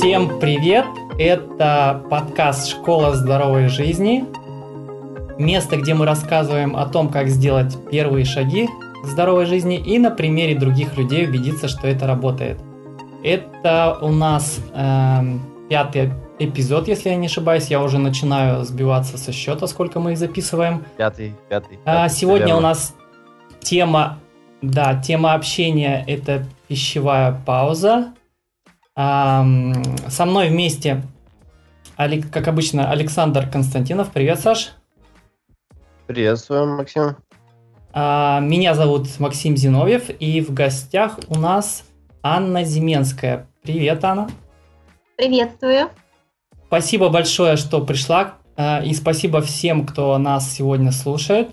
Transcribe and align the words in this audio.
Всем 0.00 0.40
привет! 0.40 0.86
Это 1.18 2.02
подкаст 2.08 2.70
«Школа 2.70 3.14
здоровой 3.14 3.68
жизни». 3.68 4.24
Место, 5.38 5.76
где 5.76 5.92
мы 5.92 6.06
рассказываем 6.06 6.74
о 6.74 6.86
том, 6.86 7.10
как 7.10 7.28
сделать 7.28 7.76
первые 7.90 8.24
шаги 8.24 8.66
к 9.02 9.06
здоровой 9.06 9.44
жизни 9.44 9.76
и 9.76 9.98
на 9.98 10.10
примере 10.10 10.58
других 10.58 10.96
людей 10.96 11.28
убедиться, 11.28 11.68
что 11.68 11.86
это 11.86 12.06
работает. 12.06 12.58
Это 13.22 13.98
у 14.00 14.08
нас 14.08 14.60
э, 14.72 15.20
пятый 15.68 16.14
эпизод, 16.38 16.88
если 16.88 17.10
я 17.10 17.16
не 17.16 17.26
ошибаюсь. 17.26 17.66
Я 17.66 17.82
уже 17.82 17.98
начинаю 17.98 18.64
сбиваться 18.64 19.18
со 19.18 19.32
счета, 19.32 19.66
сколько 19.66 20.00
мы 20.00 20.12
их 20.12 20.18
записываем. 20.18 20.82
Пятый, 20.96 21.34
пятый. 21.50 21.78
А, 21.84 22.08
сегодня 22.08 22.46
верно. 22.46 22.56
у 22.56 22.62
нас 22.62 22.94
тема, 23.60 24.18
да, 24.62 24.94
тема 24.94 25.34
общения– 25.34 26.02
это 26.08 26.46
пищевая 26.68 27.38
пауза. 27.44 28.14
А, 28.96 29.44
со 30.08 30.24
мной 30.26 30.48
вместе, 30.48 31.02
как 31.96 32.48
обычно, 32.48 32.90
Александр 32.90 33.48
Константинов. 33.48 34.10
Привет, 34.10 34.40
Саш. 34.40 34.72
Приветствую, 36.06 36.76
Максим. 36.76 37.16
А, 37.92 38.40
меня 38.40 38.74
зовут 38.74 39.06
Максим 39.18 39.56
Зиновьев, 39.56 40.10
и 40.18 40.40
в 40.40 40.52
гостях 40.52 41.18
у 41.28 41.38
нас 41.38 41.84
Анна 42.22 42.64
Зименская. 42.64 43.46
Привет, 43.62 44.04
Анна. 44.04 44.28
Приветствую. 45.16 45.90
Спасибо 46.66 47.08
большое, 47.08 47.56
что 47.56 47.80
пришла, 47.80 48.34
а, 48.56 48.80
и 48.82 48.94
спасибо 48.94 49.40
всем, 49.40 49.86
кто 49.86 50.16
нас 50.18 50.52
сегодня 50.52 50.92
слушает. 50.92 51.50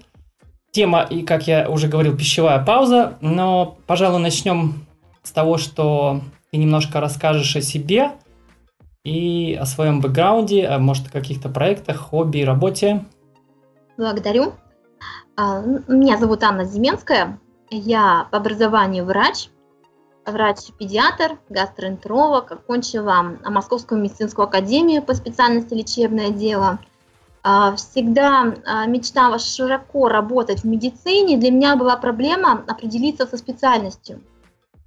Тема, 0.71 1.01
и 1.01 1.23
как 1.23 1.47
я 1.47 1.69
уже 1.69 1.87
говорил, 1.87 2.15
пищевая 2.15 2.63
пауза, 2.63 3.17
но, 3.19 3.77
пожалуй, 3.87 4.19
начнем 4.19 4.85
с 5.23 5.31
того, 5.31 5.57
что 5.57 6.21
ты 6.51 6.57
немножко 6.57 6.99
расскажешь 6.99 7.55
о 7.55 7.61
себе 7.61 8.11
и 9.03 9.57
о 9.59 9.65
своем 9.65 10.01
бэкграунде, 10.01 10.67
а 10.67 10.79
может, 10.79 11.07
о 11.07 11.11
каких-то 11.11 11.49
проектах, 11.49 11.97
хобби, 11.97 12.41
работе. 12.41 13.05
Благодарю. 13.97 14.53
А, 15.35 15.61
меня 15.87 16.17
зовут 16.17 16.43
Анна 16.43 16.65
Зименская. 16.65 17.39
Я 17.69 18.27
по 18.31 18.37
образованию 18.37 19.05
врач, 19.05 19.49
врач-педиатр, 20.25 21.37
гастроэнтеролог, 21.49 22.51
окончила 22.51 23.37
Московскую 23.45 24.01
медицинскую 24.01 24.47
академию 24.47 25.01
по 25.01 25.13
специальности 25.13 25.73
лечебное 25.73 26.29
дело. 26.29 26.79
А, 27.43 27.75
всегда 27.75 28.55
а, 28.65 28.85
мечтала 28.87 29.39
широко 29.39 30.09
работать 30.09 30.61
в 30.61 30.63
медицине. 30.65 31.37
Для 31.37 31.51
меня 31.51 31.75
была 31.75 31.95
проблема 31.97 32.63
определиться 32.67 33.25
со 33.25 33.37
специальностью. 33.37 34.21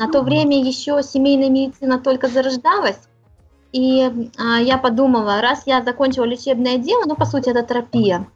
На 0.01 0.09
то 0.09 0.23
время 0.23 0.59
еще 0.59 1.03
семейная 1.03 1.51
медицина 1.51 1.99
только 1.99 2.29
зарождалась, 2.29 2.99
и 3.71 4.11
я 4.39 4.79
подумала, 4.79 5.43
раз 5.43 5.65
я 5.67 5.83
закончила 5.83 6.25
лечебное 6.25 6.79
дело, 6.79 7.03
ну, 7.05 7.17
по 7.17 7.27
сути, 7.27 7.51
это 7.51 7.63
терапия, 7.63 8.27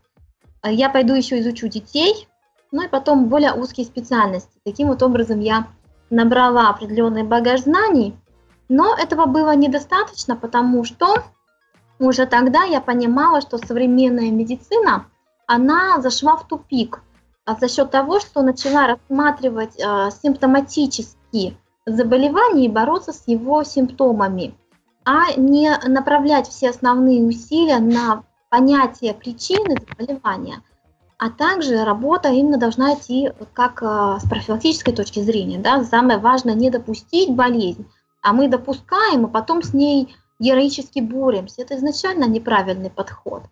я 0.63 0.91
пойду 0.91 1.15
еще 1.15 1.41
изучу 1.41 1.69
детей, 1.69 2.29
ну 2.71 2.83
и 2.83 2.89
потом 2.89 3.31
более 3.31 3.55
узкие 3.55 3.87
специальности. 3.87 4.61
Таким 4.63 4.89
вот 4.89 5.03
образом 5.03 5.41
я 5.41 5.69
набрала 6.11 6.69
определенный 6.69 7.23
багаж 7.23 7.63
знаний, 7.63 8.15
но 8.69 8.95
этого 8.95 9.25
было 9.25 9.57
недостаточно, 9.57 10.37
потому 10.37 10.85
что 10.85 11.15
уже 11.99 12.27
тогда 12.27 12.65
я 12.65 12.83
понимала, 12.83 13.41
что 13.41 13.57
современная 13.57 14.31
медицина, 14.31 15.07
она 15.47 15.99
зашла 16.03 16.37
в 16.37 16.47
тупик 16.47 17.01
а 17.47 17.55
за 17.57 17.69
счет 17.69 17.91
того, 17.91 18.21
что 18.21 18.43
начала 18.43 18.87
рассматривать 18.87 19.79
э, 19.79 20.11
симптоматические 21.35 21.57
заболевания 21.87 22.67
и 22.67 22.69
бороться 22.69 23.13
с 23.13 23.25
его 23.27 23.63
симптомами, 23.65 24.55
а 25.05 25.35
не 25.37 25.71
направлять 25.87 26.49
все 26.49 26.71
основные 26.71 27.23
усилия 27.25 27.79
на 27.79 28.25
понятие 28.51 29.15
причины 29.15 29.77
заболевания– 29.89 30.63
а 31.17 31.31
также 31.31 31.85
работа 31.85 32.31
именно 32.31 32.59
должна 32.59 32.95
идти 32.95 33.31
как 33.53 33.83
э, 33.83 34.19
с 34.21 34.29
профилактической 34.29 34.93
точки 34.93 35.21
зрения. 35.21 35.59
Да? 35.59 35.85
Самое 35.85 36.19
важное 36.19 36.55
не 36.55 36.71
допустить 36.71 37.31
болезнь, 37.31 37.87
а 38.21 38.33
мы 38.33 38.49
допускаем, 38.49 39.25
и 39.25 39.31
потом 39.31 39.63
с 39.63 39.73
ней 39.73 40.15
героически 40.41 40.99
боремся. 40.99 41.63
Это 41.63 41.77
изначально 41.77 42.25
неправильный 42.25 42.91
подход. 42.91 43.45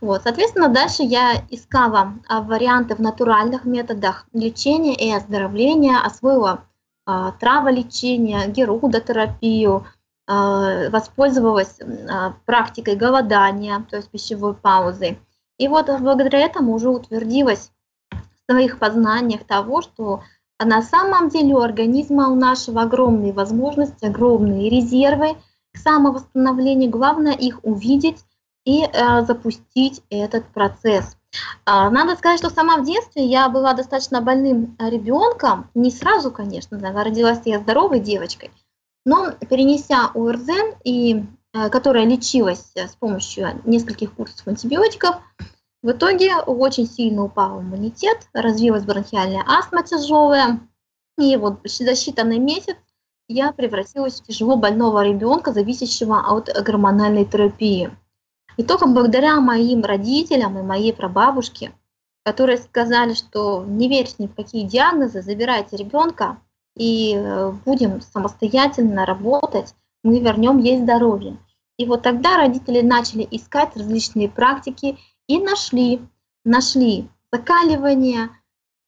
Вот, 0.00 0.22
соответственно, 0.24 0.68
дальше 0.68 1.04
я 1.04 1.44
искала 1.50 2.14
а, 2.28 2.42
варианты 2.42 2.96
в 2.96 2.98
натуральных 2.98 3.64
методах 3.64 4.26
лечения 4.32 4.94
и 4.96 5.10
оздоровления, 5.14 5.98
освоила 6.04 6.50
а, 6.50 6.64
траволечение, 7.06 8.48
герудотерапию, 8.48 9.86
а, 10.26 10.88
воспользовалась 10.88 11.78
а, 11.80 12.34
практикой 12.46 12.96
голодания, 12.96 13.84
то 13.90 13.96
есть 13.96 14.08
пищевой 14.08 14.54
паузы. 14.54 15.18
И 15.58 15.68
вот 15.68 15.86
благодаря 16.00 16.40
этому 16.40 16.72
уже 16.72 16.88
утвердилась 16.88 17.70
в 18.10 18.50
своих 18.50 18.78
познаниях 18.78 19.44
того, 19.44 19.82
что 19.82 20.22
на 20.58 20.82
самом 20.82 21.28
деле 21.28 21.54
у 21.54 21.60
организма 21.60 22.28
у 22.28 22.36
нашего 22.36 22.82
огромные 22.82 23.32
возможности, 23.32 24.06
огромные 24.06 24.70
резервы 24.70 25.36
к 25.72 25.78
самовосстановлению. 25.78 26.90
Главное 26.90 27.34
их 27.34 27.60
увидеть 27.62 28.24
и 28.64 28.84
э, 28.84 29.22
запустить 29.26 30.02
этот 30.08 30.46
процесс. 30.46 31.18
А, 31.64 31.90
надо 31.90 32.16
сказать, 32.16 32.38
что 32.38 32.50
сама 32.50 32.76
в 32.78 32.84
детстве 32.84 33.24
я 33.24 33.48
была 33.48 33.74
достаточно 33.74 34.20
больным 34.20 34.76
ребенком, 34.78 35.70
не 35.74 35.90
сразу, 35.90 36.30
конечно, 36.30 36.78
родилась 36.78 37.40
я 37.44 37.58
здоровой 37.58 38.00
девочкой, 38.00 38.50
но 39.04 39.32
перенеся 39.32 40.10
ОРЗ 40.14 40.48
и 40.84 41.24
Э, 41.54 41.70
которая 41.70 42.04
лечилась 42.04 42.72
с 42.74 42.96
помощью 42.96 43.60
нескольких 43.64 44.12
курсов 44.12 44.46
антибиотиков, 44.48 45.16
в 45.82 45.90
итоге 45.92 46.36
очень 46.38 46.88
сильно 46.88 47.22
упал 47.22 47.60
иммунитет, 47.60 48.28
развилась 48.32 48.84
бронхиальная 48.84 49.44
астма 49.46 49.84
тяжелая, 49.84 50.58
и 51.16 51.36
вот 51.36 51.60
за 51.62 51.92
считанный 51.92 52.38
месяц 52.38 52.76
я 53.28 53.52
превратилась 53.52 54.20
в 54.20 54.26
тяжело 54.26 54.56
больного 54.56 55.04
ребенка, 55.04 55.52
зависящего 55.52 56.26
от 56.26 56.48
гормональной 56.48 57.24
терапии. 57.24 57.96
И 58.56 58.62
только 58.62 58.86
благодаря 58.86 59.40
моим 59.40 59.82
родителям 59.82 60.58
и 60.58 60.62
моей 60.62 60.92
прабабушке, 60.92 61.72
которые 62.24 62.58
сказали, 62.58 63.14
что 63.14 63.64
не 63.66 63.88
верьте 63.88 64.16
ни 64.18 64.26
в 64.26 64.34
какие 64.34 64.64
диагнозы, 64.66 65.22
забирайте 65.22 65.76
ребенка 65.76 66.38
и 66.76 67.14
э, 67.14 67.52
будем 67.64 68.00
самостоятельно 68.00 69.04
работать, 69.04 69.74
мы 70.02 70.20
вернем 70.20 70.58
ей 70.58 70.78
здоровье. 70.78 71.36
И 71.76 71.86
вот 71.86 72.02
тогда 72.02 72.36
родители 72.36 72.80
начали 72.80 73.26
искать 73.30 73.76
различные 73.76 74.28
практики 74.28 74.96
и 75.26 75.40
нашли, 75.40 76.00
нашли 76.44 77.08
закаливание, 77.32 78.30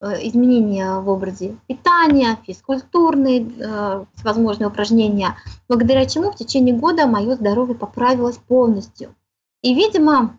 э, 0.00 0.26
изменения 0.28 1.00
в 1.00 1.08
образе 1.08 1.56
питания, 1.66 2.38
физкультурные 2.46 3.40
э, 3.40 4.04
всевозможные 4.14 4.68
упражнения, 4.68 5.36
благодаря 5.68 6.06
чему 6.06 6.30
в 6.30 6.36
течение 6.36 6.74
года 6.74 7.06
мое 7.06 7.34
здоровье 7.34 7.74
поправилось 7.74 8.38
полностью. 8.38 9.14
И, 9.62 9.74
видимо, 9.74 10.38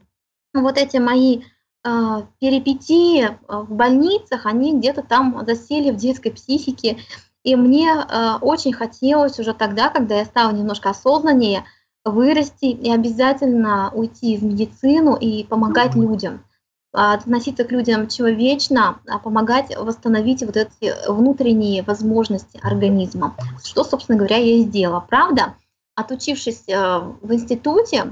вот 0.54 0.78
эти 0.78 0.98
мои 0.98 1.42
э, 1.84 2.22
перипетии 2.40 3.38
в 3.48 3.74
больницах, 3.74 4.46
они 4.46 4.78
где-то 4.78 5.04
там 5.04 5.44
засели 5.46 5.92
в 5.92 5.98
детской 5.98 6.32
психике, 6.32 6.98
и 7.44 7.56
мне 7.56 7.94
очень 8.42 8.74
хотелось 8.74 9.40
уже 9.40 9.54
тогда, 9.54 9.90
когда 9.90 10.18
я 10.18 10.26
стала 10.26 10.52
немножко 10.52 10.90
осознаннее– 10.90 11.64
вырасти 12.10 12.66
и 12.66 12.92
обязательно 12.92 13.92
уйти 13.94 14.38
в 14.38 14.44
медицину 14.44 15.16
и 15.16 15.44
помогать 15.44 15.96
людям, 15.96 16.44
а, 16.94 17.14
относиться 17.14 17.64
к 17.64 17.72
людям 17.72 18.08
человечно, 18.08 19.00
а 19.08 19.20
помогать 19.20 19.76
восстановить 19.76 20.44
вот 20.44 20.58
эти 20.58 20.94
внутренние 21.10 21.84
возможности 21.84 22.60
организма. 22.63 23.36
Что, 23.63 23.84
собственно 23.84 24.18
говоря, 24.18 24.38
я 24.38 24.58
и 24.58 24.63
сделала. 24.63 25.06
Правда, 25.08 25.56
отучившись 25.96 26.63
э, 26.68 27.00
в 27.22 27.34
институте, 27.34 27.98
э, 27.98 28.12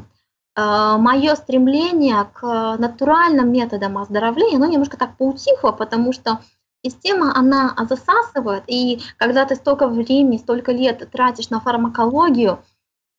мое 0.56 1.36
стремление 1.36 2.30
к 2.34 2.78
натуральным 2.78 3.52
методам 3.52 3.98
оздоровления, 3.98 4.56
оно 4.56 4.68
немножко 4.68 4.96
так 4.96 5.18
поутихло, 5.18 5.72
потому 5.72 6.14
что 6.14 6.40
система, 6.84 7.38
она 7.38 7.76
засасывает, 7.90 8.64
и 8.68 9.02
когда 9.18 9.46
ты 9.46 9.56
столько 9.56 9.88
времени, 9.88 10.38
столько 10.38 10.72
лет 10.72 11.10
тратишь 11.12 11.50
на 11.50 11.60
фармакологию– 11.60 12.60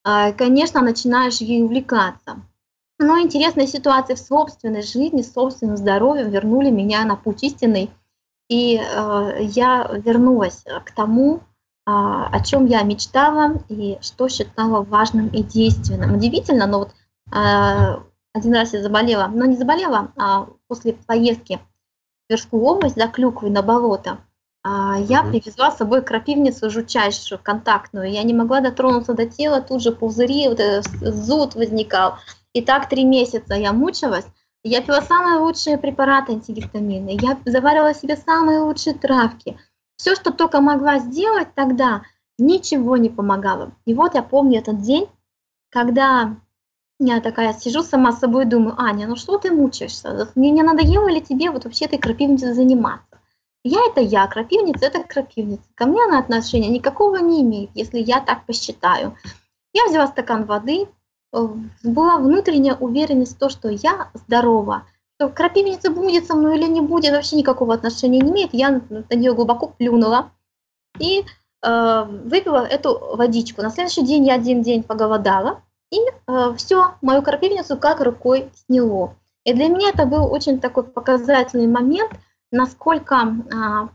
а, 0.09 0.33
конечно, 0.33 0.83
начинаешь 0.83 1.39
ей 1.39 1.65
увлекаться. 1.65 2.37
Но 3.01 3.19
интересные 3.19 3.67
ситуации 3.67 4.15
в 4.15 4.21
собственной 4.21 4.83
жизни, 4.83 5.23
в 5.23 5.27
собственном 5.27 5.77
здоровье 5.77 6.31
вернули 6.31 6.71
меня 6.71 7.05
на 7.05 7.17
путь 7.17 7.43
истинный, 7.43 7.91
и 8.49 8.77
э, 8.77 9.39
я 9.41 9.91
вернулась 9.93 10.63
к 10.85 10.93
тому, 10.93 11.39
э, 11.39 11.41
о 11.87 12.41
чем 12.45 12.67
я 12.67 12.83
мечтала 12.83 13.61
и 13.69 13.99
что 14.01 14.29
считала 14.29 14.85
важным 14.85 15.27
и 15.27 15.43
действенным. 15.43 16.15
Удивительно, 16.15 16.69
но 16.69 16.79
вот 16.79 16.91
э, 16.91 16.93
один 17.31 18.55
раз 18.55 18.73
я 18.73 18.83
заболела, 18.83 19.29
но 19.29 19.47
не 19.47 19.57
заболела, 19.57 20.13
а 20.17 20.49
после 20.69 20.93
поездки 20.93 21.59
в 22.25 22.29
Тверскую 22.29 22.63
область 22.63 22.97
за 22.97 23.09
клюквой 23.09 23.51
на 23.51 23.63
болото, 23.63 24.19
а, 24.69 24.99
я 24.99 25.23
привезла 25.23 25.71
с 25.71 25.77
собой 25.77 26.03
крапивницу 26.03 26.71
жутчайшую, 26.71 27.39
контактную. 27.41 28.11
Я 28.11 28.25
не 28.25 28.35
могла 28.35 28.61
дотронуться 28.61 29.15
до 29.15 29.25
тела, 29.25 29.61
тут 29.61 29.81
же 29.81 29.93
пузыри, 29.93 30.49
вот 30.49 30.61
зуд 31.15 31.55
возникал. 31.55 32.17
И 32.53 32.63
так 32.63 32.89
три 32.89 33.05
месяца 33.05 33.55
я 33.55 33.73
мучилась. 33.73 34.27
Я 34.65 34.83
пила 34.83 35.03
самые 35.03 35.39
лучшие 35.39 35.79
препараты 35.79 36.33
антигистаминные. 36.33 37.17
Я 37.23 37.39
заваривала 37.45 37.95
себе 37.95 38.17
самые 38.17 38.59
лучшие 38.59 38.95
травки. 38.95 39.57
Все, 39.97 40.17
что 40.17 40.33
только 40.33 40.61
могла 40.61 40.99
сделать 40.99 41.55
тогда, 41.55 42.03
ничего 42.37 42.97
не 42.97 43.09
помогало. 43.09 43.71
И 43.85 43.95
вот 43.95 44.17
я 44.17 44.23
помню 44.25 44.59
этот 44.59 44.83
день, 44.83 45.07
когда 45.71 46.35
я 46.99 47.21
такая 47.21 47.53
сижу 47.53 47.83
сама 47.83 48.13
с 48.13 48.21
собой 48.21 48.47
думаю, 48.47 48.75
Аня, 48.79 49.07
ну 49.07 49.17
что 49.17 49.39
ты 49.39 49.51
мучаешься? 49.51 50.31
Мне 50.35 50.51
не 50.51 50.63
надоело 50.63 51.09
ли 51.09 51.21
тебе 51.21 51.51
вот 51.51 51.65
вообще 51.65 51.85
этой 51.85 51.99
крапивницей 51.99 52.55
заниматься? 52.55 53.19
Я 53.65 53.81
это 53.91 54.01
я, 54.01 54.27
крапивница 54.29 54.87
это 54.87 55.03
крапивница. 55.03 55.65
Ко 55.75 55.87
мне 55.87 56.03
она 56.05 56.21
отношения 56.21 56.69
никакого 56.69 57.17
не 57.17 57.43
имеет, 57.43 57.71
если 57.75 57.99
я 57.99 58.21
так 58.21 58.47
посчитаю. 58.47 59.17
Я 59.73 59.87
взяла 59.89 60.07
стакан 60.07 60.45
воды, 60.45 60.87
э, 61.33 61.49
была 61.83 62.19
внутренняя 62.19 62.77
уверенность 62.77 63.35
в 63.35 63.39
том, 63.39 63.51
что 63.51 63.69
я 63.69 64.11
здорова, 64.15 64.85
что 65.17 65.29
крапивница 65.29 65.91
будет 65.91 66.27
со 66.27 66.35
мной 66.35 66.59
или 66.59 66.67
не 66.67 66.81
будет, 66.81 67.13
вообще 67.13 67.37
никакого 67.37 67.75
отношения 67.75 68.21
не 68.21 68.31
имеет. 68.31 68.55
Я 68.55 68.71
на 68.89 69.15
нее 69.15 69.35
глубоко 69.35 69.67
плюнула 69.67 70.31
и 70.99 71.25
э, 71.63 72.05
выпила 72.05 72.65
эту 72.65 73.17
водичку. 73.17 73.63
На 73.63 73.71
следующий 73.71 74.07
день 74.07 74.27
я 74.27 74.35
один 74.35 74.63
день 74.63 74.83
поголодала, 74.83 75.61
и 75.91 75.99
все, 76.57 76.95
мою 77.01 77.23
крапивницу 77.23 77.77
как 77.77 78.01
рукой 78.01 78.51
сняло. 78.55 79.15
И 79.45 79.53
для 79.53 79.69
меня 79.69 79.91
это 79.91 80.07
был 80.07 80.31
очень 80.33 80.59
такой 80.59 80.85
показательный 80.85 81.69
момент, 81.69 82.13
насколько, 82.51 83.17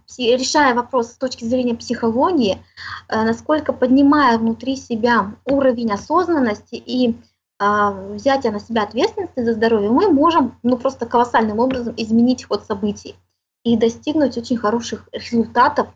пси- 0.08 0.38
решая 0.38 0.74
вопрос 0.74 1.12
с 1.12 1.18
точки 1.18 1.44
зрения 1.44 1.76
психологии, 1.76 2.64
э, 3.08 3.24
насколько 3.24 3.74
поднимая 3.74 4.38
внутри 4.38 4.76
себя 4.76 5.36
уровень 5.46 5.92
осознанности 5.92 6.76
и 6.76 7.16
а, 7.64 7.92
взятия 7.92 8.50
на 8.50 8.60
себя 8.60 8.82
ответственности 8.82 9.44
за 9.44 9.54
здоровье, 9.54 9.92
мы 9.92 10.12
можем 10.12 10.58
ну, 10.64 10.78
просто 10.78 11.06
колоссальным 11.06 11.60
образом 11.60 11.94
изменить 11.96 12.46
ход 12.46 12.66
событий 12.66 13.16
и 13.64 13.78
достигнуть 13.78 14.36
очень 14.36 14.58
хороших 14.58 15.08
результатов 15.12 15.88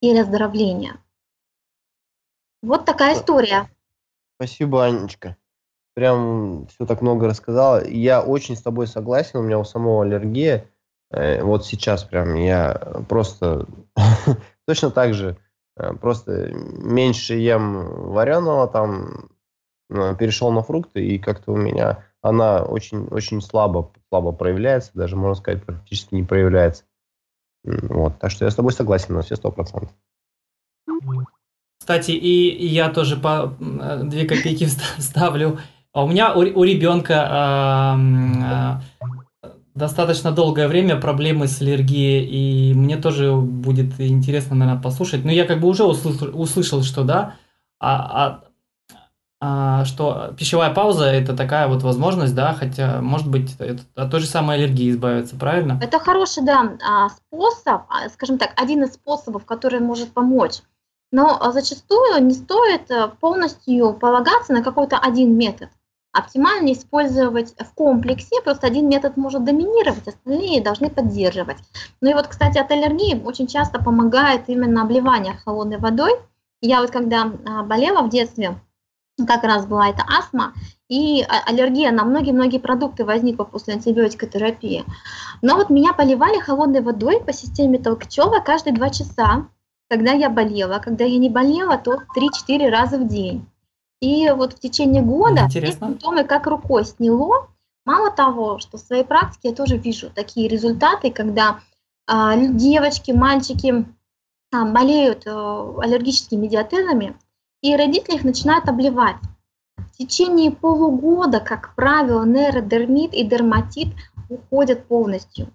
и 0.00 0.18
оздоровления. 0.18 0.96
Вот 2.60 2.84
такая 2.86 3.14
история. 3.14 3.70
Спасибо, 4.36 4.84
Анечка. 4.84 5.36
Прям 5.94 6.66
все 6.66 6.86
так 6.86 7.02
много 7.02 7.28
рассказала. 7.28 7.86
Я 7.86 8.22
очень 8.22 8.56
с 8.56 8.62
тобой 8.62 8.86
согласен, 8.86 9.38
у 9.38 9.42
меня 9.42 9.58
у 9.58 9.64
самого 9.64 10.02
аллергия. 10.02 10.68
Э, 11.10 11.42
Вот 11.42 11.64
сейчас 11.64 12.02
прям 12.04 12.34
я 12.34 12.74
просто 13.08 13.66
точно 14.66 14.90
так 14.90 15.14
же, 15.14 15.36
э, 15.76 15.94
просто 15.94 16.52
меньше 16.52 17.34
ем 17.34 18.10
вареного, 18.10 18.66
там 18.66 19.30
э, 19.90 20.16
перешел 20.18 20.50
на 20.50 20.62
фрукты, 20.62 21.04
и 21.04 21.18
как-то 21.18 21.52
у 21.52 21.56
меня 21.56 22.04
она 22.22 22.62
очень, 22.62 23.06
очень 23.08 23.40
слабо, 23.40 23.92
слабо 24.08 24.32
проявляется, 24.32 24.90
даже, 24.94 25.14
можно 25.14 25.34
сказать, 25.34 25.62
практически 25.62 26.14
не 26.14 26.24
проявляется. 26.24 26.84
Вот, 27.64 28.18
так 28.18 28.30
что 28.30 28.44
я 28.44 28.50
с 28.50 28.54
тобой 28.54 28.72
согласен 28.72 29.14
на 29.14 29.22
все 29.22 29.36
сто 29.36 29.52
процентов. 29.52 29.94
Кстати, 31.84 32.12
и, 32.12 32.66
я 32.66 32.88
тоже 32.88 33.18
по 33.18 33.52
э, 33.60 34.00
две 34.04 34.24
копейки 34.26 34.64
вста- 34.64 34.96
вставлю. 34.98 35.58
А 35.92 36.02
у 36.04 36.08
меня 36.08 36.32
у, 36.32 36.40
ре- 36.40 36.52
у 36.52 36.64
ребенка 36.64 37.26
а, 37.28 38.80
достаточно 39.74 40.32
долгое 40.32 40.66
время 40.66 40.96
проблемы 40.96 41.46
с 41.46 41.60
аллергией, 41.60 42.24
и 42.24 42.72
мне 42.72 42.96
тоже 42.96 43.32
будет 43.34 44.00
интересно, 44.00 44.56
наверное, 44.56 44.80
послушать. 44.82 45.26
Но 45.26 45.30
я 45.30 45.44
как 45.44 45.60
бы 45.60 45.68
уже 45.68 45.84
услышал, 45.84 46.30
услышал, 46.32 46.82
что 46.82 47.04
да, 47.04 47.34
а, 47.78 48.24
а- 48.24 48.40
а, 49.42 49.84
что 49.84 50.32
пищевая 50.38 50.72
пауза 50.72 51.04
это 51.04 51.36
такая 51.36 51.68
вот 51.68 51.82
возможность, 51.82 52.34
да, 52.34 52.54
хотя, 52.54 53.02
может 53.02 53.28
быть, 53.28 53.56
это 53.58 53.82
от 53.94 54.10
той 54.10 54.20
же 54.20 54.26
самой 54.26 54.56
аллергии 54.56 54.90
избавиться, 54.90 55.36
правильно? 55.36 55.78
Это 55.82 55.98
хороший, 55.98 56.46
да, 56.46 56.78
а, 56.82 57.10
способ, 57.10 57.82
а, 57.90 58.08
скажем 58.08 58.38
так, 58.38 58.54
один 58.56 58.84
из 58.84 58.94
способов, 58.94 59.44
который 59.44 59.80
может 59.80 60.14
помочь. 60.14 60.60
Но 61.14 61.38
а, 61.40 61.52
зачастую 61.52 62.24
не 62.24 62.34
стоит 62.34 62.90
э, 62.90 63.06
полностью 63.20 63.92
полагаться 63.92 64.52
на 64.52 64.64
какой-то 64.64 64.98
один 64.98 65.38
метод. 65.38 65.68
Оптимально 66.12 66.72
использовать 66.72 67.54
в 67.56 67.72
комплексе, 67.72 68.42
просто 68.42 68.66
один 68.66 68.88
метод 68.88 69.16
может 69.16 69.44
доминировать, 69.44 70.08
остальные 70.08 70.60
должны 70.60 70.90
поддерживать. 70.90 71.58
Ну 72.00 72.10
и 72.10 72.14
вот, 72.14 72.26
кстати, 72.26 72.58
от 72.58 72.68
аллергии 72.72 73.22
очень 73.24 73.46
часто 73.46 73.80
помогает 73.80 74.48
именно 74.48 74.82
обливание 74.82 75.34
холодной 75.34 75.78
водой. 75.78 76.10
Я 76.60 76.80
вот 76.80 76.90
когда 76.90 77.30
а, 77.46 77.62
болела 77.62 78.02
в 78.02 78.08
детстве, 78.08 78.58
как 79.24 79.44
раз 79.44 79.66
была 79.66 79.90
эта 79.90 80.02
астма, 80.02 80.52
и 80.88 81.22
а- 81.22 81.48
аллергия 81.48 81.92
на 81.92 82.02
многие-многие 82.02 82.58
продукты 82.58 83.04
возникла 83.04 83.44
после 83.44 83.74
антибиотикотерапии. 83.74 84.84
Но 85.42 85.54
вот 85.54 85.70
меня 85.70 85.92
поливали 85.92 86.40
холодной 86.40 86.80
водой 86.80 87.20
по 87.20 87.32
системе 87.32 87.78
Толкачева 87.78 88.40
каждые 88.40 88.74
два 88.74 88.90
часа, 88.90 89.46
когда 89.88 90.12
я 90.12 90.30
болела. 90.30 90.78
Когда 90.78 91.04
я 91.04 91.18
не 91.18 91.28
болела, 91.28 91.78
то 91.78 92.02
3-4 92.16 92.68
раза 92.70 92.98
в 92.98 93.06
день. 93.06 93.46
И 94.00 94.28
вот 94.30 94.54
в 94.54 94.60
течение 94.60 95.02
года 95.02 95.44
Интересно. 95.44 95.88
симптомы 95.88 96.24
как 96.24 96.46
рукой 96.46 96.84
сняло. 96.84 97.48
Мало 97.86 98.10
того, 98.10 98.58
что 98.58 98.78
в 98.78 98.80
своей 98.80 99.04
практике 99.04 99.50
я 99.50 99.54
тоже 99.54 99.76
вижу 99.76 100.10
такие 100.10 100.48
результаты, 100.48 101.10
когда 101.10 101.60
а, 102.06 102.36
девочки, 102.36 103.12
мальчики 103.12 103.86
а, 104.52 104.64
болеют 104.64 105.26
э, 105.26 105.30
аллергическими 105.30 106.46
диатезами, 106.46 107.14
и 107.62 107.76
родители 107.76 108.16
их 108.16 108.24
начинают 108.24 108.68
обливать. 108.68 109.16
В 109.76 109.96
течение 109.96 110.50
полугода, 110.50 111.40
как 111.40 111.74
правило, 111.74 112.24
нейродермит 112.24 113.14
и 113.14 113.24
дерматит 113.24 113.88
уходят 114.28 114.86
полностью. 114.86 115.48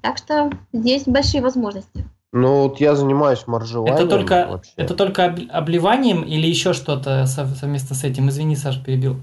Так 0.00 0.18
что 0.18 0.50
здесь 0.72 1.04
большие 1.04 1.42
возможности. 1.42 2.04
Ну, 2.32 2.62
вот 2.62 2.80
я 2.80 2.94
занимаюсь 2.96 3.46
моржеванием 3.46 3.94
Это 3.94 4.06
только, 4.08 4.46
вообще. 4.48 4.72
это 4.76 4.94
только 4.94 5.26
об- 5.26 5.40
обливанием 5.50 6.22
или 6.22 6.46
еще 6.46 6.72
что-то 6.72 7.26
сов- 7.26 7.54
совместно 7.56 7.94
с 7.94 8.04
этим? 8.04 8.28
Извини, 8.30 8.56
Саша, 8.56 8.82
перебил. 8.82 9.16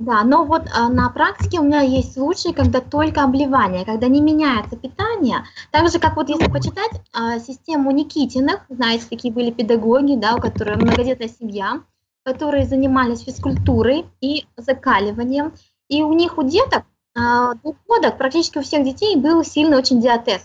Да, 0.00 0.22
но 0.22 0.44
вот 0.44 0.62
а, 0.72 0.88
на 0.88 1.08
практике 1.10 1.58
у 1.58 1.64
меня 1.64 1.80
есть 1.80 2.14
случаи, 2.14 2.52
когда 2.52 2.80
только 2.80 3.24
обливание, 3.24 3.84
когда 3.84 4.06
не 4.06 4.20
меняется 4.20 4.76
питание. 4.76 5.44
Так 5.72 5.90
же, 5.90 5.98
как 5.98 6.16
вот 6.16 6.28
если 6.28 6.48
почитать 6.48 7.00
а, 7.12 7.38
систему 7.40 7.90
Никитиных, 7.90 8.60
знаете, 8.68 9.06
такие 9.10 9.32
были 9.34 9.50
педагоги, 9.50 10.14
да, 10.14 10.36
у 10.36 10.40
которых 10.40 10.76
многодетная 10.76 11.28
семья, 11.28 11.80
которые 12.24 12.64
занимались 12.66 13.22
физкультурой 13.22 14.06
и 14.20 14.46
закаливанием. 14.56 15.52
И 15.88 16.02
у 16.02 16.12
них, 16.12 16.38
у 16.38 16.42
деток, 16.44 16.84
а, 17.16 17.54
двухгодок, 17.54 18.18
практически 18.18 18.58
у 18.58 18.62
всех 18.62 18.84
детей 18.84 19.16
был 19.16 19.42
сильный 19.44 19.78
очень 19.78 20.00
диатез. 20.00 20.42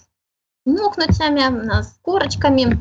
Мокнутями, 0.65 1.41
а, 1.69 1.83
с 1.83 1.97
корочками, 2.01 2.77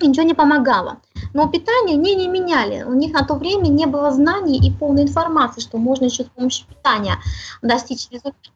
ничего 0.00 0.24
не 0.24 0.34
помогало. 0.34 1.00
Но 1.32 1.48
питание 1.48 1.96
они 1.96 2.14
не 2.14 2.28
меняли. 2.28 2.84
У 2.84 2.94
них 2.94 3.12
на 3.12 3.24
то 3.24 3.34
время 3.34 3.68
не 3.68 3.86
было 3.86 4.10
знаний 4.10 4.58
и 4.58 4.70
полной 4.70 5.02
информации, 5.02 5.60
что 5.60 5.78
можно 5.78 6.04
еще 6.04 6.24
с 6.24 6.28
помощью 6.28 6.66
питания 6.68 7.16
достичь 7.62 8.08
результата. 8.10 8.50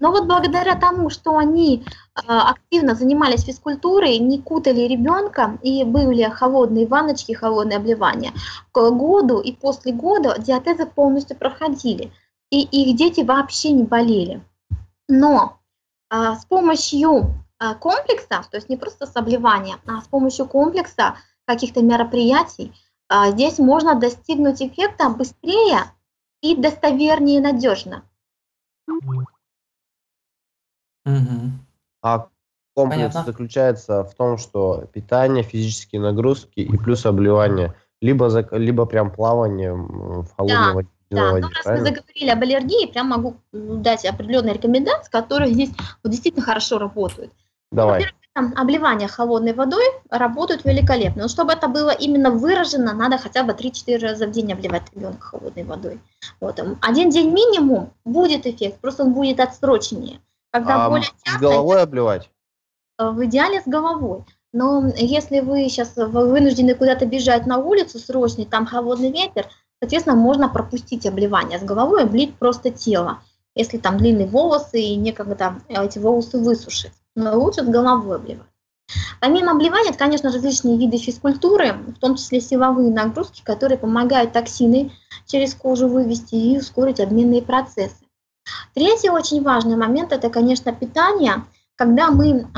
Но 0.00 0.10
вот 0.10 0.26
благодаря 0.26 0.76
тому, 0.76 1.10
что 1.10 1.36
они 1.36 1.84
э, 1.84 2.20
активно 2.26 2.94
занимались 2.94 3.44
физкультурой, 3.44 4.18
не 4.18 4.40
кутали 4.40 4.82
ребенка 4.82 5.58
и 5.62 5.84
были 5.84 6.22
холодные 6.24 6.86
ванночки, 6.86 7.32
холодные 7.32 7.78
обливания, 7.78 8.32
к 8.70 8.90
году 8.90 9.40
и 9.40 9.52
после 9.52 9.92
года 9.92 10.36
диатезы 10.38 10.86
полностью 10.86 11.36
проходили, 11.36 12.12
и 12.50 12.62
их 12.62 12.96
дети 12.96 13.22
вообще 13.22 13.72
не 13.72 13.82
болели. 13.82 14.40
Но 15.08 15.58
а, 16.10 16.36
с 16.36 16.44
помощью 16.44 17.41
а, 17.62 17.74
комплекса, 17.76 18.42
то 18.50 18.56
есть 18.56 18.68
не 18.68 18.76
просто 18.76 19.06
с 19.06 19.14
обливанием, 19.14 19.78
а 19.86 20.00
с 20.00 20.08
помощью 20.08 20.46
комплекса 20.46 21.14
каких-то 21.44 21.80
мероприятий, 21.80 22.72
а, 23.08 23.30
здесь 23.30 23.58
можно 23.60 23.94
достигнуть 23.94 24.60
эффекта 24.60 25.08
быстрее 25.10 25.84
и 26.40 26.56
достовернее 26.56 27.38
и 27.38 27.40
надежно. 27.40 28.02
А 32.02 32.26
комплекс 32.74 32.96
Понятно. 32.96 33.22
заключается 33.24 34.02
в 34.02 34.12
том, 34.14 34.38
что 34.38 34.86
питание, 34.92 35.44
физические 35.44 36.00
нагрузки 36.00 36.58
и 36.58 36.76
плюс 36.76 37.06
обливание. 37.06 37.74
Либо, 38.00 38.28
за- 38.28 38.48
либо 38.50 38.86
прям 38.86 39.12
плавание 39.12 39.72
в 39.72 40.26
холодной 40.34 40.66
Да, 40.66 40.72
воде, 40.72 40.88
Да, 41.10 41.16
ледяной 41.16 41.40
ну 41.42 41.46
воде, 41.46 41.54
раз 41.54 41.66
мы 41.66 41.84
заговорили 41.84 42.30
об 42.30 42.42
аллергии, 42.42 42.90
прям 42.90 43.06
могу 43.06 43.36
дать 43.52 44.04
определенные 44.04 44.54
рекомендации, 44.54 45.12
которые 45.12 45.52
здесь 45.52 45.70
вот 46.02 46.10
действительно 46.10 46.44
хорошо 46.44 46.78
работают. 46.78 47.32
Давай. 47.72 48.06
Обливание 48.34 49.08
холодной 49.08 49.52
водой 49.52 49.84
работают 50.08 50.64
великолепно. 50.64 51.22
Но 51.22 51.28
чтобы 51.28 51.52
это 51.52 51.68
было 51.68 51.90
именно 51.90 52.30
выражено, 52.30 52.94
надо 52.94 53.18
хотя 53.18 53.42
бы 53.42 53.52
3-4 53.52 53.98
раза 53.98 54.26
в 54.26 54.30
день 54.30 54.52
обливать 54.52 54.84
ребенка 54.94 55.20
холодной 55.20 55.64
водой. 55.64 56.00
Вот. 56.40 56.58
Один 56.80 57.10
день 57.10 57.30
минимум 57.30 57.90
будет 58.04 58.46
эффект, 58.46 58.80
просто 58.80 59.02
он 59.02 59.12
будет 59.12 59.38
отсроченнее. 59.38 60.20
Когда 60.50 60.86
А 60.86 60.88
более 60.88 61.04
с 61.04 61.22
часто, 61.22 61.40
головой 61.40 61.82
обливать? 61.82 62.30
э, 62.98 63.10
в 63.10 63.24
идеале 63.24 63.60
с 63.60 63.66
головой. 63.66 64.24
Но 64.52 64.90
если 64.96 65.40
вы 65.40 65.68
сейчас 65.68 65.92
вынуждены 65.96 66.74
куда-то 66.74 67.06
бежать 67.06 67.46
на 67.46 67.58
улицу 67.58 67.98
срочно, 67.98 68.44
там 68.44 68.66
холодный 68.66 69.10
ветер, 69.10 69.48
соответственно, 69.80 70.16
можно 70.16 70.48
пропустить 70.48 71.06
обливание 71.06 71.58
с 71.58 71.62
головой, 71.62 72.02
облить 72.04 72.34
просто 72.36 72.70
тело, 72.70 73.20
если 73.54 73.78
там 73.78 73.96
длинные 73.98 74.26
волосы 74.26 74.80
и 74.80 74.96
некогда 74.96 75.56
эти 75.68 75.98
волосы 75.98 76.38
высушить. 76.38 76.92
Но 77.14 77.38
лучше 77.38 77.62
с 77.62 77.68
головой 77.68 78.16
обливать. 78.16 78.46
Помимо 79.20 79.52
обливания, 79.52 79.90
это, 79.90 79.98
конечно, 79.98 80.32
различные 80.32 80.76
виды 80.76 80.98
физкультуры, 80.98 81.72
в 81.72 81.98
том 81.98 82.16
числе 82.16 82.40
силовые 82.40 82.90
нагрузки, 82.90 83.42
которые 83.44 83.78
помогают 83.78 84.32
токсины 84.32 84.92
через 85.26 85.54
кожу 85.54 85.88
вывести 85.88 86.34
и 86.34 86.58
ускорить 86.58 87.00
обменные 87.00 87.42
процессы. 87.42 88.04
Третий 88.74 89.10
очень 89.10 89.42
важный 89.42 89.76
момент– 89.76 90.12
это, 90.12 90.28
конечно, 90.28 90.72
питание. 90.72 91.44
Когда 91.76 92.10
мы 92.10 92.48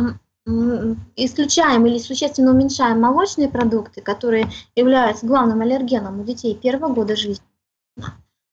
исключаем 1.16 1.87
или 1.87 1.99
существенно 1.99 2.50
уменьшаем 2.52 3.00
молочные 3.00 3.49
продукты, 3.49 4.00
которые 4.00 4.50
являются 4.75 5.26
главным 5.26 5.61
аллергеном 5.61 6.20
у 6.20 6.25
детей 6.25 6.54
первого 6.54 6.92
года 6.92 7.16
жизни, 7.16 7.44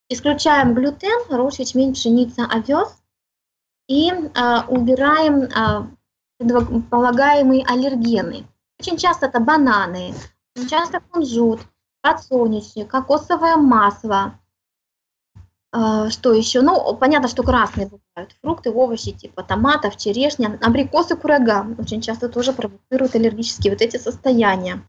исключаем 0.10 0.74
глютен, 0.74 1.22
рожь, 1.29 1.60
ячмень, 1.60 1.93
пшеница, 1.93 2.46
овес 2.46 3.00
и 3.91 4.10
э, 4.10 4.62
убираем 4.69 5.43
э, 5.43 5.88
предполагаемые 6.38 7.65
аллергены. 7.65 8.45
Очень 8.79 8.98
часто 8.98 9.25
это 9.25 9.41
бананы, 9.41 10.13
очень 10.55 10.69
часто 10.69 11.01
кунжут, 11.01 11.60
подсолнечник, 12.01 12.89
кокосовое 12.89 13.57
масло. 13.57 14.39
А, 15.74 16.10
что 16.10 16.33
еще? 16.33 16.62
Ну, 16.62 16.95
понятно, 16.95 17.27
что 17.27 17.43
красные 17.43 17.88
бывают. 17.88 18.33
Фрукты, 18.41 18.71
овощи 18.71 19.12
типа 19.12 19.43
томатов, 19.43 19.98
черешня, 19.98 20.57
абрикосы, 20.62 21.17
курага. 21.17 21.65
Очень 21.77 22.01
часто 22.01 22.29
тоже 22.29 22.53
провоцируют 22.53 23.15
аллергические 23.15 23.74
вот 23.74 23.81
эти 23.81 23.98
состояния. 23.98 24.88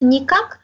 Никак 0.00 0.60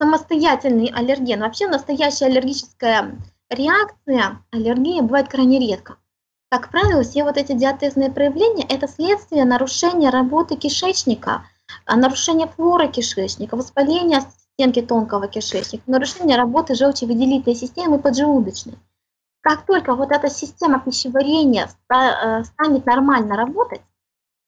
самостоятельный 0.00 0.86
аллерген. 0.88 1.40
Вообще 1.40 1.68
настоящая 1.68 2.26
аллергическая 2.26 3.18
реакция, 3.50 4.42
аллергия 4.50 5.02
бывает 5.02 5.28
крайне 5.28 5.60
редко. 5.60 5.98
Как 6.48 6.70
правило, 6.70 7.02
все 7.02 7.24
вот 7.24 7.36
эти 7.36 7.52
диатезные 7.52 8.10
проявления– 8.10 8.64
это 8.68 8.86
следствие 8.86 9.44
нарушения 9.44 10.10
работы 10.10 10.56
кишечника, 10.56 11.44
а, 11.84 11.96
нарушения 11.96 12.46
флоры 12.46 12.86
кишечника, 12.88 13.56
воспаления 13.56 14.22
стенки 14.54 14.80
тонкого 14.80 15.26
кишечника, 15.26 15.82
нарушения 15.90 16.36
работы 16.36 16.74
желчевыделительной 16.74 17.56
системы 17.56 17.98
поджелудочной. 17.98 18.78
Как 19.40 19.66
только 19.66 19.94
вот 19.94 20.12
эта 20.12 20.28
система 20.28 20.80
пищеварения 20.80 21.68
э, 21.88 22.44
станет 22.44 22.86
нормально 22.86 23.36
работать, 23.36 23.82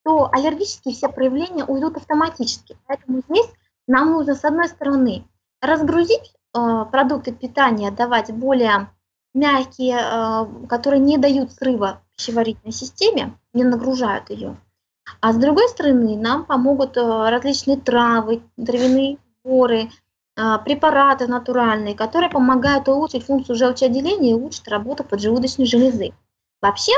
то 0.04 0.28
аллергические 0.32 0.94
все 0.94 1.08
проявления 1.08 1.64
уйдут 1.64 1.96
автоматически. 1.96 2.76
Поэтому 2.86 3.22
здесь 3.28 3.48
нам 3.86 4.12
нужно, 4.12 4.34
с 4.34 4.44
одной 4.44 4.68
стороны, 4.68 5.24
разгрузить 5.60 6.32
э, 6.56 6.84
продукты 6.90 7.32
питания, 7.32 7.90
давать 7.90 8.32
более 8.32 8.88
мягкие, 9.34 9.98
э, 10.00 10.66
которые 10.68 11.00
не 11.00 11.18
дают 11.18 11.52
срыва 11.52 12.02
пищеварительной 12.16 12.72
системе, 12.72 13.38
не 13.52 13.64
нагружают 13.64 14.30
ее. 14.30 14.56
А 15.20 15.32
с 15.32 15.36
другой 15.36 15.68
стороны, 15.68 16.16
нам 16.16 16.44
помогут 16.44 16.96
э, 16.96 17.00
различные 17.00 17.78
травы, 17.78 18.42
травяные 18.56 19.18
сборы, 19.44 19.88
э, 20.36 20.58
препараты 20.64 21.26
натуральные, 21.26 21.94
которые 21.94 22.30
помогают 22.30 22.88
улучшить 22.88 23.24
функцию 23.24 23.56
желчеотделения 23.56 24.32
и 24.32 24.34
улучшить 24.34 24.68
работу 24.68 25.04
поджелудочной 25.04 25.66
железы. 25.66 26.12
Вообще, 26.60 26.92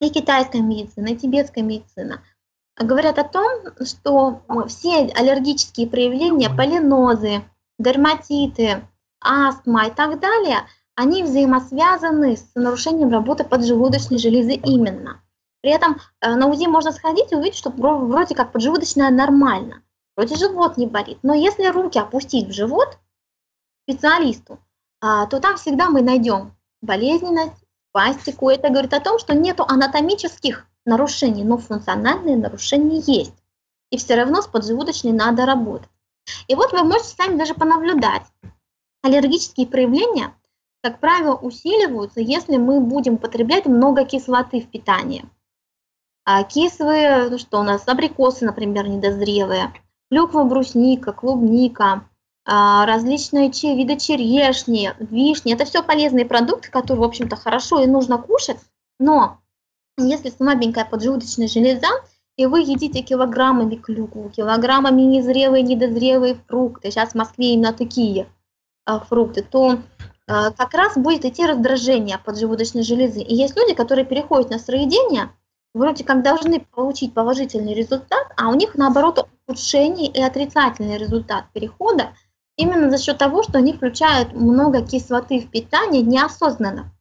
и 0.00 0.08
китайская 0.10 0.62
медицина, 0.62 1.08
и 1.08 1.16
тибетская 1.16 1.62
медицина 1.62 2.22
говорят 2.78 3.18
о 3.18 3.24
том, 3.24 3.46
что 3.84 4.42
все 4.68 5.12
аллергические 5.14 5.86
проявления, 5.86 6.48
полинозы, 6.48 7.42
дерматиты, 7.78 8.82
астма 9.20 9.88
и 9.88 9.90
так 9.90 10.18
далее– 10.18 10.60
они 10.94 11.22
взаимосвязаны 11.22 12.36
с 12.36 12.50
нарушением 12.54 13.10
работы 13.10 13.44
поджелудочной 13.44 14.18
железы 14.18 14.54
именно. 14.54 15.22
При 15.62 15.70
этом 15.72 15.98
э, 16.20 16.34
на 16.34 16.46
УЗИ 16.46 16.66
можно 16.66 16.92
сходить 16.92 17.32
и 17.32 17.36
увидеть, 17.36 17.56
что 17.56 17.70
вроде 17.70 18.34
как 18.34 18.52
поджелудочная 18.52 19.10
нормально, 19.10 19.82
вроде 20.16 20.36
живот 20.36 20.76
не 20.76 20.86
болит. 20.86 21.18
Но 21.22 21.34
если 21.34 21.66
руки 21.66 21.98
опустить 21.98 22.48
в 22.48 22.52
живот 22.52 22.98
специалисту, 23.84 24.58
а, 25.00 25.26
то 25.26 25.40
там 25.40 25.56
всегда 25.56 25.88
мы 25.88 26.02
найдем 26.02 26.54
болезненность, 26.82 27.64
спастику. 27.90 28.48
Это 28.48 28.70
говорит 28.70 28.94
о 28.94 29.00
том, 29.00 29.18
что 29.18 29.34
нет 29.34 29.60
анатомических 29.60 30.66
нарушений, 30.84 31.44
но 31.44 31.58
функциональные 31.58 32.36
нарушения 32.36 33.00
есть. 33.00 33.34
И 33.90 33.96
все 33.96 34.14
равно 34.14 34.40
с 34.40 34.46
поджелудочной 34.46 35.12
надо 35.12 35.46
работать. 35.46 35.88
И 36.46 36.54
вот 36.54 36.72
вы 36.72 36.84
можете 36.84 37.14
сами 37.16 37.36
даже 37.36 37.54
понаблюдать. 37.54 38.22
Аллергические 39.02 39.66
проявления 39.66 40.34
как 40.82 40.98
правило, 41.00 41.34
усиливаются, 41.34 42.20
если 42.20 42.56
мы 42.56 42.80
будем 42.80 43.18
потреблять 43.18 43.66
много 43.66 44.04
кислоты 44.04 44.60
в 44.60 44.70
питании. 44.70 45.24
А 46.24 46.42
кислые, 46.44 47.28
ну 47.28 47.38
что 47.38 47.60
у 47.60 47.62
нас, 47.62 47.86
абрикосы, 47.86 48.44
например, 48.44 48.88
недозрелые, 48.88 49.72
клюква, 50.10 50.44
брусника, 50.44 51.12
клубника, 51.12 52.04
а, 52.46 52.86
различные 52.86 53.48
виды 53.48 53.96
черешни, 53.96 54.92
вишни. 54.98 55.54
Это 55.54 55.64
все 55.64 55.82
полезные 55.82 56.24
продукты, 56.24 56.70
которые, 56.70 57.00
в 57.00 57.04
общем-то, 57.04 57.36
хорошо 57.36 57.80
и 57.82 57.86
нужно 57.86 58.18
кушать, 58.18 58.58
но 58.98 59.38
если 59.98 60.30
слабенькая 60.30 60.84
поджелудочная 60.84 61.48
железа, 61.48 61.88
и 62.36 62.46
вы 62.46 62.60
едите 62.60 63.02
килограммами 63.02 63.76
клюкву, 63.76 64.30
килограммами 64.30 65.02
незрелые, 65.02 65.62
недозрелые 65.62 66.36
фрукты, 66.48 66.90
сейчас 66.90 67.10
в 67.10 67.14
Москве 67.16 67.52
именно 67.52 67.72
такие 67.72 68.26
а, 68.86 69.00
фрукты, 69.00 69.42
то 69.42 69.78
как 70.56 70.74
раз 70.74 70.96
будет 70.96 71.24
идти 71.24 71.44
раздражение 71.44 72.18
поджелудочной 72.18 72.82
железы. 72.82 73.20
И 73.20 73.34
есть 73.34 73.56
люди, 73.56 73.74
которые 73.74 74.04
переходят 74.04 74.50
на 74.50 74.58
сыроедение, 74.58 75.30
вроде 75.74 76.04
как 76.04 76.22
должны 76.22 76.60
получить 76.60 77.14
положительный 77.14 77.74
результат, 77.74 78.26
а 78.36 78.48
у 78.48 78.54
них 78.54 78.74
наоборот 78.74 79.28
ухудшение 79.46 80.08
и 80.08 80.22
отрицательный 80.22 80.98
результат 80.98 81.46
перехода 81.52 82.10
именно 82.56 82.90
за 82.90 82.98
счет 82.98 83.18
того, 83.18 83.42
что 83.42 83.58
они 83.58 83.72
включают 83.72 84.32
много 84.32 84.82
кислоты 84.86 85.40
в 85.40 85.50
питание 85.50 86.02
неосознанно 86.02 86.92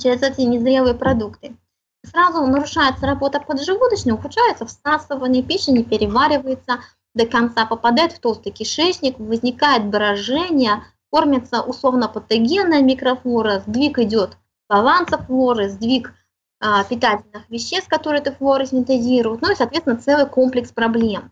через 0.00 0.22
эти 0.22 0.42
незрелые 0.42 0.94
продукты. 0.94 1.56
Сразу 2.04 2.44
нарушается 2.46 3.06
работа 3.06 3.40
поджелудочной, 3.40 4.12
ухудшается 4.12 4.66
всасывание, 4.66 5.42
пища 5.42 5.72
не 5.72 5.84
переваривается 5.84 6.80
до 7.14 7.26
конца, 7.26 7.64
попадает 7.64 8.12
в 8.12 8.18
толстый 8.18 8.50
кишечник, 8.50 9.18
возникает 9.18 9.86
брожение, 9.86 10.82
кормится 11.14 11.62
условно 11.62 12.08
патогенная 12.08 12.82
микрофлора, 12.82 13.60
сдвиг 13.60 14.00
идет 14.00 14.36
баланса 14.68 15.16
флоры, 15.16 15.68
сдвиг 15.68 16.12
а, 16.60 16.82
питательных 16.82 17.48
веществ, 17.48 17.88
которые 17.88 18.20
эта 18.20 18.32
флора 18.32 18.66
синтезирует, 18.66 19.40
ну 19.40 19.52
и, 19.52 19.54
соответственно, 19.54 19.96
целый 19.96 20.26
комплекс 20.26 20.72
проблем. 20.72 21.30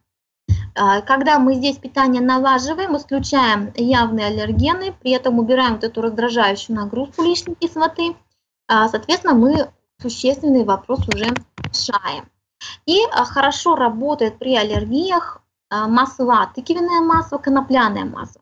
А, 0.76 1.00
когда 1.00 1.40
мы 1.40 1.54
здесь 1.54 1.78
питание 1.78 2.22
налаживаем, 2.22 2.96
исключаем 2.96 3.72
явные 3.74 4.26
аллергены, 4.26 4.94
при 5.02 5.10
этом 5.10 5.40
убираем 5.40 5.72
вот 5.74 5.84
эту 5.84 6.00
раздражающую 6.00 6.76
нагрузку 6.76 7.24
лишней 7.24 7.56
кислоты, 7.56 8.14
а, 8.68 8.88
соответственно, 8.88 9.34
мы 9.34 9.68
существенный 10.00 10.62
вопрос 10.62 11.00
уже 11.08 11.34
решаем. 11.64 12.30
И 12.86 13.00
а, 13.10 13.24
хорошо 13.24 13.74
работает 13.74 14.38
при 14.38 14.56
аллергиях 14.56 15.42
а, 15.70 15.88
масла, 15.88 16.52
тыквенное 16.54 17.00
масло, 17.00 17.38
конопляное 17.38 18.04
масло. 18.04 18.41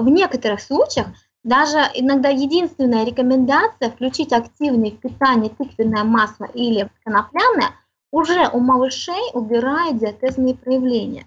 В 0.00 0.08
некоторых 0.08 0.62
случаях 0.62 1.08
даже 1.42 1.78
иногда 1.94 2.30
единственная 2.30 3.04
рекомендация 3.04 3.90
включить 3.90 4.32
активное 4.32 4.92
в 4.92 4.96
питание 4.96 5.50
тыквенное 5.50 6.04
масло 6.04 6.46
или 6.46 6.90
конопляное 7.04 7.74
уже 8.10 8.48
у 8.48 8.60
малышей 8.60 9.30
убирает 9.34 9.98
диатезные 9.98 10.54
проявления. 10.54 11.26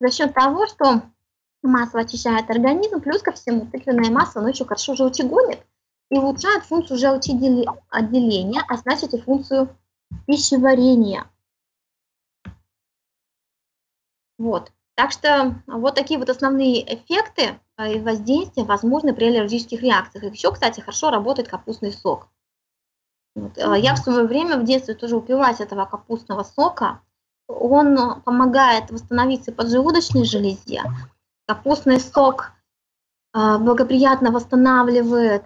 За 0.00 0.10
счет 0.10 0.32
того, 0.32 0.66
что 0.66 1.02
масло 1.62 2.00
очищает 2.00 2.48
организм, 2.48 3.00
плюс 3.00 3.20
ко 3.20 3.32
всему 3.32 3.66
тыквенное 3.66 4.10
масло, 4.10 4.40
оно 4.40 4.48
еще 4.48 4.64
хорошо 4.64 4.94
желчегонит 4.94 5.60
и 6.10 6.16
улучшает 6.16 6.64
функцию 6.64 6.98
желчеотделения, 6.98 8.64
а 8.66 8.76
значит 8.78 9.12
и 9.12 9.20
функцию 9.20 9.68
пищеварения. 10.26 11.26
Вот. 14.38 14.72
Так 14.94 15.10
что 15.10 15.56
вот 15.66 15.96
такие 15.96 16.18
вот 16.18 16.30
основные 16.30 16.82
эффекты 16.94 17.58
а, 17.76 17.88
и 17.88 17.98
воздействия 17.98 18.62
возможны 18.62 19.12
при 19.12 19.26
аллергических 19.26 19.82
реакциях. 19.82 20.32
Еще, 20.32 20.52
кстати, 20.52 20.80
хорошо 20.80 21.10
работает 21.10 21.48
капустный 21.48 21.92
сок. 21.92 22.28
Вот. 23.34 23.58
А, 23.58 23.76
я 23.76 23.94
в 23.94 23.98
свое 23.98 24.24
время 24.24 24.56
в 24.56 24.64
детстве 24.64 24.94
тоже 24.94 25.16
упилась 25.16 25.60
этого 25.60 25.84
капустного 25.84 26.44
сока. 26.44 27.00
Он 27.48 28.22
помогает 28.22 28.90
восстановиться 28.90 29.52
поджелудочной 29.52 30.24
железе. 30.24 30.82
Капустный 31.46 31.98
сок 31.98 32.52
а, 33.32 33.58
благоприятно 33.58 34.30
восстанавливает 34.30 35.44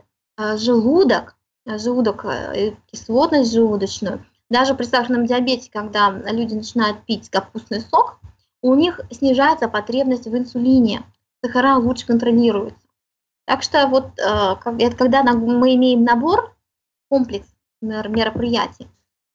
желудок, 0.55 1.35
желудок, 1.67 2.25
э, 2.25 2.76
кислотность 2.87 3.52
желудочную. 3.52 4.25
Даже 4.50 4.76
при 4.76 4.85
сахарном 4.85 5.26
диабете, 5.26 5.69
когда 5.73 6.11
люди 6.11 6.55
начинают 6.55 7.05
пить 7.07 7.28
капустный 7.28 7.81
сок, 7.81 8.17
у 8.62 8.74
них 8.74 9.00
снижается 9.10 9.68
потребность 9.68 10.26
в 10.26 10.36
инсулине, 10.36 11.02
сахара 11.42 11.76
лучше 11.76 12.06
контролируются. 12.06 12.86
Так 13.46 13.62
что 13.62 13.86
вот 13.86 14.12
когда 14.16 15.22
мы 15.22 15.74
имеем 15.74 16.04
набор, 16.04 16.54
комплекс 17.08 17.48
мероприятий, 17.80 18.88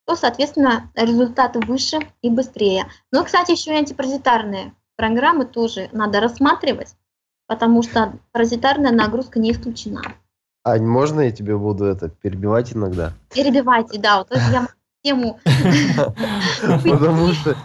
то, 0.06 0.16
соответственно, 0.16 0.92
результаты 0.96 1.60
выше 1.60 2.00
и 2.22 2.30
быстрее. 2.30 2.86
Но, 3.12 3.24
кстати, 3.24 3.52
еще 3.52 3.72
и 3.74 3.78
антипаразитарные 3.78 4.74
программы 4.96 5.46
тоже 5.46 5.90
надо 5.94 6.20
рассматривать, 6.20 6.96
потому 7.48 7.82
что 7.84 8.14
паразитарная 8.32 8.92
нагрузка 8.92 9.40
не 9.40 9.52
исключена. 9.52 10.02
Ань, 10.66 10.86
можно 10.86 11.22
я 11.22 11.32
тебе 11.32 11.58
буду 11.58 11.86
это 11.86 12.10
перебивать 12.10 12.74
иногда? 12.74 13.14
Перебивайте, 13.34 14.00
да, 14.00 14.20
вот 14.20 14.30
я 14.52 14.68
тему. 15.04 15.40
Потому 16.84 17.34
что 17.34 17.56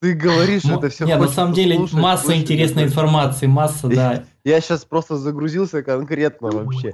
ты 0.00 0.14
говоришь 0.14 0.64
это 0.64 0.88
все. 0.88 1.06
Нет, 1.06 1.20
на 1.20 1.28
самом 1.28 1.54
деле 1.54 1.78
масса 1.92 2.36
интересной 2.36 2.84
информации, 2.84 3.46
масса, 3.46 3.88
да. 3.88 4.24
Я 4.44 4.60
сейчас 4.60 4.84
просто 4.84 5.16
загрузился 5.16 5.82
конкретно 5.82 6.50
вообще. 6.50 6.92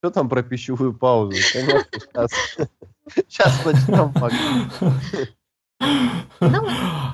Что 0.00 0.10
там 0.10 0.28
про 0.28 0.42
пищевую 0.42 0.94
паузу? 0.94 1.36
Конечно, 1.52 1.84
сейчас. 1.92 2.30
Сейчас 3.28 3.64
начнем 3.64 4.12
ну, 6.40 6.66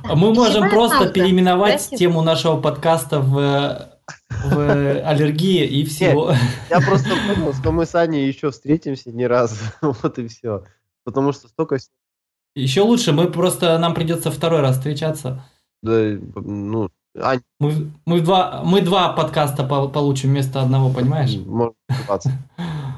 а 0.04 0.14
Мы 0.14 0.35
можем 0.35 0.68
просто 0.70 1.09
переименовать 1.09 1.90
тему 1.90 2.23
нашего 2.23 2.61
подкаста 2.61 3.20
в 3.20 3.90
в 4.44 5.00
аллергии 5.02 5.64
и 5.64 5.85
всего. 5.85 6.35
я 6.68 6.80
просто 6.80 7.11
понял, 7.28 7.52
что 7.54 7.73
мы 7.73 7.87
с 7.87 7.94
Аней 7.94 8.26
еще 8.26 8.50
встретимся 8.50 9.12
не 9.12 9.26
раз. 9.26 9.59
Вот 9.80 10.18
и 10.18 10.28
все. 10.28 10.64
Потому 11.04 11.33
что 11.33 11.49
столько... 11.49 11.78
Еще 12.54 12.83
лучше, 12.83 13.12
мы 13.12 13.30
просто, 13.30 13.78
нам 13.78 13.95
придется 13.95 14.30
второй 14.30 14.61
раз 14.61 14.76
встречаться. 14.76 15.45
Да, 15.83 16.19
ну, 16.35 16.90
Ань... 17.19 17.42
Мы, 17.59 17.92
мы, 18.07 18.21
два, 18.21 18.62
мы 18.64 18.83
два 18.83 19.12
подкаста 19.12 19.64
получим 19.64 20.30
вместо 20.30 20.62
одного, 20.62 20.92
понимаешь? 20.92 21.37
Можно 21.37 21.75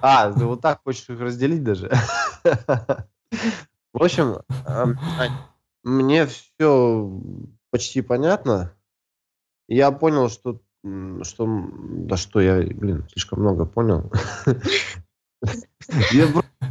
А, 0.03 0.33
ты 0.33 0.45
вот 0.45 0.61
так 0.61 0.81
хочешь 0.85 1.09
их 1.09 1.21
разделить 1.21 1.63
даже? 1.63 1.91
В 2.43 4.03
общем, 4.03 4.39
мне 5.83 6.27
все 6.27 7.21
почти 7.71 8.03
понятно. 8.03 8.73
Я 9.69 9.91
понял, 9.93 10.29
что, 10.29 10.61
что, 11.23 11.71
да 11.73 12.17
что 12.17 12.41
я, 12.41 12.61
блин, 12.63 13.07
слишком 13.11 13.41
много 13.41 13.65
понял. 13.65 14.13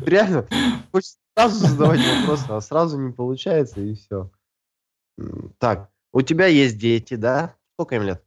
Реально 0.02 0.48
хочется 0.92 1.18
сразу 1.36 1.68
задавать 1.68 2.00
вопросы, 2.00 2.46
а 2.50 2.62
сразу 2.62 3.00
не 3.00 3.12
получается 3.12 3.82
и 3.82 3.96
все. 3.96 4.30
Так, 5.58 5.90
у 6.12 6.22
тебя 6.22 6.48
есть 6.48 6.78
дети, 6.78 7.16
да? 7.16 7.56
Сколько 7.74 7.96
им 7.96 8.04
лет? 8.04 8.24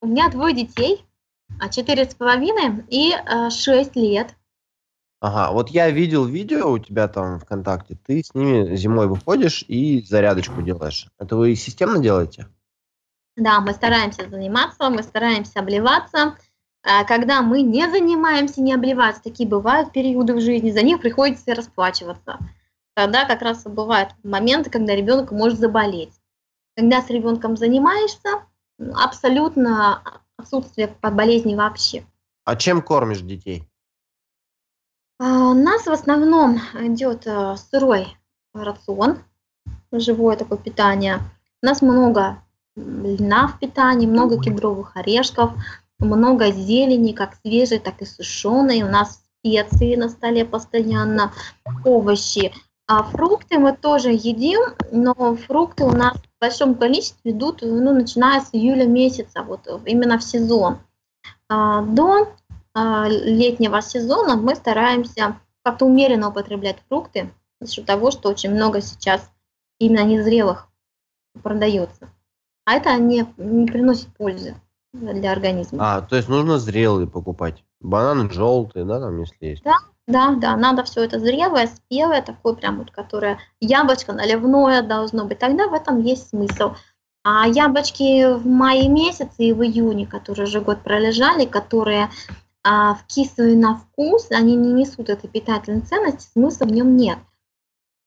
У 0.00 0.06
меня 0.06 0.28
двое 0.28 0.54
детей, 0.54 1.04
а 1.60 1.68
четыре 1.68 2.04
с 2.04 2.14
половиной 2.14 2.84
и 2.88 3.12
э, 3.12 3.50
шесть 3.50 3.96
лет. 3.96 4.34
Ага, 5.20 5.52
вот 5.52 5.70
я 5.70 5.90
видел 5.90 6.24
видео 6.26 6.70
у 6.70 6.78
тебя 6.78 7.08
там 7.08 7.40
ВКонтакте, 7.40 7.98
ты 8.06 8.22
с 8.22 8.34
ними 8.34 8.76
зимой 8.76 9.08
выходишь 9.08 9.64
и 9.66 10.00
зарядочку 10.02 10.62
делаешь. 10.62 11.08
Это 11.18 11.36
вы 11.36 11.56
системно 11.56 11.98
делаете? 11.98 12.46
Да, 13.36 13.60
мы 13.60 13.72
стараемся 13.72 14.28
заниматься, 14.28 14.88
мы 14.90 15.02
стараемся 15.02 15.58
обливаться. 15.58 16.36
А 16.82 17.04
когда 17.04 17.42
мы 17.42 17.62
не 17.62 17.88
занимаемся, 17.90 18.62
не 18.62 18.72
обливаться, 18.72 19.22
такие 19.22 19.48
бывают 19.48 19.92
периоды 19.92 20.34
в 20.34 20.40
жизни, 20.40 20.70
за 20.70 20.82
них 20.82 21.00
приходится 21.00 21.54
расплачиваться. 21.54 22.38
Тогда 22.94 23.24
как 23.24 23.42
раз 23.42 23.64
бывают 23.64 24.10
моменты, 24.22 24.70
когда 24.70 24.94
ребенок 24.94 25.30
может 25.30 25.58
заболеть. 25.58 26.12
Когда 26.76 27.02
с 27.02 27.10
ребенком 27.10 27.56
занимаешься, 27.56 28.42
абсолютно 28.78 30.02
отсутствие 30.36 30.94
болезней 31.02 31.56
вообще. 31.56 32.04
А 32.44 32.56
чем 32.56 32.82
кормишь 32.82 33.20
детей? 33.20 33.68
А, 35.18 35.50
у 35.50 35.54
нас 35.54 35.84
в 35.86 35.90
основном 35.90 36.60
идет 36.74 37.26
э, 37.26 37.56
сырой 37.56 38.16
рацион, 38.54 39.18
живое 39.92 40.36
такое 40.36 40.58
питание. 40.58 41.18
У 41.62 41.66
нас 41.66 41.82
много 41.82 42.42
льна 42.76 43.48
в 43.48 43.58
питании, 43.58 44.06
много 44.06 44.40
кедровых 44.40 44.96
орешков, 44.96 45.52
много 45.98 46.50
зелени, 46.50 47.12
как 47.12 47.36
свежей, 47.42 47.78
так 47.78 48.00
и 48.02 48.06
сушеной. 48.06 48.82
У 48.82 48.88
нас 48.88 49.22
специи 49.38 49.96
на 49.96 50.08
столе 50.08 50.44
постоянно, 50.44 51.32
овощи. 51.84 52.52
А 52.86 53.02
фрукты 53.02 53.58
мы 53.58 53.76
тоже 53.76 54.10
едим, 54.10 54.60
но 54.90 55.36
фрукты 55.36 55.84
у 55.84 55.90
нас 55.90 56.16
в 56.16 56.40
большом 56.40 56.74
количестве 56.74 57.32
идут, 57.32 57.60
ну, 57.62 57.92
начиная 57.92 58.40
с 58.40 58.48
июля 58.52 58.86
месяца, 58.86 59.42
вот 59.42 59.68
именно 59.84 60.18
в 60.18 60.24
сезон. 60.24 60.78
А, 61.50 61.82
до 61.82 62.32
а, 62.72 63.08
летнего 63.08 63.82
сезона 63.82 64.36
мы 64.36 64.54
стараемся 64.54 65.38
как-то 65.62 65.84
умеренно 65.84 66.30
употреблять 66.30 66.78
фрукты, 66.88 67.30
за 67.60 67.70
счет 67.70 67.84
того, 67.84 68.10
что 68.10 68.30
очень 68.30 68.50
много 68.50 68.80
сейчас 68.80 69.28
именно 69.78 70.04
незрелых 70.04 70.68
продается. 71.42 72.08
А 72.64 72.74
это 72.74 72.96
не, 72.96 73.26
не 73.36 73.66
приносит 73.66 74.08
пользы 74.16 74.54
для 74.92 75.32
организма. 75.32 75.96
А, 75.96 76.00
то 76.00 76.16
есть 76.16 76.28
нужно 76.28 76.58
зрелые 76.58 77.06
покупать. 77.06 77.64
Бананы 77.80 78.30
желтые, 78.30 78.84
да, 78.84 79.00
там, 79.00 79.20
если 79.20 79.46
есть? 79.46 79.62
Да, 79.62 79.76
да, 80.06 80.34
да, 80.34 80.56
надо 80.56 80.84
все 80.84 81.04
это 81.04 81.20
зрелое, 81.20 81.68
спелое, 81.68 82.22
такое 82.22 82.54
прям 82.54 82.78
вот, 82.78 82.90
которое 82.90 83.38
яблочко 83.60 84.12
наливное 84.12 84.82
должно 84.82 85.26
быть. 85.26 85.38
Тогда 85.38 85.68
в 85.68 85.74
этом 85.74 86.00
есть 86.00 86.30
смысл. 86.30 86.74
А 87.24 87.46
яблочки 87.46 88.32
в 88.32 88.46
мае 88.46 88.88
месяце 88.88 89.44
и 89.44 89.52
в 89.52 89.62
июне, 89.62 90.06
которые 90.06 90.46
уже 90.46 90.60
год 90.60 90.82
пролежали, 90.82 91.44
которые 91.44 92.08
а, 92.64 92.94
вкисываю 92.94 93.58
на 93.58 93.76
вкус, 93.76 94.30
они 94.30 94.56
не 94.56 94.72
несут 94.72 95.10
этой 95.10 95.28
питательной 95.28 95.82
ценности, 95.82 96.30
смысла 96.32 96.64
в 96.64 96.72
нем 96.72 96.96
нет. 96.96 97.18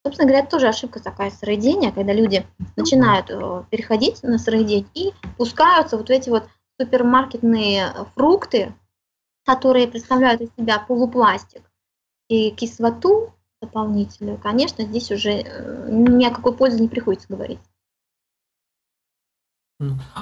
Собственно 0.04 0.28
говоря, 0.28 0.46
тоже 0.48 0.68
ошибка 0.68 1.00
такая 1.00 1.30
сыроедения, 1.30 1.92
когда 1.92 2.12
люди 2.14 2.44
начинают 2.76 3.30
э, 3.30 3.64
переходить 3.70 4.24
на 4.24 4.40
сыроедение 4.40 4.88
и 4.96 5.14
пускаются 5.38 5.96
вот 5.96 6.08
в 6.08 6.12
эти 6.12 6.32
вот 6.32 6.46
супермаркетные 6.80 7.94
фрукты, 8.16 8.74
которые 9.46 9.88
представляют 9.88 10.42
из 10.42 10.50
себя 10.58 10.80
полупластик 10.80 11.62
и 12.28 12.52
кислоту 12.52 13.34
дополнительную, 13.62 14.38
конечно, 14.38 14.84
здесь 14.84 15.12
уже 15.12 15.32
э, 15.32 15.88
ни 15.92 16.26
о 16.26 16.32
какой 16.32 16.54
пользе 16.54 16.80
не 16.80 16.88
приходится 16.88 17.28
говорить. 17.30 17.60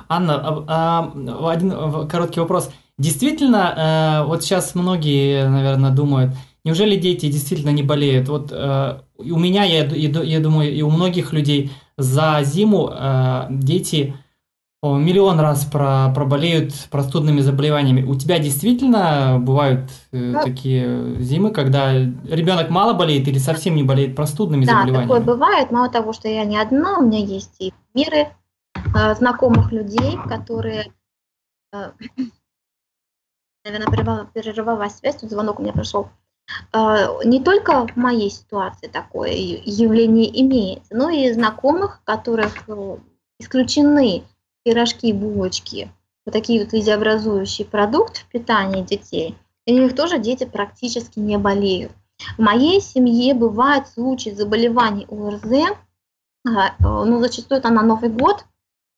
Анна, 0.08 0.66
а, 0.68 1.14
а, 1.18 1.52
один 1.52 2.08
короткий 2.08 2.40
вопрос. 2.40 2.72
Действительно, 2.98 4.22
э, 4.24 4.28
вот 4.28 4.44
сейчас 4.44 4.76
многие, 4.76 5.48
наверное, 5.48 5.92
думают, 5.92 6.34
неужели 6.64 6.98
дети 6.98 7.32
действительно 7.32 7.72
не 7.72 7.84
болеют? 7.84 8.28
Вот 8.28 8.52
э, 8.52 9.02
у 9.18 9.40
меня, 9.40 9.64
я, 9.64 10.40
думаю, 10.40 10.74
и 10.74 10.82
у 10.82 10.90
многих 10.90 11.34
людей 11.34 11.72
за 11.98 12.40
зиму 12.44 12.90
э, 12.92 13.48
миллион 14.82 15.40
раз 15.40 15.66
про, 15.66 16.12
проболеют 16.16 16.74
простудными 16.90 17.42
заболеваниями. 17.42 18.04
У 18.04 18.16
тебя 18.16 18.40
действительно 18.40 19.38
бывают 19.40 19.90
э, 20.12 20.18
ну, 20.18 20.42
такие 20.42 21.16
зимы, 21.20 21.52
когда 21.52 21.94
ребенок 21.94 22.70
мало 22.70 22.94
болеет 22.94 23.28
или 23.28 23.38
совсем 23.40 23.76
не 23.76 23.84
болеет 23.84 24.16
простудными 24.16 24.66
да, 24.66 24.72
заболеваниями? 24.72 25.10
Да, 25.10 25.16
такое 25.16 25.36
бывает. 25.36 25.72
Мало 25.72 25.90
того, 25.90 26.14
что 26.14 26.30
я 26.30 26.46
не 26.46 26.58
одна, 26.58 27.00
у 27.00 27.06
меня 27.06 27.20
есть 27.20 27.56
и 27.60 27.74
миры 27.94 28.30
э, 28.96 29.16
знакомых 29.16 29.72
людей, 29.74 30.18
которые 30.28 30.94
э, 31.74 31.92
наверное, 33.66 34.26
прерывалась 34.34 34.96
связь, 34.96 35.18
тут 35.18 35.30
звонок 35.30 35.60
у 35.60 35.64
меня 35.64 35.74
прошел. 35.74 36.10
А, 36.72 37.24
не 37.24 37.44
только 37.44 37.88
в 37.88 37.96
моей 37.96 38.30
ситуации 38.30 38.88
такое 38.88 39.32
явление 39.32 40.42
имеется, 40.42 40.96
но 40.96 41.10
и 41.10 41.32
знакомых, 41.32 42.02
которых 42.04 42.68
э, 42.68 42.98
исключены 43.40 44.24
пирожки, 44.70 45.12
булочки, 45.14 45.92
вот 46.26 46.34
такие 46.34 46.64
вот 46.64 46.74
видеообразующие 46.74 47.66
продукты 47.66 48.22
в 48.22 48.26
питании 48.26 48.84
детей, 48.84 49.36
и 49.66 49.74
у 49.74 49.84
них 49.84 49.96
тоже 49.96 50.20
дети 50.20 50.46
практически 50.46 51.18
не 51.18 51.40
болеют. 51.40 51.92
В 52.38 52.42
моей 52.42 52.80
семье 52.82 53.34
бывают 53.34 53.88
случаи 53.88 54.30
заболеваний 54.30 55.08
ОРЗ, 55.10 55.76
а, 56.48 56.76
ну, 56.80 57.20
зачастую 57.20 57.58
это 57.58 57.70
на 57.70 57.82
Новый 57.82 58.10
год, 58.10 58.46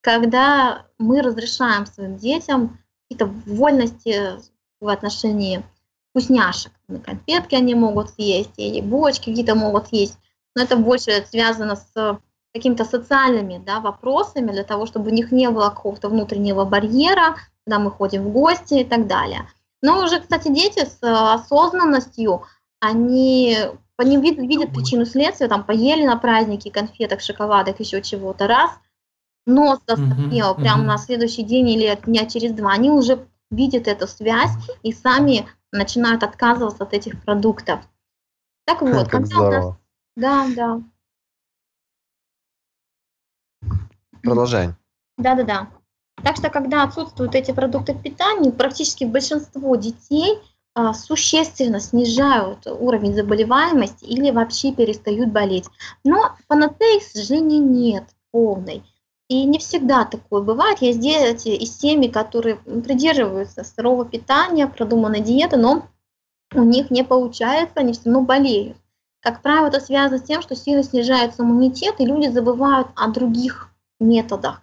когда 0.01 0.87
мы 0.97 1.21
разрешаем 1.21 1.85
своим 1.85 2.17
детям 2.17 2.79
какие-то 3.07 3.27
вольности 3.45 4.41
в 4.81 4.89
отношении 4.89 5.63
вкусняшек. 6.09 6.73
Конфетки 7.05 7.55
они 7.55 7.75
могут 7.75 8.09
съесть, 8.09 8.57
или 8.57 8.81
булочки 8.81 9.29
какие-то 9.29 9.55
могут 9.55 9.87
есть. 9.93 10.17
Но 10.53 10.63
это 10.63 10.75
больше 10.75 11.25
связано 11.29 11.77
с 11.77 12.19
какими-то 12.53 12.85
социальными 12.85 13.61
да, 13.65 13.79
вопросами, 13.79 14.51
для 14.51 14.63
того, 14.63 14.85
чтобы 14.85 15.09
у 15.09 15.13
них 15.13 15.31
не 15.31 15.49
было 15.49 15.69
какого-то 15.69 16.09
внутреннего 16.09 16.65
барьера, 16.65 17.35
когда 17.65 17.79
мы 17.79 17.91
ходим 17.91 18.23
в 18.23 18.31
гости 18.31 18.75
и 18.75 18.83
так 18.83 19.07
далее. 19.07 19.47
Но 19.81 20.03
уже, 20.03 20.19
кстати, 20.19 20.49
дети 20.49 20.85
с 20.85 20.99
осознанностью, 21.01 22.43
они, 22.79 23.57
они 23.97 24.17
видят, 24.17 24.39
видят 24.39 24.73
причину 24.73 25.05
следствия, 25.05 25.47
там 25.47 25.63
поели 25.63 26.05
на 26.05 26.17
празднике 26.17 26.71
конфеток, 26.71 27.21
шоколадок, 27.21 27.79
еще 27.79 28.01
чего-то 28.01 28.47
раз, 28.47 28.71
нос 29.45 29.79
застарел 29.87 30.51
mm-hmm. 30.51 30.61
прямо 30.61 30.83
на 30.83 30.97
следующий 30.97 31.43
день 31.43 31.69
или 31.69 31.99
дня 32.05 32.25
через 32.25 32.51
два, 32.51 32.71
они 32.71 32.91
уже 32.91 33.25
видят 33.49 33.87
эту 33.87 34.07
связь 34.07 34.51
и 34.83 34.91
сами 34.91 35.47
начинают 35.71 36.23
отказываться 36.23 36.83
от 36.83 36.93
этих 36.93 37.21
продуктов. 37.23 37.81
Так 38.65 38.81
вот, 38.81 39.07
как 39.07 39.09
когда 39.09 39.35
здорово. 39.35 39.49
у 39.49 39.67
нас... 39.67 39.75
Да, 40.15 40.47
да. 40.55 40.81
Продолжаем. 44.23 44.75
Да-да-да. 45.17 45.69
Так 46.23 46.35
что, 46.35 46.49
когда 46.49 46.83
отсутствуют 46.83 47.35
эти 47.35 47.51
продукты 47.51 47.95
питания, 47.95 48.51
практически 48.51 49.05
большинство 49.05 49.75
детей 49.75 50.39
а, 50.73 50.93
существенно 50.93 51.79
снижают 51.79 52.65
уровень 52.67 53.15
заболеваемости 53.15 54.05
или 54.05 54.31
вообще 54.31 54.71
перестают 54.71 55.29
болеть. 55.31 55.65
Но 56.03 56.35
панацеи, 56.47 56.99
к 56.99 57.03
сожалению, 57.03 57.63
нет 57.63 58.03
полной. 58.31 58.83
И 59.27 59.45
не 59.45 59.59
всегда 59.59 60.05
такое 60.05 60.41
бывает. 60.41 60.81
Есть 60.81 60.99
дети 60.99 61.49
из 61.49 61.77
семьи, 61.77 62.09
которые 62.09 62.55
придерживаются 62.55 63.63
здорового 63.63 64.05
питания, 64.05 64.67
продуманной 64.67 65.21
диеты, 65.21 65.57
но 65.57 65.87
у 66.53 66.63
них 66.63 66.91
не 66.91 67.03
получается, 67.03 67.75
они 67.75 67.93
все 67.93 68.03
равно 68.05 68.21
болеют. 68.21 68.77
Как 69.21 69.41
правило, 69.41 69.67
это 69.67 69.79
связано 69.79 70.19
с 70.19 70.23
тем, 70.23 70.41
что 70.41 70.55
сильно 70.55 70.83
снижается 70.83 71.43
иммунитет, 71.43 71.95
и 71.99 72.05
люди 72.05 72.27
забывают 72.27 72.87
о 72.95 73.07
других 73.09 73.70
методах. 74.01 74.61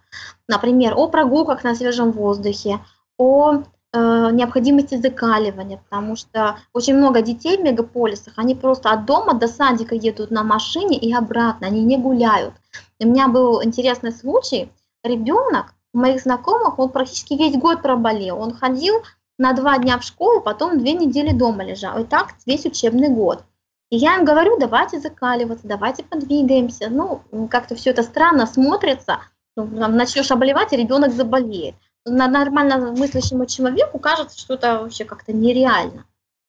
Например, 0.49 0.95
о 0.97 1.09
прогулках 1.09 1.65
на 1.65 1.75
свежем 1.75 2.13
воздухе, 2.13 2.81
о 3.17 3.63
э, 3.93 4.31
необходимости 4.33 4.97
закаливания, 4.97 5.81
потому 5.89 6.17
что 6.17 6.59
очень 6.73 6.97
много 6.97 7.23
детей 7.23 7.57
в 7.57 7.63
мегаполисах, 7.63 8.35
они 8.37 8.55
просто 8.55 8.91
от 8.91 9.07
дома 9.07 9.35
до 9.35 9.49
садика 9.49 9.95
едут 9.95 10.31
на 10.31 10.43
машине 10.43 10.99
и 10.99 11.15
обратно, 11.15 11.67
они 11.67 11.83
не 11.83 11.97
гуляют. 11.97 12.55
У 13.01 13.07
меня 13.07 13.29
был 13.29 13.63
интересный 13.65 14.13
случай, 14.13 14.71
ребенок 15.03 15.75
моих 15.93 16.21
знакомых, 16.21 16.79
он 16.79 16.91
практически 16.91 17.35
весь 17.35 17.57
год 17.57 17.83
проболел, 17.83 18.41
он 18.41 18.55
ходил 18.55 19.03
на 19.39 19.53
два 19.53 19.79
дня 19.79 19.99
в 19.99 20.03
школу, 20.03 20.41
потом 20.41 20.79
две 20.79 20.93
недели 20.93 21.33
дома 21.33 21.65
лежал, 21.65 21.99
и 22.01 22.05
так 22.05 22.35
весь 22.45 22.67
учебный 22.67 23.09
год. 23.09 23.45
И 23.91 23.97
я 23.97 24.17
им 24.17 24.25
говорю, 24.25 24.59
давайте 24.59 25.01
закаливаться, 25.01 25.67
давайте 25.67 26.05
подвигаемся. 26.05 26.91
Ну, 26.91 27.23
как-то 27.51 27.75
все 27.75 27.91
это 27.91 28.03
странно 28.03 28.47
смотрится. 28.47 29.21
Ну, 29.57 29.65
начнешь 29.67 30.31
обливать, 30.31 30.73
и 30.73 30.77
ребенок 30.77 31.13
заболеет. 31.13 31.75
На 32.05 32.29
нормально 32.29 32.93
мыслящему 32.93 33.47
человеку 33.47 33.99
кажется, 33.99 34.39
что 34.39 34.55
это 34.55 34.81
вообще 34.81 35.05
как-то 35.05 35.33
нереально. 35.33 36.05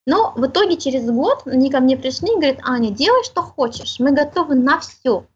Но 0.06 0.32
в 0.36 0.46
итоге 0.46 0.76
через 0.76 1.10
год 1.10 1.42
они 1.46 1.70
ко 1.70 1.80
мне 1.80 1.96
пришли 1.96 2.32
и 2.32 2.36
говорят, 2.36 2.58
Аня, 2.62 2.90
делай, 2.90 3.24
что 3.24 3.42
хочешь, 3.42 3.98
мы 3.98 4.12
готовы 4.12 4.54
на 4.54 4.80
все. 4.80 5.26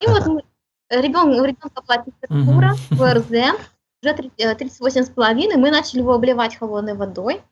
И 0.00 0.06
вот 0.06 0.26
мы, 0.26 0.42
ребенок, 0.90 1.40
у 1.40 1.44
ребенка 1.44 1.82
была 1.86 2.04
температура, 2.04 2.76
ВРЗ, 2.90 3.58
уже 4.02 4.14
38,5, 4.14 5.56
мы 5.56 5.70
начали 5.70 6.00
его 6.00 6.14
обливать 6.14 6.56
холодной 6.56 6.94
водой. 6.94 7.42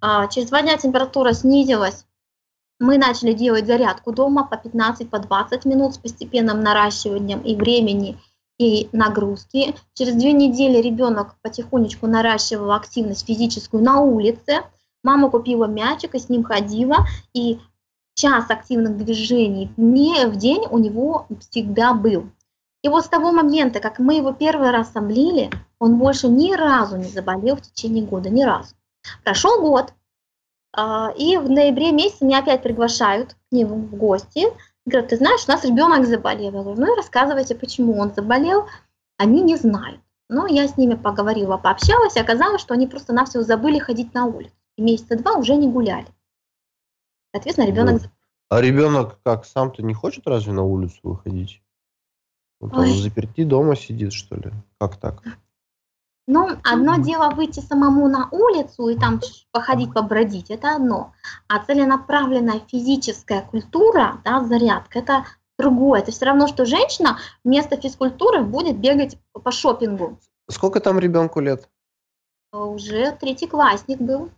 А, 0.00 0.26
через 0.28 0.48
два 0.48 0.62
дня 0.62 0.76
температура 0.76 1.32
снизилась 1.32 2.04
мы 2.80 2.98
начали 2.98 3.32
делать 3.32 3.66
зарядку 3.66 4.12
дома 4.12 4.44
по 4.44 4.54
15-20 4.54 5.08
по 5.08 5.18
20 5.18 5.64
минут 5.64 5.94
с 5.94 5.98
постепенным 5.98 6.60
наращиванием 6.60 7.40
и 7.40 7.54
времени, 7.54 8.18
и 8.58 8.88
нагрузки. 8.92 9.74
Через 9.94 10.14
две 10.14 10.32
недели 10.32 10.78
ребенок 10.80 11.36
потихонечку 11.42 12.06
наращивал 12.06 12.72
активность 12.72 13.26
физическую 13.26 13.82
на 13.82 14.00
улице. 14.00 14.62
Мама 15.02 15.30
купила 15.30 15.66
мячик 15.66 16.14
и 16.14 16.18
с 16.18 16.28
ним 16.28 16.44
ходила, 16.44 17.06
и 17.32 17.58
час 18.14 18.50
активных 18.50 18.96
движений 18.96 19.70
не 19.76 20.26
в 20.26 20.36
день 20.36 20.64
у 20.70 20.78
него 20.78 21.26
всегда 21.40 21.94
был. 21.94 22.30
И 22.82 22.88
вот 22.88 23.04
с 23.04 23.08
того 23.08 23.32
момента, 23.32 23.80
как 23.80 23.98
мы 23.98 24.16
его 24.16 24.32
первый 24.32 24.70
раз 24.70 24.90
облили, 24.94 25.50
он 25.78 25.96
больше 25.96 26.28
ни 26.28 26.54
разу 26.54 26.96
не 26.96 27.08
заболел 27.08 27.56
в 27.56 27.62
течение 27.62 28.04
года, 28.04 28.30
ни 28.30 28.42
разу. 28.42 28.74
Прошел 29.24 29.60
год, 29.60 29.92
и 31.16 31.36
в 31.36 31.50
ноябре 31.50 31.92
месяце 31.92 32.24
меня 32.24 32.40
опять 32.40 32.62
приглашают 32.62 33.34
к 33.34 33.52
ним 33.52 33.68
в 33.68 33.94
гости. 33.96 34.46
Говорят, 34.86 35.10
ты 35.10 35.16
знаешь, 35.16 35.44
у 35.46 35.50
нас 35.50 35.64
ребенок 35.64 36.06
заболел. 36.06 36.52
Я 36.52 36.62
говорю, 36.62 36.80
ну 36.80 36.92
и 36.92 36.96
рассказывайте, 36.96 37.54
почему 37.54 37.98
он 37.98 38.12
заболел. 38.12 38.66
Они 39.16 39.40
не 39.42 39.56
знают. 39.56 40.00
Но 40.28 40.46
я 40.46 40.66
с 40.66 40.76
ними 40.76 40.94
поговорила, 40.94 41.56
пообщалась, 41.56 42.16
и 42.16 42.20
оказалось, 42.20 42.60
что 42.60 42.74
они 42.74 42.86
просто-навсего 42.86 43.42
забыли 43.42 43.78
ходить 43.78 44.14
на 44.14 44.24
улицу. 44.26 44.54
И 44.76 44.82
месяца 44.82 45.16
два 45.16 45.36
уже 45.36 45.54
не 45.54 45.68
гуляли. 45.68 46.08
Соответственно, 47.32 47.66
ребенок... 47.66 48.02
А 48.48 48.60
ребенок 48.60 49.18
как, 49.22 49.44
сам-то 49.44 49.82
не 49.82 49.94
хочет 49.94 50.26
разве 50.26 50.52
на 50.52 50.62
улицу 50.62 50.98
выходить? 51.02 51.62
Вот 52.60 52.74
он 52.74 52.88
заперти 52.88 53.44
дома 53.44 53.76
сидит, 53.76 54.12
что 54.12 54.36
ли? 54.36 54.50
Как 54.78 54.96
так? 54.96 55.22
Ну, 56.26 56.48
одно 56.62 56.96
дело 56.96 57.30
выйти 57.30 57.60
самому 57.60 58.08
на 58.08 58.28
улицу 58.30 58.88
и 58.88 58.98
там 58.98 59.20
походить, 59.52 59.92
побродить, 59.92 60.50
это 60.50 60.76
одно. 60.76 61.12
А 61.48 61.58
целенаправленная 61.62 62.60
физическая 62.66 63.42
культура, 63.42 64.22
да, 64.24 64.42
зарядка, 64.42 65.00
это 65.00 65.26
другое. 65.58 66.00
Это 66.00 66.12
все 66.12 66.24
равно, 66.24 66.46
что 66.46 66.64
женщина 66.64 67.18
вместо 67.44 67.76
физкультуры 67.76 68.42
будет 68.42 68.78
бегать 68.78 69.18
по 69.32 69.50
шопингу. 69.50 70.18
Сколько 70.50 70.80
там 70.80 70.98
ребенку 70.98 71.40
лет? 71.40 71.68
Уже 72.52 73.12
третий 73.12 73.46
классник 73.46 74.00
был. 74.00 74.30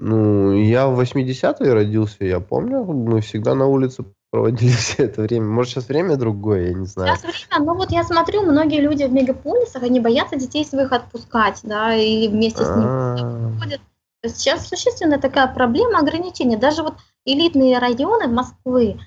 Ну, 0.00 0.52
я 0.52 0.88
в 0.88 1.00
80-е 1.00 1.72
родился, 1.72 2.24
я 2.24 2.40
помню, 2.40 2.84
мы 2.84 3.20
всегда 3.20 3.54
на 3.54 3.66
улице 3.66 4.04
проводили 4.34 4.72
все 4.76 5.04
это 5.04 5.22
время. 5.22 5.46
Может, 5.46 5.72
сейчас 5.74 5.88
время 5.88 6.16
другое, 6.16 6.68
я 6.68 6.74
не 6.74 6.86
знаю. 6.86 7.16
Сейчас 7.16 7.22
время, 7.22 7.64
ну 7.64 7.74
вот 7.76 7.92
я 7.92 8.02
смотрю, 8.02 8.42
многие 8.42 8.80
люди 8.80 9.04
в 9.04 9.12
мегаполисах, 9.12 9.84
они 9.84 10.00
боятся 10.00 10.34
детей 10.34 10.64
своих 10.64 10.90
отпускать, 10.90 11.60
да, 11.62 11.94
и 11.94 12.26
вместе 12.26 12.64
с 12.64 12.68
ними 12.68 13.60
ходят. 13.60 13.80
Сейчас 14.26 14.66
существенная 14.66 15.20
такая 15.20 15.46
проблема 15.46 16.00
ограничения. 16.00 16.56
Даже 16.56 16.82
вот 16.82 16.94
элитные 17.24 17.78
районы 17.78 18.26
Москвы, 18.26 18.98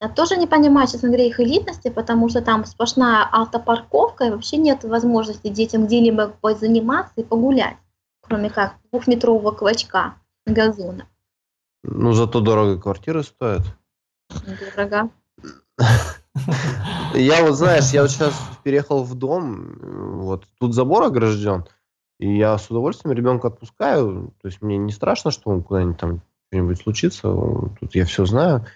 я 0.00 0.08
тоже 0.08 0.36
не 0.36 0.46
понимаю, 0.46 0.86
честно 0.86 1.08
говоря, 1.08 1.24
их 1.24 1.40
элитности, 1.40 1.88
потому 1.88 2.28
что 2.28 2.40
там 2.40 2.64
сплошная 2.64 3.26
автопарковка, 3.32 4.26
и 4.26 4.30
вообще 4.30 4.56
нет 4.56 4.84
возможности 4.84 5.48
детям 5.48 5.86
где-либо 5.86 6.32
заниматься 6.60 7.14
и 7.16 7.24
погулять, 7.24 7.76
кроме 8.20 8.50
как 8.50 8.74
двухметрового 8.92 9.50
клочка 9.50 10.14
газона. 10.46 11.08
Ну, 11.82 12.12
зато 12.12 12.40
дорого 12.40 12.80
квартиры 12.80 13.24
стоят. 13.24 13.62
Дорого. 14.30 15.10
Я 17.14 17.44
вот, 17.44 17.54
знаешь, 17.54 17.90
я 17.92 18.02
вот 18.02 18.10
сейчас 18.10 18.34
переехал 18.62 19.02
в 19.02 19.14
дом, 19.14 19.78
вот 20.20 20.46
тут 20.58 20.74
забор 20.74 21.04
огражден, 21.04 21.64
и 22.18 22.36
я 22.36 22.58
с 22.58 22.70
удовольствием 22.70 23.16
ребенка 23.16 23.48
отпускаю, 23.48 24.34
то 24.42 24.48
есть 24.48 24.60
мне 24.60 24.76
не 24.76 24.92
страшно, 24.92 25.30
что 25.30 25.50
он 25.50 25.62
куда-нибудь 25.62 25.98
там 25.98 26.20
что-нибудь 26.48 26.78
случится, 26.78 27.28
тут 27.80 27.94
я 27.94 28.04
все 28.04 28.26
знаю. 28.26 28.66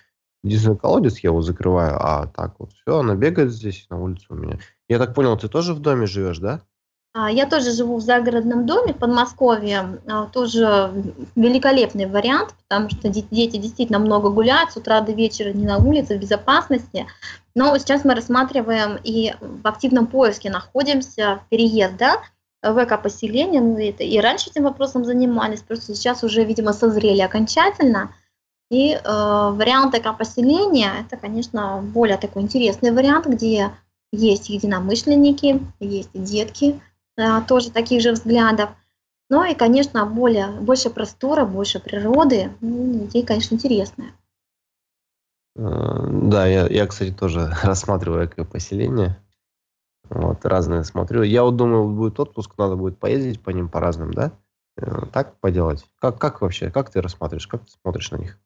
Единственный 0.42 0.78
колодец 0.78 1.18
я 1.18 1.28
его 1.28 1.42
закрываю, 1.42 1.96
а 2.00 2.26
так 2.26 2.54
вот 2.58 2.72
все, 2.72 3.00
она 3.00 3.14
бегает 3.14 3.52
здесь 3.52 3.86
на 3.90 4.00
улице 4.00 4.24
у 4.30 4.34
меня. 4.34 4.58
Я 4.88 4.98
так 4.98 5.14
понял, 5.14 5.36
ты 5.36 5.48
тоже 5.48 5.74
в 5.74 5.80
доме 5.80 6.06
живешь, 6.06 6.38
да? 6.38 6.62
А, 7.12 7.30
я 7.30 7.46
тоже 7.46 7.72
живу 7.72 7.96
в 7.96 8.02
загородном 8.02 8.66
доме 8.66 8.92
в 8.92 8.98
Подмосковье, 8.98 10.00
а, 10.06 10.26
тоже 10.26 10.92
великолепный 11.34 12.06
вариант, 12.06 12.54
потому 12.68 12.88
что 12.88 13.08
дети 13.08 13.56
действительно 13.56 13.98
много 13.98 14.30
гуляют 14.30 14.72
с 14.72 14.76
утра 14.76 15.00
до 15.00 15.10
вечера 15.10 15.52
не 15.52 15.66
на 15.66 15.78
улице, 15.78 16.16
в 16.16 16.20
безопасности. 16.20 17.06
Но 17.56 17.76
сейчас 17.78 18.04
мы 18.04 18.14
рассматриваем 18.14 18.96
и 19.02 19.34
в 19.40 19.66
активном 19.66 20.06
поиске 20.06 20.50
находимся 20.50 21.40
переезда 21.48 22.20
в 22.62 22.84
эко-поселение. 22.84 23.60
Ну, 23.60 23.76
и 23.78 24.20
раньше 24.20 24.50
этим 24.50 24.62
вопросом 24.62 25.04
занимались, 25.04 25.62
просто 25.62 25.96
сейчас 25.96 26.22
уже, 26.22 26.44
видимо, 26.44 26.72
созрели 26.72 27.22
окончательно. 27.22 28.14
И 28.70 28.92
э, 28.92 29.00
вариант 29.02 29.96
эко-поселения– 29.96 30.92
это, 31.00 31.16
конечно, 31.16 31.82
более 31.82 32.18
такой 32.18 32.42
интересный 32.42 32.92
вариант, 32.92 33.26
где 33.26 33.72
есть 34.12 34.48
единомышленники, 34.48 35.60
есть 35.80 36.10
детки– 36.14 36.80
Э, 36.89 36.89
тоже 37.46 37.70
таких 37.70 38.02
же 38.02 38.12
взглядов. 38.12 38.70
Ну 39.28 39.44
и, 39.44 39.54
конечно, 39.54 40.04
более, 40.06 40.48
больше 40.48 40.90
простора, 40.90 41.44
больше 41.44 41.78
природы. 41.78 42.52
Ну, 42.60 43.04
идея, 43.06 43.24
конечно, 43.24 43.54
интересная. 43.54 44.12
Э, 45.56 46.08
да, 46.10 46.46
я, 46.46 46.66
я, 46.66 46.86
кстати, 46.86 47.12
тоже 47.12 47.52
рассматриваю 47.62 48.28
поселение. 48.46 49.16
Вот, 50.08 50.44
разные 50.44 50.82
смотрю. 50.82 51.22
Я 51.22 51.44
вот 51.44 51.56
думаю, 51.56 51.88
будет 51.88 52.18
отпуск, 52.18 52.58
надо 52.58 52.74
будет 52.74 52.98
поездить 52.98 53.40
по 53.40 53.50
ним 53.50 53.68
по 53.68 53.78
разным, 53.78 54.12
да? 54.12 54.32
Э, 54.76 55.06
так 55.12 55.38
поделать. 55.38 55.86
Как, 56.00 56.18
как 56.18 56.40
вообще, 56.40 56.70
как 56.70 56.90
ты 56.90 57.00
рассматриваешь, 57.00 57.46
как 57.46 57.64
ты 57.64 57.72
смотришь 57.80 58.10
на 58.10 58.16
них? 58.16 58.38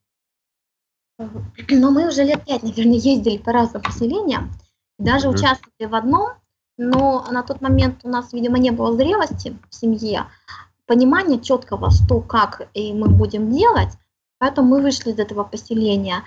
Ну, 1.69 1.91
мы 1.91 2.07
уже 2.09 2.23
лет 2.23 2.43
пять, 2.45 2.61
наверное, 2.61 2.97
ездили 2.97 3.37
по 3.37 3.51
разным 3.51 3.81
поселениям. 3.81 4.51
Даже 4.99 5.27
mm-hmm. 5.27 5.33
участвовали 5.33 5.89
в 5.89 5.95
одном, 5.95 6.33
но 6.77 7.25
на 7.31 7.43
тот 7.43 7.61
момент 7.61 8.01
у 8.03 8.09
нас, 8.09 8.33
видимо, 8.33 8.57
не 8.57 8.71
было 8.71 8.95
зрелости 8.95 9.57
в 9.69 9.75
семье, 9.75 10.25
понимания 10.85 11.39
четкого, 11.39 11.91
что, 11.91 12.21
как 12.21 12.67
и 12.73 12.93
мы 12.93 13.09
будем 13.09 13.51
делать, 13.51 13.89
поэтому 14.39 14.69
мы 14.69 14.81
вышли 14.81 15.11
из 15.11 15.19
этого 15.19 15.43
поселения. 15.43 16.23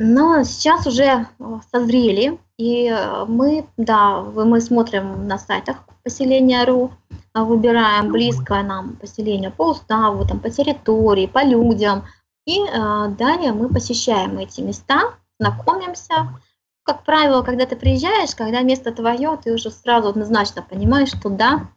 Но 0.00 0.44
сейчас 0.44 0.86
уже 0.86 1.02
э, 1.04 1.26
созрели, 1.72 2.38
и 2.56 2.86
э, 2.86 3.24
мы, 3.24 3.66
да, 3.76 4.20
мы 4.20 4.60
смотрим 4.60 5.26
на 5.26 5.38
сайтах 5.38 5.78
поселения.ру, 6.04 6.92
а 7.32 7.44
выбираем 7.44 8.12
близкое 8.12 8.62
нам 8.62 8.96
поселение 8.96 9.50
по 9.50 9.70
уставу, 9.70 10.24
там, 10.24 10.38
по 10.38 10.50
территории, 10.50 11.26
по 11.26 11.42
людям, 11.42 12.04
и 12.46 12.60
э, 12.60 13.08
далее 13.18 13.52
мы 13.52 13.68
посещаем 13.68 14.38
эти 14.38 14.60
места, 14.60 15.14
знакомимся. 15.40 16.40
Как 16.88 17.04
правило, 17.04 17.42
когда 17.42 17.66
ты 17.66 17.76
приезжаешь, 17.76 18.34
когда 18.34 18.62
место 18.62 18.92
твое, 18.92 19.38
ты 19.44 19.52
уже 19.52 19.70
сразу 19.70 20.08
однозначно 20.08 20.62
понимаешь, 20.62 21.10
что 21.10 21.28
да, 21.28 21.68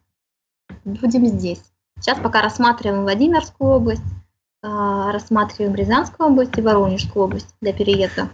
будем 0.86 1.26
здесь. 1.26 1.62
Сейчас 2.00 2.18
пока 2.18 2.42
рассматриваем 2.42 3.02
Владимирскую 3.02 3.72
область, 3.72 4.06
а, 4.64 5.12
рассматриваем 5.12 5.76
Рязанскую 5.76 6.30
область 6.30 6.58
и 6.58 6.62
Воронежскую 6.62 7.26
область 7.26 7.54
для 7.60 7.74
переезда. 7.74 8.30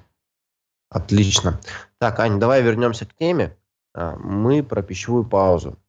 Отлично. 0.91 1.59
Так, 1.97 2.19
Аня, 2.19 2.37
давай 2.37 2.61
вернемся 2.61 3.07
к 3.07 3.15
теме. 3.15 3.57
А, 3.95 4.15
мы 4.15 4.61
про 4.61 4.83
пищевую 4.83 5.25
паузу. 5.25 5.79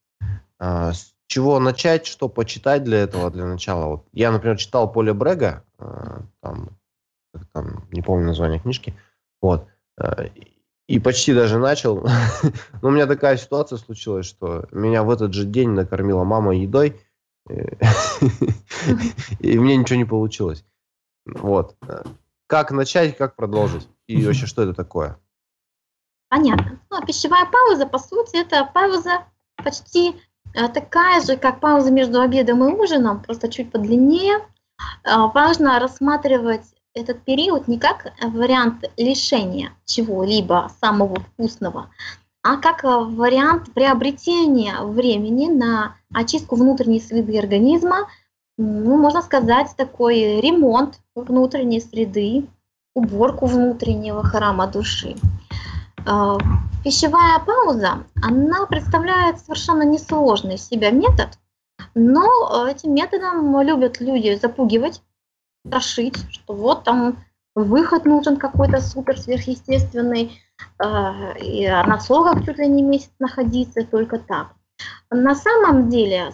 А, 0.58 0.94
с 0.94 1.12
чего 1.26 1.60
начать, 1.60 2.06
что 2.06 2.30
почитать 2.30 2.82
для 2.82 3.00
этого, 3.00 3.30
для 3.30 3.44
начала? 3.44 3.88
Вот 3.88 4.06
я, 4.12 4.32
например, 4.32 4.56
читал 4.56 4.90
Поле 4.90 5.12
Брега, 5.12 5.64
там, 6.40 6.70
там, 7.52 7.86
не 7.90 8.00
помню 8.00 8.28
название 8.28 8.58
книжки, 8.58 8.98
вот, 9.42 9.68
и 10.88 10.98
почти 10.98 11.34
даже 11.34 11.58
начал. 11.58 12.04
Но 12.82 12.88
у 12.88 12.90
меня 12.90 13.06
такая 13.06 13.36
ситуация 13.36 13.76
случилась, 13.78 14.26
что 14.26 14.66
меня 14.72 15.04
в 15.04 15.10
этот 15.10 15.34
же 15.34 15.44
день 15.44 15.70
накормила 15.70 16.24
мама 16.24 16.56
едой, 16.56 17.00
и 19.38 19.58
мне 19.58 19.76
ничего 19.76 19.96
не 19.96 20.04
получилось. 20.04 20.64
Вот. 21.24 21.76
Как 22.46 22.72
начать, 22.72 23.16
как 23.16 23.36
продолжить? 23.36 23.86
И 24.06 24.24
вообще, 24.24 24.46
что 24.46 24.62
это 24.62 24.74
такое? 24.74 25.18
Понятно. 26.30 26.80
Ну, 26.90 26.96
а 26.96 27.06
пищевая 27.06 27.46
пауза, 27.46 27.86
по 27.86 27.98
сути, 27.98 28.36
это 28.36 28.64
пауза 28.72 29.24
почти 29.56 30.16
э, 30.54 30.68
такая 30.68 31.22
же, 31.22 31.36
как 31.36 31.60
пауза 31.60 31.90
между 31.90 32.20
обедом 32.20 32.64
и 32.64 32.72
ужином, 32.72 33.22
просто 33.22 33.50
чуть 33.50 33.70
подлиннее. 33.70 34.38
Э, 35.04 35.28
важно 35.34 35.78
рассматривать 35.78 36.66
этот 36.98 37.22
период 37.22 37.68
не 37.68 37.78
как 37.78 38.12
вариант 38.22 38.84
лишения 38.96 39.70
чего-либо 39.84 40.70
самого 40.80 41.16
вкусного, 41.16 41.90
а 42.42 42.56
как 42.56 42.84
э, 42.84 42.88
вариант 42.88 43.72
приобретения 43.74 44.80
времени 44.80 45.48
на 45.48 45.96
очистку 46.14 46.56
внутренней 46.56 47.00
среды 47.00 47.38
организма, 47.38 48.08
ну, 48.56 48.96
можно 48.96 49.22
сказать, 49.22 49.74
такой 49.76 50.40
ремонт 50.40 51.00
внутренней 51.14 51.80
среды, 51.80 52.46
уборку 52.94 53.46
внутреннего 53.46 54.22
храма 54.22 54.66
души. 54.66 55.16
Э, 56.06 56.38
пищевая 56.84 57.38
пауза, 57.40 58.04
она 58.22 58.66
представляет 58.66 59.40
совершенно 59.40 59.82
несложный 59.82 60.58
себя 60.58 60.90
метод, 60.90 61.38
но 61.94 62.66
этим 62.68 62.94
методом 62.94 63.60
любят 63.60 64.00
люди 64.00 64.38
запугивать, 64.40 65.02
страшить, 65.68 66.16
что 66.30 66.54
вот 66.54 66.84
там 66.84 67.18
выход 67.54 68.04
нужен 68.04 68.36
какой-то 68.36 68.80
супер 68.80 69.18
сверхъестественный, 69.18 70.40
э, 70.82 71.38
и 71.40 71.68
на 71.68 72.00
слогах 72.00 72.44
чуть 72.44 72.58
ли 72.58 72.68
не 72.68 72.82
месяц 72.82 73.10
находиться, 73.18 73.84
только 73.84 74.18
так. 74.18 74.48
На 75.10 75.34
самом 75.34 75.88
деле 75.88 76.32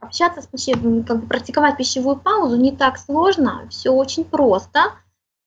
общаться 0.00 0.42
с 0.42 0.46
пищевым, 0.46 1.04
как 1.04 1.20
бы 1.20 1.26
практиковать 1.28 1.76
пищевую 1.76 2.16
паузу 2.16 2.56
не 2.56 2.72
так 2.72 2.98
сложно, 2.98 3.66
все 3.70 3.90
очень 3.90 4.24
просто. 4.24 4.92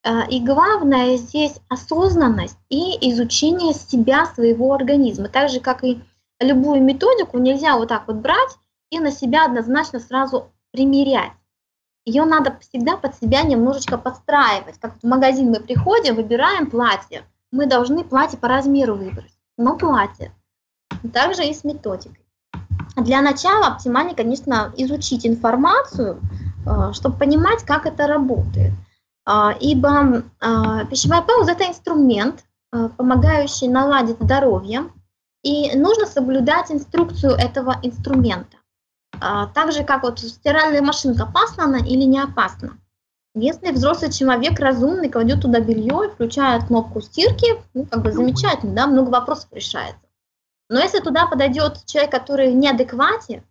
Э, 0.04 0.28
и 0.30 0.43
главное 0.43 1.17
здесь 1.17 1.56
осознанность 1.69 2.58
и 2.69 3.12
изучение 3.12 3.73
себя, 3.73 4.26
своего 4.28 4.73
организма. 4.73 5.28
Так 5.28 5.50
же, 5.50 5.60
как 5.60 5.84
и 5.84 6.02
любую 6.39 6.82
методику, 6.84 7.38
нельзя 7.38 7.78
вот 7.78 7.89
так 7.89 8.08
вот 8.08 8.17
брать 8.17 8.58
и 8.89 9.00
на 9.00 9.12
себя 9.12 9.45
однозначно 9.45 10.00
сразу 10.00 10.52
примерять 10.71 11.32
ее 12.08 12.24
надо 12.24 12.58
всегда 12.62 12.96
под 12.96 13.15
себя 13.15 13.41
немножечко 13.43 13.98
подстраивать. 13.98 14.80
Как 14.80 14.93
в 14.98 15.06
магазин 15.06 15.50
мы 15.50 15.60
приходим, 15.60 16.15
выбираем 16.15 16.70
платье, 16.70 17.26
мы 17.52 17.65
должны 17.65 18.06
платье 18.06 18.39
по 18.39 18.48
размеру 18.48 18.96
выбрать, 18.96 19.34
но 19.58 19.78
платье. 19.78 20.32
Также 21.13 21.43
и 21.43 21.54
с 21.54 21.65
методикой. 21.65 22.26
Для 22.96 23.22
начала 23.22 23.67
оптимально, 23.67 24.15
конечно, 24.15 24.74
изучить 24.78 25.28
информацию, 25.28 26.22
э, 26.65 26.93
чтобы 26.93 27.17
понимать, 27.17 27.63
как 27.63 27.86
это 27.86 28.08
работает. 28.08 28.72
Э, 29.28 29.50
ибо 29.60 30.24
э, 30.24 30.86
пищевая 30.89 31.22
пауза– 31.22 31.52
это 31.54 31.67
инструмент, 31.67 32.46
помогающий 32.98 33.67
наладить 33.67 34.17
здоровье, 34.22 34.89
и 35.41 35.78
нужно 35.78 36.06
соблюдать 36.06 36.72
инструкцию 36.72 37.34
этого 37.34 37.78
инструмента. 37.82 38.57
А, 39.21 39.47
так 39.47 39.71
же, 39.71 39.84
как 39.84 40.03
вот 40.03 40.19
стиральная 40.19 40.82
машинка, 40.82 41.23
опасна 41.23 41.65
она 41.65 41.80
или 41.80 42.03
не 42.03 42.19
опасна. 42.19 42.77
Если 43.36 43.71
взрослый 43.71 44.12
человек 44.12 44.60
разумный 44.60 45.10
кладет 45.10 45.41
туда 45.41 45.60
белье 45.60 46.08
и 46.08 46.10
включает 46.10 46.65
кнопку 46.65 47.01
стирки, 47.01 47.47
ну, 47.73 47.86
как 47.86 48.01
бы 48.01 48.12
замечательно, 48.12 48.73
да, 48.73 48.88
много 48.88 49.10
вопросов 49.10 49.49
решается. 49.51 50.01
Но 50.69 50.80
если 50.80 50.99
туда 50.99 51.27
подойдет 51.27 51.86
человек, 51.86 52.12
который 52.12 52.51
неадекватен, 52.53 53.43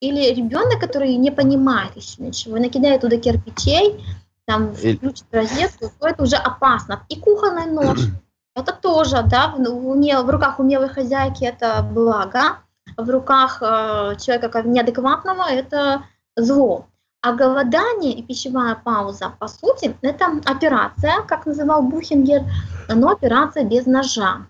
или 0.00 0.32
ребенок, 0.34 0.80
который 0.80 1.14
не 1.16 1.30
понимает 1.30 1.94
еще 1.96 2.22
ничего, 2.22 2.56
накидает 2.56 3.02
туда 3.02 3.16
кирпичей, 3.16 4.04
там 4.46 4.74
включит 4.74 5.26
розетку, 5.30 5.92
то 5.98 6.08
это 6.08 6.22
уже 6.22 6.36
опасно. 6.36 7.04
И 7.08 7.18
кухонный 7.18 7.66
нож, 7.66 7.98
это 8.56 8.72
тоже, 8.72 9.22
да, 9.28 9.48
в, 9.48 9.58
в, 9.58 10.22
в 10.22 10.30
руках 10.30 10.58
умелой 10.58 10.88
хозяйки 10.88 11.44
это 11.44 11.82
благо, 11.82 12.58
в 12.96 13.08
руках 13.08 13.62
э, 13.62 14.16
человека 14.16 14.48
как 14.48 14.64
неадекватного– 14.64 15.42
это 15.50 16.04
зло. 16.36 16.86
А 17.20 17.32
голодание 17.32 18.12
и 18.14 18.22
пищевая 18.22 18.74
пауза, 18.74 19.34
по 19.38 19.46
сути, 19.46 19.96
это 20.02 20.40
операция, 20.44 21.22
как 21.22 21.46
называл 21.46 21.82
Бухингер, 21.82 22.42
но 22.88 23.10
операция 23.10 23.64
без 23.64 23.86
ножа. 23.86 24.46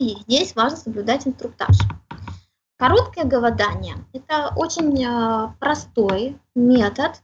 И 0.00 0.16
здесь 0.22 0.56
важно 0.56 0.78
соблюдать 0.78 1.26
инструктаж. 1.26 1.76
Короткое 2.76 3.24
голодание– 3.24 3.94
это 4.12 4.52
очень 4.56 5.04
э, 5.04 5.52
простой 5.60 6.36
метод, 6.56 7.22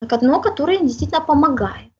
но 0.00 0.40
который 0.40 0.78
действительно 0.78 1.20
помогает. 1.20 1.90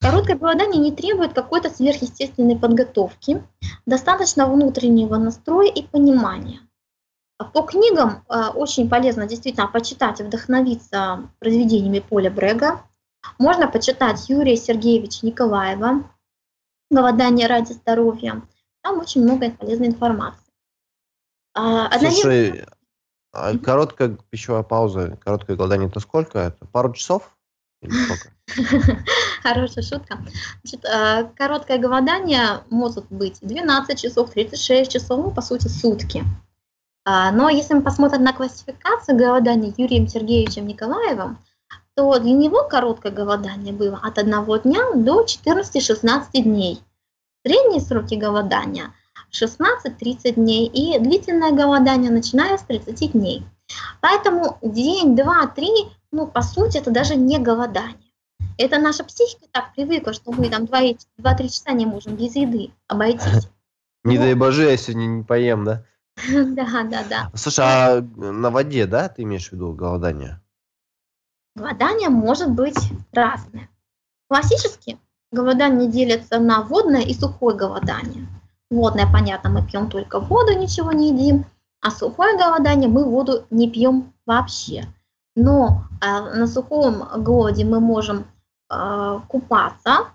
Короткое 0.00 0.36
голодание 0.36 0.80
не 0.80 0.92
требует 0.92 1.34
какой-то 1.34 1.68
сверхъестественной 1.68 2.56
подготовки, 2.56 3.42
достаточно 3.86 4.46
внутреннего 4.46 5.16
настроя 5.16 5.68
и 5.68 5.82
понимания. 5.82 6.60
По 7.38 7.62
книгам 7.62 8.24
э, 8.28 8.48
очень 8.48 8.88
полезно 8.88 9.26
действительно 9.26 9.66
почитать 9.66 10.20
и 10.20 10.22
вдохновиться 10.22 11.28
произведениями 11.38 11.98
Поля 11.98 12.30
Брега. 12.30 12.82
Можно 13.38 13.68
почитать 13.68 14.28
Юрия 14.28 14.56
Сергеевича 14.56 15.26
Николаева 15.26 16.04
«Голодание 16.90 17.46
ради 17.46 17.72
здоровья». 17.72 18.42
Там 18.82 19.00
очень 19.00 19.22
много 19.22 19.50
полезной 19.50 19.88
информации. 19.88 20.46
А, 21.54 21.90
Слушай, 21.98 22.64
а 23.32 23.58
короткая 23.58 24.16
пищевая 24.30 24.62
пауза, 24.62 25.18
короткое 25.22 25.56
голодание– 25.56 25.88
это 25.90 26.00
сколько? 26.00 26.38
Это 26.38 26.64
пару 26.66 26.92
часов? 26.94 27.36
Или 27.82 27.92
сколько? 27.92 28.30
Хорошая 29.42 29.84
шутка. 29.84 30.24
Значит, 30.62 30.84
э, 30.86 31.30
короткое 31.36 31.78
голодание 31.78 32.62
может 32.70 33.06
быть 33.10 33.38
12 33.42 34.00
часов, 34.00 34.30
36 34.30 34.90
часов, 34.90 35.18
ну, 35.18 35.30
по 35.32 35.42
сути, 35.42 35.68
сутки. 35.68 36.24
А, 37.08 37.30
но 37.30 37.48
если 37.48 37.74
мы 37.74 37.82
посмотрим 37.82 38.24
на 38.24 38.32
классификацию 38.32 39.16
голодания 39.16 39.72
Юрием 39.76 40.08
Сергеевичем 40.08 40.66
Николаевым, 40.66 41.38
то 41.94 42.18
для 42.18 42.32
него 42.32 42.64
короткое 42.68 43.12
голодание 43.12 43.72
было 43.72 44.00
от 44.02 44.18
одного 44.18 44.56
дня 44.56 44.80
до 44.92 45.24
14-16 45.24 46.42
дней. 46.42 46.82
Средние 47.44 47.80
сроки 47.80 48.16
голодания 48.16 48.92
16-30 49.32 50.32
дней 50.32 50.66
и 50.66 50.98
длительное 50.98 51.52
голодание 51.52 52.10
начиная 52.10 52.58
с 52.58 52.62
30 52.64 53.12
дней. 53.12 53.46
Поэтому 54.00 54.58
день, 54.60 55.14
два, 55.14 55.46
три, 55.46 55.70
ну, 56.10 56.26
по 56.26 56.42
сути, 56.42 56.78
это 56.78 56.90
даже 56.90 57.14
не 57.14 57.38
голодание. 57.38 57.94
Это 58.58 58.80
наша 58.80 59.04
психика 59.04 59.46
так 59.52 59.72
привыкла, 59.76 60.12
что 60.12 60.32
мы 60.32 60.50
там 60.50 60.64
2-3 60.64 60.98
часа 61.44 61.70
не 61.70 61.86
можем 61.86 62.16
без 62.16 62.34
еды 62.34 62.70
обойтись. 62.88 63.48
Не 64.02 64.18
дай 64.18 64.34
боже, 64.34 64.70
я 64.70 64.76
сегодня 64.76 65.06
не 65.06 65.22
поем, 65.22 65.64
да? 65.64 65.84
Да, 66.28 66.84
да, 66.84 67.04
да. 67.08 67.30
Слушай, 67.34 67.64
а 67.64 68.00
на 68.16 68.50
воде, 68.50 68.86
да, 68.86 69.08
ты 69.08 69.22
имеешь 69.22 69.48
в 69.48 69.52
виду 69.52 69.72
голодание? 69.72 70.40
Голодание 71.54 72.08
может 72.08 72.50
быть 72.50 72.78
разное. 73.12 73.68
Классически 74.28 74.98
голодание 75.30 75.88
делится 75.90 76.38
на 76.38 76.62
водное 76.62 77.02
и 77.02 77.14
сухое 77.14 77.56
голодание. 77.56 78.26
Водное, 78.70 79.06
понятно, 79.10 79.50
мы 79.50 79.64
пьем 79.64 79.88
только 79.88 80.18
воду, 80.18 80.52
ничего 80.58 80.92
не 80.92 81.12
едим, 81.12 81.46
а 81.80 81.90
сухое 81.90 82.36
голодание 82.36 82.88
мы 82.88 83.04
воду 83.04 83.46
не 83.50 83.70
пьем 83.70 84.12
вообще. 84.26 84.84
Но 85.36 85.84
э, 86.00 86.06
на 86.06 86.46
сухом 86.46 87.06
голоде 87.22 87.64
мы 87.64 87.78
можем 87.78 88.26
э, 88.70 89.20
купаться, 89.28 90.08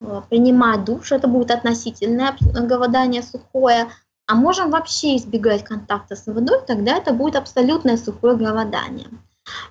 э, 0.00 0.22
принимать 0.28 0.84
душ, 0.84 1.10
это 1.12 1.26
будет 1.26 1.50
относительное 1.50 2.36
голодание 2.40 3.22
сухое, 3.22 3.88
а 4.26 4.34
можем 4.34 4.70
вообще 4.70 5.16
избегать 5.16 5.64
контакта 5.64 6.16
с 6.16 6.26
водой, 6.26 6.60
тогда 6.66 6.96
это 6.96 7.12
будет 7.12 7.36
абсолютное 7.36 7.96
сухое 7.96 8.36
голодание. 8.36 9.08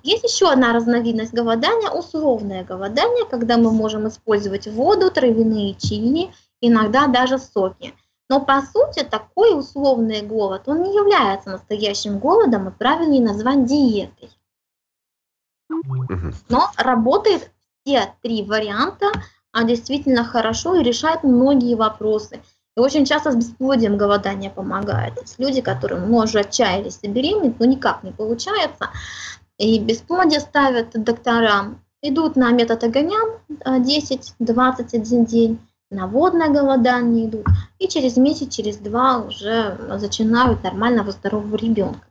Есть 0.02 0.24
еще 0.24 0.50
одна 0.50 0.72
разновидность 0.72 1.34
голодания– 1.34 1.90
условное 1.90 2.64
голодание, 2.64 3.26
когда 3.26 3.58
мы 3.58 3.70
можем 3.70 4.08
использовать 4.08 4.66
воду, 4.66 5.10
травяные 5.10 5.74
чаи, 5.74 6.32
иногда 6.60 7.06
даже 7.06 7.38
соки. 7.38 7.94
Но 8.28 8.40
по 8.40 8.62
сути 8.62 9.04
такой 9.04 9.58
условный 9.58 10.22
голод, 10.22 10.62
он 10.66 10.82
не 10.82 10.96
является 10.96 11.50
настоящим 11.50 12.18
голодом 12.18 12.68
и 12.68 12.72
правильнее 12.72 13.22
назвать 13.22 13.66
диетой. 13.66 14.30
Но 16.48 16.70
работает 16.76 17.50
все 17.84 18.14
три 18.22 18.42
варианта 18.42 19.12
а 19.56 19.64
действительно 19.64 20.22
хорошо 20.22 20.74
и 20.74 20.84
решает 20.84 21.22
многие 21.22 21.76
вопросы. 21.76 22.42
И 22.76 22.80
очень 22.80 23.06
часто 23.06 23.32
с 23.32 23.36
бесплодием 23.36 23.96
голодание 23.96 24.50
помогает. 24.50 25.18
Есть 25.20 25.38
люди, 25.38 25.62
которые 25.62 26.00
ну, 26.00 26.18
уже 26.18 26.40
отчаялись 26.40 27.00
забеременеть, 27.00 27.58
но 27.58 27.64
никак 27.64 28.02
не 28.02 28.12
получается. 28.12 28.90
И 29.56 29.78
бесплодие 29.78 30.40
ставят 30.40 30.90
доктора, 30.92 31.76
идут 32.02 32.36
на 32.36 32.50
метод 32.52 32.84
огоням 32.84 33.40
10-21 33.64 35.26
день, 35.26 35.58
на 35.90 36.06
водное 36.06 36.50
голодание 36.50 37.26
идут, 37.26 37.46
и 37.78 37.88
через 37.88 38.18
месяц, 38.18 38.54
через 38.54 38.76
два 38.76 39.20
уже 39.20 39.74
начинают 39.88 40.62
нормального 40.62 41.12
здорового 41.12 41.56
ребенка. 41.56 42.06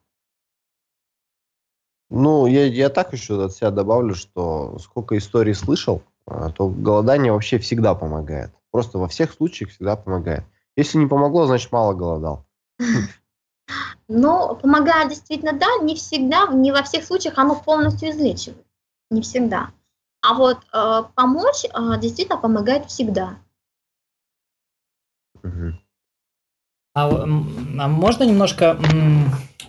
Ну, 2.09 2.47
я, 2.47 2.65
я 2.65 2.89
так 2.89 3.13
еще 3.13 3.43
от 3.43 3.53
себя 3.53 3.69
добавлю, 3.71 4.15
что 4.15 4.79
сколько 4.79 5.17
историй 5.17 5.53
слышал, 5.53 6.01
а, 6.25 6.49
то 6.49 6.69
голодание 6.69 7.31
вообще 7.31 7.59
всегда 7.59 7.93
помогает. 7.93 8.51
Просто 8.71 8.97
во 8.97 9.07
всех 9.07 9.33
случаях 9.33 9.71
всегда 9.71 9.95
помогает. 9.95 10.43
Если 10.75 10.97
не 10.97 11.07
помогло, 11.07 11.45
значит 11.45 11.71
мало 11.71 11.93
голодал. 11.93 12.45
Но 14.07 14.55
помогает 14.55 15.09
действительно, 15.09 15.53
да, 15.53 15.67
не 15.81 15.95
всегда, 15.95 16.47
не 16.47 16.71
во 16.71 16.83
всех 16.83 17.03
случаях 17.03 17.37
оно 17.37 17.55
полностью 17.55 18.09
излечивает. 18.09 18.65
Не 19.09 19.21
всегда. 19.21 19.71
А 20.21 20.33
вот 20.33 20.57
э, 20.73 21.03
помочь 21.15 21.65
э, 21.65 21.99
действительно 21.99 22.37
помогает 22.37 22.85
всегда. 22.85 23.37
А, 26.93 27.09
а 27.09 27.87
можно 27.87 28.23
немножко 28.23 28.79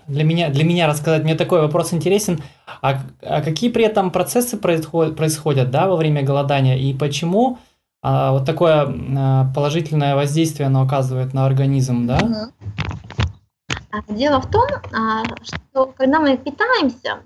для 0.07 0.25
меня, 0.25 0.51
для 0.51 0.64
меня 0.64 0.87
рассказать? 0.87 1.25
Мне 1.25 1.35
такой 1.35 1.61
вопрос 1.61 1.92
интересен. 1.92 2.40
А, 2.81 3.03
а 3.21 3.42
какие 3.42 3.71
при 3.71 3.85
этом 3.85 4.11
процессы 4.11 4.57
происходят, 4.57 5.16
происходят 5.16 5.71
да, 5.71 5.88
во 5.88 5.97
время 5.97 6.23
голодания 6.23 6.77
и 6.77 6.95
почему 6.95 7.59
вот 8.33 8.45
такое 8.45 8.87
а, 9.19 9.53
положительное 9.53 10.14
воздействие 10.14 10.66
оно 10.66 10.83
оказывает 10.83 11.35
на 11.35 11.45
организм, 11.45 12.07
да? 12.07 12.51
А, 13.97 14.12
дело 14.12 14.40
в 14.40 14.51
том, 14.51 14.66
а, 14.92 15.25
что 15.42 15.92
когда 15.97 16.21
мы 16.21 16.37
питаемся 16.37 17.23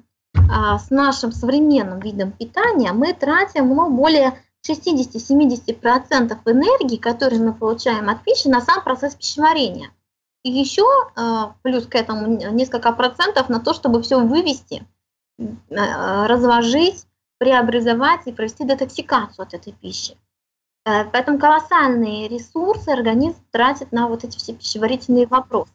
а, 0.50 0.78
с 0.78 0.90
нашим 0.90 1.32
современным 1.32 2.00
видом 2.00 2.32
питания, 2.32 2.92
мы 2.92 3.12
тратим 3.12 3.68
ну, 3.68 3.90
более 3.90 4.38
60-70% 4.68 6.38
энергии, 6.46 6.96
которую 6.96 7.44
мы 7.44 7.54
получаем 7.54 8.08
от 8.08 8.22
пищи, 8.22 8.48
на 8.48 8.60
сам 8.60 8.82
процесс 8.82 9.14
пищеварения. 9.14 9.90
И 10.42 10.50
еще 10.50 10.84
плюс 11.62 11.86
к 11.86 11.94
этому 11.94 12.26
несколько 12.26 12.92
процентов 12.92 13.50
на 13.50 13.60
то, 13.60 13.74
чтобы 13.74 14.00
все 14.00 14.18
вывести, 14.18 14.86
разложить, 15.68 17.04
преобразовать 17.36 18.26
и 18.26 18.32
провести 18.32 18.64
детоксикацию 18.64 19.42
от 19.42 19.52
этой 19.52 19.74
пищи. 19.74 20.16
Э, 20.86 21.04
поэтому 21.04 21.38
колоссальные 21.38 22.28
ресурсы 22.28 22.88
организм 22.90 23.38
тратит 23.50 23.92
на 23.92 24.08
вот 24.08 24.24
эти 24.24 24.38
все 24.38 24.52
пищеварительные 24.54 25.26
вопросы. 25.26 25.72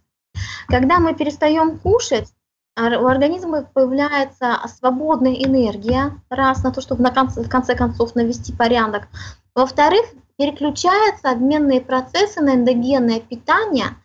Когда 0.67 0.99
мы 0.99 1.13
перестаем 1.13 1.77
кушать, 1.77 2.33
у 2.77 3.05
организма 3.05 3.63
появляется 3.63 4.59
свободная 4.67 5.33
энергия, 5.33 6.19
раз 6.29 6.61
на 6.63 6.73
то, 6.73 6.81
чтобы 6.81 7.03
на 7.03 7.11
конце, 7.11 7.41
в 7.41 7.49
конце 7.49 7.73
концов 7.73 8.15
навести 8.15 8.51
порядок. 8.51 9.07
Во-вторых, 9.53 10.05
переключаются 10.37 11.29
обменные 11.29 11.79
процессы 11.79 12.41
на 12.41 12.55
эндогенное 12.55 13.21
питание, 13.21 13.95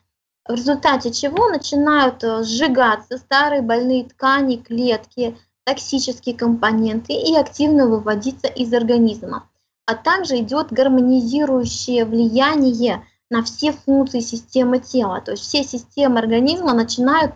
в 0.47 0.55
результате 0.55 1.13
чего 1.13 1.49
начинают 1.49 2.23
э, 2.23 2.45
сжигаться 2.45 3.19
старые 3.19 3.63
больные 3.63 4.05
ткани, 4.05 4.57
клетки, 4.57 5.37
токсические 5.65 6.37
компоненты 6.37 7.13
и 7.13 7.37
активно 7.37 7.87
выводиться 7.87 8.47
из 8.47 8.73
организма. 8.73 9.50
А 9.87 9.95
также 9.95 10.39
идет 10.39 10.73
гармонизирующее 10.73 12.05
влияние 12.05 13.05
на 13.31 13.43
все 13.43 13.73
функции 13.73 14.21
системы 14.21 14.79
тела. 14.79 15.21
То 15.21 15.33
есть 15.33 15.43
все 15.43 15.63
системы 15.63 16.19
организма 16.19 16.75
начинают 16.75 17.35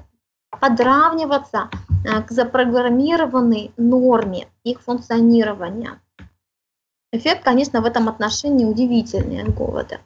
подравниваться 0.60 1.70
э, 2.04 2.22
к 2.22 2.30
запрограммированной 2.30 3.72
норме 3.76 4.48
их 4.62 4.82
функционирования. 4.82 6.00
Эффект, 7.12 7.44
конечно, 7.44 7.80
в 7.80 7.84
этом 7.84 8.08
отношении 8.08 8.64
удивительный 8.64 9.42
от 9.42 9.54
голода. 9.54 10.00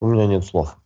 У 0.00 0.06
меня 0.06 0.26
нет 0.26 0.44
слов. 0.44 0.76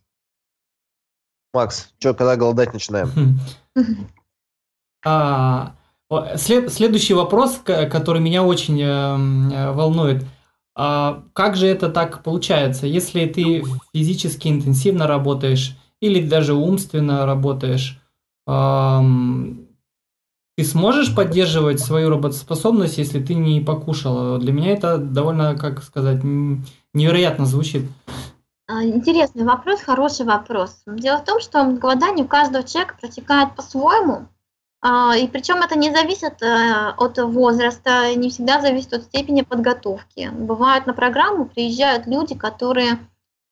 Макс, 1.53 1.93
что, 1.99 2.13
когда 2.13 2.35
голодать 2.35 2.73
начинаем? 2.73 3.39
След, 6.37 6.71
следующий 6.71 7.13
вопрос, 7.13 7.59
который 7.63 8.21
меня 8.21 8.43
очень 8.43 8.81
э, 8.81 9.71
волнует. 9.71 10.23
А 10.77 11.23
как 11.33 11.55
же 11.55 11.67
это 11.67 11.89
так 11.89 12.21
получается, 12.21 12.85
если 12.85 13.25
ты 13.25 13.63
физически 13.93 14.49
интенсивно 14.49 15.07
работаешь 15.07 15.77
или 16.01 16.27
даже 16.27 16.53
умственно 16.53 17.25
работаешь, 17.25 18.01
эм, 18.45 19.69
ты 20.57 20.65
сможешь 20.65 21.15
поддерживать 21.15 21.79
свою 21.79 22.09
работоспособность, 22.09 22.97
если 22.97 23.23
ты 23.23 23.35
не 23.35 23.61
покушала? 23.61 24.37
Для 24.37 24.51
меня 24.51 24.71
это 24.71 24.97
довольно, 24.97 25.55
как 25.57 25.81
сказать, 25.81 26.21
невероятно 26.93 27.45
звучит. 27.45 27.89
А, 28.67 28.83
интересный 28.83 29.45
вопрос, 29.45 29.81
хороший 29.81 30.25
вопрос. 30.25 30.81
Дело 30.87 31.19
в 31.19 31.25
том, 31.25 31.39
что 31.39 31.63
голодание 31.65 32.25
у 32.25 32.27
каждого 32.27 32.63
человека 32.63 32.97
протекает 32.99 33.55
по-своему. 33.55 34.27
А, 34.87 35.17
и 35.17 35.27
причем 35.27 35.63
это 35.63 35.75
не 35.75 35.89
зависит 35.89 36.43
э, 36.43 36.93
от 36.95 37.17
возраста, 37.17 38.13
не 38.13 38.29
всегда 38.29 38.61
зависит 38.61 38.93
от 38.93 39.03
степени 39.05 39.41
подготовки. 39.41 40.29
Бывают 40.31 40.85
на 40.85 40.93
программу 40.93 41.45
приезжают 41.47 42.05
люди, 42.05 42.35
которые 42.35 42.99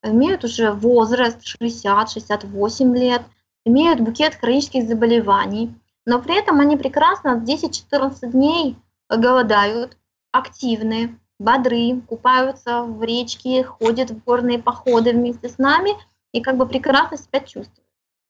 имеют 0.04 0.44
уже 0.44 0.70
возраст 0.70 1.40
60-68 1.60 2.94
лет, 2.96 3.22
имеют 3.64 3.98
букет 3.98 4.36
хронических 4.36 4.86
заболеваний, 4.86 5.74
но 6.06 6.22
при 6.22 6.38
этом 6.38 6.60
они 6.60 6.76
прекрасно 6.76 7.42
10-14 7.44 8.30
дней 8.30 8.76
голодают, 9.08 9.96
активны, 10.30 11.18
бодры, 11.40 12.00
купаются 12.08 12.82
в 12.84 13.02
речке, 13.02 13.64
ходят 13.64 14.12
в 14.12 14.22
горные 14.22 14.60
походы 14.60 15.10
вместе 15.10 15.48
с 15.48 15.58
нами 15.58 15.96
и 16.30 16.40
как 16.40 16.56
бы 16.56 16.68
прекрасно 16.68 17.16
себя 17.16 17.40
чувствуют. 17.40 17.83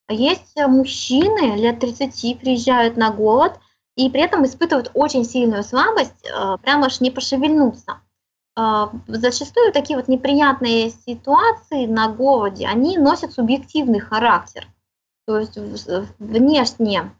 Есть 0.09 0.53
э, 0.57 0.67
мужчины 0.67 1.57
лет 1.57 1.81
30 1.81 2.39
приезжают 2.41 2.97
на 2.97 3.11
голод 3.11 3.59
и 3.97 4.11
при 4.11 4.21
этом 4.21 4.45
испытывают 4.45 4.91
очень 4.95 5.25
сильную 5.25 5.63
слабость, 5.63 6.25
э, 6.25 6.59
прямо 6.63 6.87
аж 6.87 7.01
не 7.01 7.11
пошевельнуться. 7.11 8.01
Э, 8.57 8.89
зачастую 9.07 9.73
такие 9.73 9.97
вот 9.97 10.09
неприятные 10.09 10.91
ситуации 10.91 11.87
на 11.87 12.09
голоде, 12.09 12.67
они 12.67 12.99
носят 12.99 13.33
субъективный 13.33 14.01
характер. 14.01 14.67
То 15.27 15.39
есть 15.39 15.57
внешне 16.19 17.11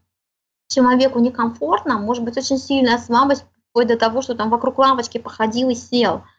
человеку 0.69 1.21
некомфортно, 1.21 1.99
может 1.99 2.23
быть 2.23 2.37
очень 2.37 2.59
сильная 2.59 2.99
слабость, 2.99 3.47
вплоть 3.71 3.87
до 3.87 3.97
того, 3.97 4.21
что 4.21 4.35
там 4.35 4.51
вокруг 4.51 4.79
лавочки 4.79 5.19
походил 5.19 5.71
и 5.71 5.75
сел– 5.75 6.23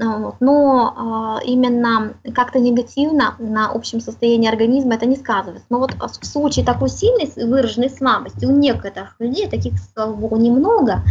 но 0.00 0.94
а, 0.96 1.40
именно 1.44 2.14
как-то 2.34 2.58
негативно 2.58 3.34
на 3.38 3.70
общем 3.70 4.00
состоянии 4.00 4.48
организма 4.48 4.94
это 4.94 5.04
не 5.04 5.16
сказывается. 5.16 5.66
Но 5.68 5.78
вот 5.78 5.92
в 5.92 6.26
случае 6.26 6.64
такой 6.64 6.88
сильной 6.88 7.30
выраженной 7.46 7.90
слабости 7.90 8.46
у 8.46 8.50
некоторых 8.50 9.16
людей, 9.18 9.48
таких, 9.48 9.74
слава 9.92 10.14
богу, 10.14 10.36
немного, 10.36 11.02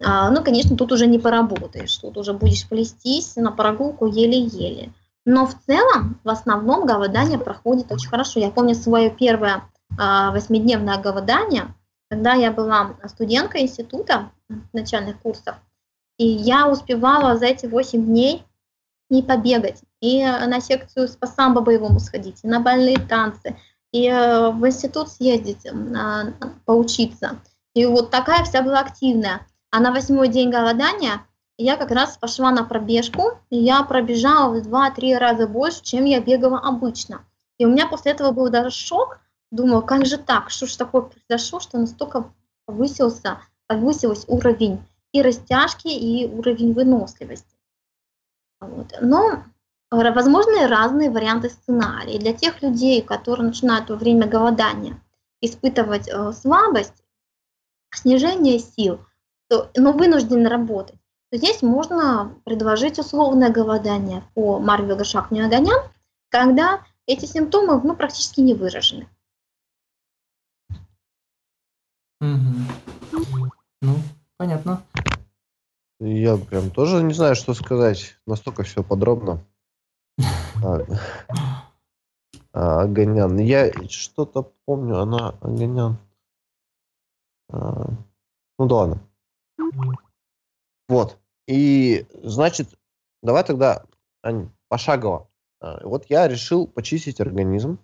а, 0.00 0.30
ну, 0.30 0.44
конечно, 0.44 0.76
тут 0.76 0.92
уже 0.92 1.06
не 1.06 1.18
поработаешь, 1.18 1.96
тут 1.96 2.16
уже 2.16 2.32
будешь 2.32 2.68
плестись 2.68 3.34
на 3.34 3.50
прогулку 3.50 4.06
еле-еле. 4.06 4.92
Но 5.26 5.46
в 5.46 5.54
целом, 5.66 6.18
в 6.24 6.28
основном, 6.28 6.86
голодание 6.86 7.38
проходит 7.38 7.90
очень 7.90 8.08
хорошо. 8.08 8.40
Я 8.40 8.50
помню 8.50 8.74
свое 8.74 9.10
первое 9.10 9.64
а, 9.98 10.30
восьмидневное 10.30 10.98
голодание, 10.98 11.74
когда 12.08 12.34
я 12.34 12.52
была 12.52 12.94
студенткой 13.06 13.62
института 13.62 14.30
начальных 14.72 15.20
курсов, 15.20 15.56
и 16.20 16.26
я 16.26 16.68
успевала 16.68 17.38
за 17.38 17.46
эти 17.46 17.64
8 17.64 18.04
дней 18.04 18.44
и 19.08 19.22
побегать, 19.22 19.80
и 20.02 20.22
на 20.22 20.60
секцию 20.60 21.08
по 21.18 21.26
самбо 21.26 21.62
боевому 21.62 21.98
сходить, 21.98 22.40
и 22.42 22.46
на 22.46 22.60
бальные 22.60 22.98
танцы, 22.98 23.56
и 23.90 24.06
э, 24.06 24.50
в 24.50 24.66
институт 24.66 25.08
съездить, 25.08 25.66
поучиться. 26.66 27.40
И 27.74 27.86
вот 27.86 28.10
такая 28.10 28.44
вся 28.44 28.60
была 28.60 28.80
активная. 28.80 29.46
А 29.70 29.80
на 29.80 29.92
восьмой 29.92 30.28
день 30.28 30.50
голодания 30.50 31.26
я 31.56 31.78
как 31.78 31.90
раз 31.90 32.18
пошла 32.18 32.50
на 32.50 32.64
пробежку, 32.64 33.38
и 33.48 33.56
я 33.56 33.82
пробежала 33.82 34.52
в 34.52 34.68
2-3 34.68 35.16
раза 35.16 35.48
больше, 35.48 35.82
чем 35.82 36.04
я 36.04 36.20
бегала 36.20 36.58
обычно. 36.58 37.24
И 37.56 37.64
у 37.64 37.70
меня 37.70 37.86
после 37.86 38.12
этого 38.12 38.32
был 38.32 38.50
даже 38.50 38.70
шок, 38.70 39.20
думаю, 39.50 39.80
как 39.80 40.04
же 40.04 40.18
так, 40.18 40.50
что 40.50 40.66
же 40.66 40.76
такое 40.76 41.00
произошло, 41.00 41.60
что 41.60 41.78
настолько 41.78 42.30
повысился, 42.66 43.40
повысился 43.68 44.26
уровень 44.28 44.80
и 45.12 45.22
растяжки, 45.22 45.88
и 45.88 46.26
уровень 46.26 46.72
выносливости. 46.72 47.56
Вот. 48.60 48.94
Но 49.00 49.44
возможны 49.90 50.66
разные 50.66 51.10
варианты 51.10 51.50
сценария. 51.50 52.18
Для 52.18 52.32
тех 52.32 52.62
людей, 52.62 53.02
которые 53.02 53.48
начинают 53.48 53.90
во 53.90 53.96
время 53.96 54.26
голодания 54.26 55.00
испытывать 55.40 56.08
э, 56.08 56.32
слабость, 56.32 57.02
снижение 57.92 58.58
сил, 58.58 59.00
то, 59.48 59.70
но 59.74 59.92
вынуждены 59.92 60.48
работать, 60.48 60.96
то 61.30 61.38
здесь 61.38 61.62
можно 61.62 62.36
предложить 62.44 62.98
условное 62.98 63.50
голодание 63.50 64.22
по 64.34 64.58
Марвел 64.58 64.96
Гашак 64.96 65.32
огоням, 65.32 65.80
когда 66.28 66.84
эти 67.06 67.24
симптомы 67.24 67.80
ну, 67.82 67.96
практически 67.96 68.40
не 68.40 68.54
выражены. 68.54 69.08
Угу. 72.20 73.24
Ну, 73.80 73.96
понятно. 74.40 74.82
Я 76.00 76.38
прям 76.38 76.70
тоже 76.70 77.02
не 77.02 77.12
знаю, 77.12 77.34
что 77.34 77.52
сказать. 77.52 78.16
Настолько 78.26 78.62
все 78.62 78.82
подробно. 78.82 79.44
А, 82.52 82.82
Аганян. 82.82 83.38
Я 83.38 83.70
что-то 83.88 84.42
помню, 84.64 84.98
она 84.98 85.36
Аганян. 85.40 85.98
А, 87.48 87.90
ну 88.58 88.66
да 88.66 88.74
ладно. 88.74 89.00
Вот. 90.88 91.16
И, 91.46 92.06
значит, 92.24 92.76
давай 93.22 93.44
тогда, 93.44 93.84
Ань, 94.24 94.50
пошагово. 94.66 95.28
А, 95.60 95.86
вот 95.86 96.06
я 96.08 96.26
решил 96.26 96.66
почистить 96.66 97.20
организм. 97.20 97.78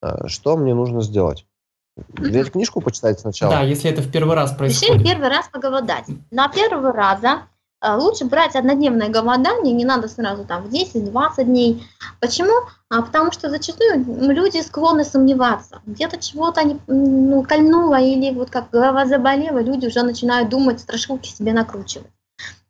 А, 0.00 0.28
что 0.28 0.56
мне 0.56 0.72
нужно 0.72 1.02
сделать? 1.02 1.48
Взять 1.96 2.50
книжку 2.52 2.80
почитать 2.80 3.20
сначала? 3.20 3.52
Да, 3.52 3.60
если 3.62 3.90
это 3.90 4.02
в 4.02 4.10
первый 4.10 4.34
раз 4.34 4.52
происходит. 4.52 4.94
Решили 4.94 5.08
первый 5.08 5.28
раз 5.28 5.48
поголодать. 5.52 6.06
На 6.30 6.48
первый 6.48 6.92
раза 6.92 7.42
а, 7.82 7.96
лучше 7.96 8.24
брать 8.24 8.54
однодневное 8.54 9.08
голодание, 9.08 9.74
не 9.74 9.84
надо 9.84 10.06
сразу 10.06 10.44
там 10.44 10.62
в 10.62 10.72
10-20 10.72 11.44
дней. 11.44 11.84
Почему? 12.20 12.52
А, 12.88 13.02
потому 13.02 13.32
что 13.32 13.50
зачастую 13.50 14.04
люди 14.32 14.62
склонны 14.62 15.04
сомневаться. 15.04 15.82
Где-то 15.84 16.18
чего-то 16.18 16.62
не 16.62 16.78
ну, 16.86 17.42
кольнуло 17.42 18.00
или 18.00 18.32
вот 18.32 18.50
как 18.50 18.70
голова 18.70 19.04
заболела, 19.04 19.58
люди 19.58 19.86
уже 19.86 20.02
начинают 20.02 20.48
думать, 20.48 20.78
страшилки 20.78 21.28
себе 21.28 21.52
накручивать. 21.52 22.06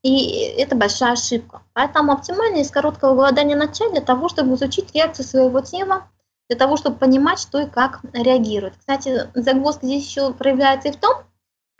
И 0.03 0.55
это 0.59 0.77
большая 0.77 1.13
ошибка. 1.13 1.61
Поэтому 1.75 2.13
оптимально 2.13 2.57
из 2.57 2.71
короткого 2.71 3.15
голодания 3.15 3.55
начать 3.55 3.93
для 3.93 4.01
того, 4.01 4.31
чтобы 4.31 4.55
изучить 4.55 4.95
реакцию 4.95 5.27
своего 5.27 5.61
тела, 5.61 6.05
для 6.53 6.59
того, 6.59 6.77
чтобы 6.77 6.97
понимать, 6.97 7.39
что 7.39 7.61
и 7.61 7.67
как 7.67 8.01
реагирует. 8.13 8.75
Кстати, 8.79 9.29
загвоздка 9.35 9.87
здесь 9.87 10.07
еще 10.07 10.33
проявляется 10.33 10.89
и 10.89 10.93
в 10.93 10.97
том, 10.97 11.25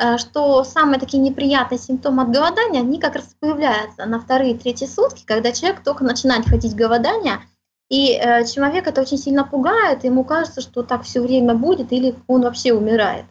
Э, 0.03 0.19
что 0.19 0.65
самые 0.65 0.99
такие 0.99 1.23
неприятные 1.23 1.79
симптомы 1.79 2.23
от 2.25 2.31
голодания, 2.31 2.81
они 2.81 2.99
как 2.99 3.15
раз 3.15 3.35
появляются 3.39 4.05
на 4.07 4.19
вторые 4.19 4.57
третьи 4.57 4.87
сутки, 4.87 5.25
когда 5.25 5.53
человек 5.53 5.83
только 5.85 6.03
начинает 6.03 6.47
ходить 6.47 6.75
голодание, 6.75 7.41
и 7.89 8.15
э, 8.15 8.45
человек 8.47 8.87
это 8.87 9.03
очень 9.03 9.19
сильно 9.19 9.45
пугает, 9.45 10.05
ему 10.05 10.25
кажется, 10.25 10.61
что 10.61 10.83
так 10.83 11.03
все 11.03 11.21
время 11.21 11.55
будет, 11.55 11.93
или 11.93 12.17
он 12.27 12.43
вообще 12.43 12.73
умирает. 12.73 13.27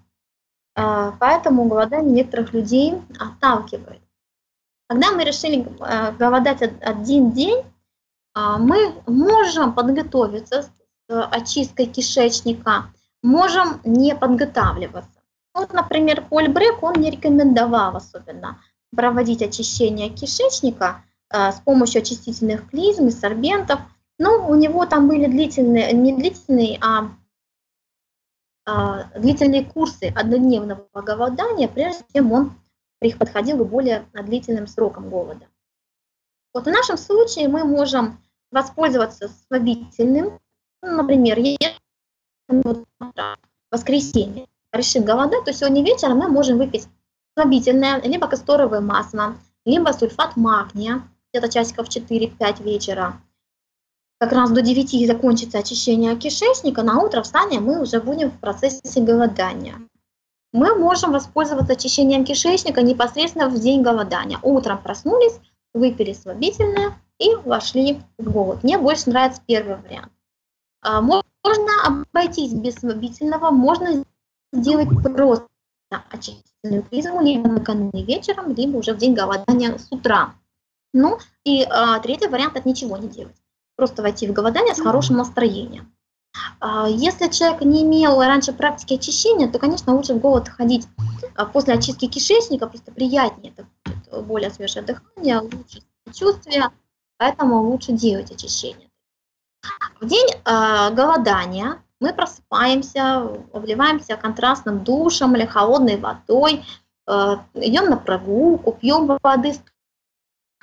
Э, 0.76 1.12
поэтому 1.20 1.66
голодание 1.66 2.14
некоторых 2.14 2.54
людей 2.54 3.02
отталкивает. 3.20 4.02
Когда 4.88 5.12
мы 5.12 5.24
решили 5.24 5.68
э, 5.80 6.12
голодать 6.14 6.62
один 6.82 7.32
день, 7.32 7.60
э, 7.60 8.56
мы 8.60 8.94
можем 9.08 9.74
подготовиться 9.74 10.70
очисткой 11.12 11.88
кишечника, 11.88 12.86
можем 13.22 13.82
не 13.84 14.16
подготавливаться. 14.16 15.22
Вот, 15.54 15.74
например, 15.74 16.26
Поль 16.28 16.48
Брек, 16.48 16.82
он 16.82 16.96
не 16.96 17.12
рекомендовал 17.12 17.98
особенно 17.98 18.62
проводить 18.96 19.42
очищение 19.42 20.10
кишечника 20.10 21.04
э, 21.30 21.52
с 21.52 21.60
помощью 21.62 22.02
очистительных 22.02 22.70
клизм 22.70 23.08
и 23.08 23.12
сорбентов. 23.12 23.80
Но 24.18 24.48
у 24.48 24.56
него 24.56 24.86
там 24.86 25.08
были 25.08 25.26
длительные, 25.26 25.94
не 25.94 26.14
длительные, 26.14 26.78
а, 26.82 27.10
а 28.66 29.06
длительные 29.18 29.66
курсы 29.66 30.14
однодневного 30.16 30.88
голодания, 30.94 31.68
прежде 31.68 32.04
чем 32.14 32.32
он 32.32 32.54
подходил 33.18 33.58
к 33.66 33.68
более 33.68 34.06
длительным 34.14 34.68
срокам 34.68 35.10
голода. 35.10 35.48
Вот 36.54 36.66
в 36.66 36.70
нашем 36.70 36.98
случае 36.98 37.48
мы 37.48 37.64
можем 37.64 38.22
воспользоваться 38.52 39.30
слабительным, 39.48 40.40
например, 40.82 41.40
воскресенье 43.72 44.48
решим 44.72 45.04
голодать, 45.04 45.46
то 45.46 45.54
сегодня 45.54 45.84
вечером 45.84 46.18
мы 46.18 46.28
можем 46.28 46.58
выпить 46.58 46.88
слабительное, 47.36 48.02
либо 48.02 48.28
касторовое 48.28 48.82
масло, 48.82 49.36
либо 49.66 49.92
сульфат 49.92 50.38
магния, 50.38 51.02
где-то 51.32 51.50
часиков 51.52 51.88
4-5 51.88 52.64
вечера. 52.64 53.20
Как 54.20 54.34
раз 54.34 54.52
до 54.52 54.62
9 54.62 55.08
закончится 55.08 55.60
очищение 55.60 56.16
кишечника, 56.16 56.84
на 56.84 57.02
утро 57.02 57.24
встанем, 57.24 57.64
мы 57.66 57.82
уже 57.82 58.00
будем 58.00 58.30
в 58.30 58.40
процессе 58.40 59.02
голодания. 59.02 59.82
Мы 60.54 60.76
можем 60.76 61.14
воспользоваться 61.14 61.74
очищением 61.74 62.26
кишечника 62.26 62.82
непосредственно 62.82 63.50
в 63.50 63.58
день 63.58 63.82
голодания. 63.82 64.38
Утром 64.44 64.82
проснулись, 64.82 65.40
выпили 65.74 66.14
слабительное 66.14 66.94
и 67.20 67.36
вошли 67.46 68.02
в 68.18 68.30
голод. 68.30 68.62
Мне 68.64 68.78
больше 68.78 69.10
нравится 69.10 69.42
первый 69.46 69.78
вариант. 69.78 70.12
А, 70.82 71.02
можно 71.02 71.26
обойтись 71.86 72.54
без 72.54 72.76
слабительного, 72.76 73.52
можно 73.52 74.04
сделать 74.52 74.90
просто 75.04 75.48
очистительную 76.10 76.84
призму 76.84 77.22
либо 77.22 77.50
накануне 77.50 78.04
вечером, 78.04 78.54
либо 78.54 78.78
уже 78.78 78.94
в 78.94 78.98
день 78.98 79.14
голодания 79.14 79.78
с 79.78 79.92
утра. 79.92 80.34
Ну 80.94 81.20
и 81.44 81.64
а, 81.64 82.00
третий 82.00 82.28
вариант– 82.28 82.56
это 82.56 82.68
ничего 82.68 82.98
не 82.98 83.08
делать. 83.08 83.36
Просто 83.76 84.02
войти 84.02 84.28
в 84.28 84.34
голодание 84.34 84.76
с 84.76 84.82
хорошим 84.82 85.18
настроением. 85.18 85.94
А, 86.60 86.88
если 86.88 87.28
человек 87.28 87.62
не 87.62 87.84
имел 87.84 88.20
раньше 88.20 88.54
практики 88.54 88.94
очищения, 88.94 89.50
то, 89.50 89.60
конечно, 89.60 89.96
лучше 89.96 90.14
в 90.14 90.20
голод 90.20 90.50
ходить 90.50 90.88
а, 91.36 91.46
после 91.46 91.74
очистки 91.74 92.08
кишечника, 92.08 92.68
просто 92.68 92.92
приятнее, 92.92 93.54
это 93.54 93.68
будет 93.86 94.26
более 94.26 94.52
свежее 94.52 94.84
дыхание, 94.84 95.40
лучше 95.40 95.82
чувствие, 96.14 96.70
поэтому 97.18 97.70
лучше 97.70 97.94
делать 97.94 98.32
очищение. 98.32 98.91
В 100.00 100.08
день 100.08 100.28
э, 100.30 100.94
голодания 100.94 101.82
мы 102.00 102.14
просыпаемся, 102.14 103.30
обливаемся 103.54 104.18
контрастным 104.18 104.84
душем 104.84 105.36
или 105.36 105.46
холодной 105.46 105.98
водой, 105.98 106.66
э, 107.08 107.36
идем 107.54 107.86
на 107.86 107.98
прогулку, 107.98 108.72
пьем 108.74 109.18
воды 109.22 109.54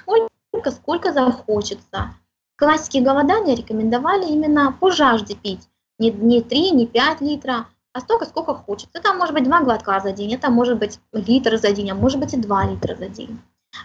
сколько, 0.01 0.70
сколько 0.70 1.12
захочется. 1.12 2.14
Классики 2.57 2.99
голодания 2.99 3.55
рекомендовали 3.55 4.26
именно 4.26 4.72
по 4.72 4.90
жажде 4.90 5.36
пить. 5.36 5.68
Не, 5.99 6.11
не 6.11 6.42
3, 6.42 6.70
не 6.72 6.86
5 6.86 7.20
литров, 7.20 7.66
а 7.92 8.01
столько, 8.01 8.26
сколько 8.26 8.55
хочется. 8.55 8.99
Это 8.99 9.14
может 9.14 9.34
быть 9.34 9.44
2 9.44 9.62
глотка 9.62 10.01
за 10.01 10.12
день, 10.12 10.34
это 10.34 10.51
может 10.51 10.78
быть 10.78 10.99
литр 11.12 11.57
за 11.57 11.70
день, 11.72 11.90
а 11.90 11.94
может 11.94 12.18
быть 12.18 12.34
и 12.34 12.36
2 12.36 12.64
литра 12.64 12.96
за 12.96 13.09
день. 13.09 13.40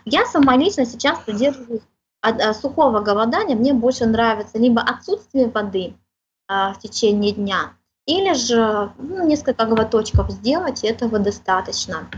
Я 0.06 0.26
сама 0.26 0.56
лично 0.56 0.86
сейчас 0.86 1.20
придерживаюсь 1.20 1.82
от, 2.24 2.42
от 2.42 2.58
сухого 2.58 3.02
голодания. 3.02 3.56
Мне 3.56 3.74
больше 3.74 4.06
нравится 4.06 4.58
либо 4.58 4.82
отсутствие 4.82 5.50
воды, 5.50 5.94
а, 6.48 6.74
в 6.74 6.80
течение 6.80 7.34
дня. 7.34 7.74
Или 8.06 8.34
же 8.34 8.92
ну, 8.98 9.28
несколько 9.28 9.66
глоточков 9.66 10.32
сделать, 10.32 10.84
этого 10.84 11.20
достаточно. 11.20 12.10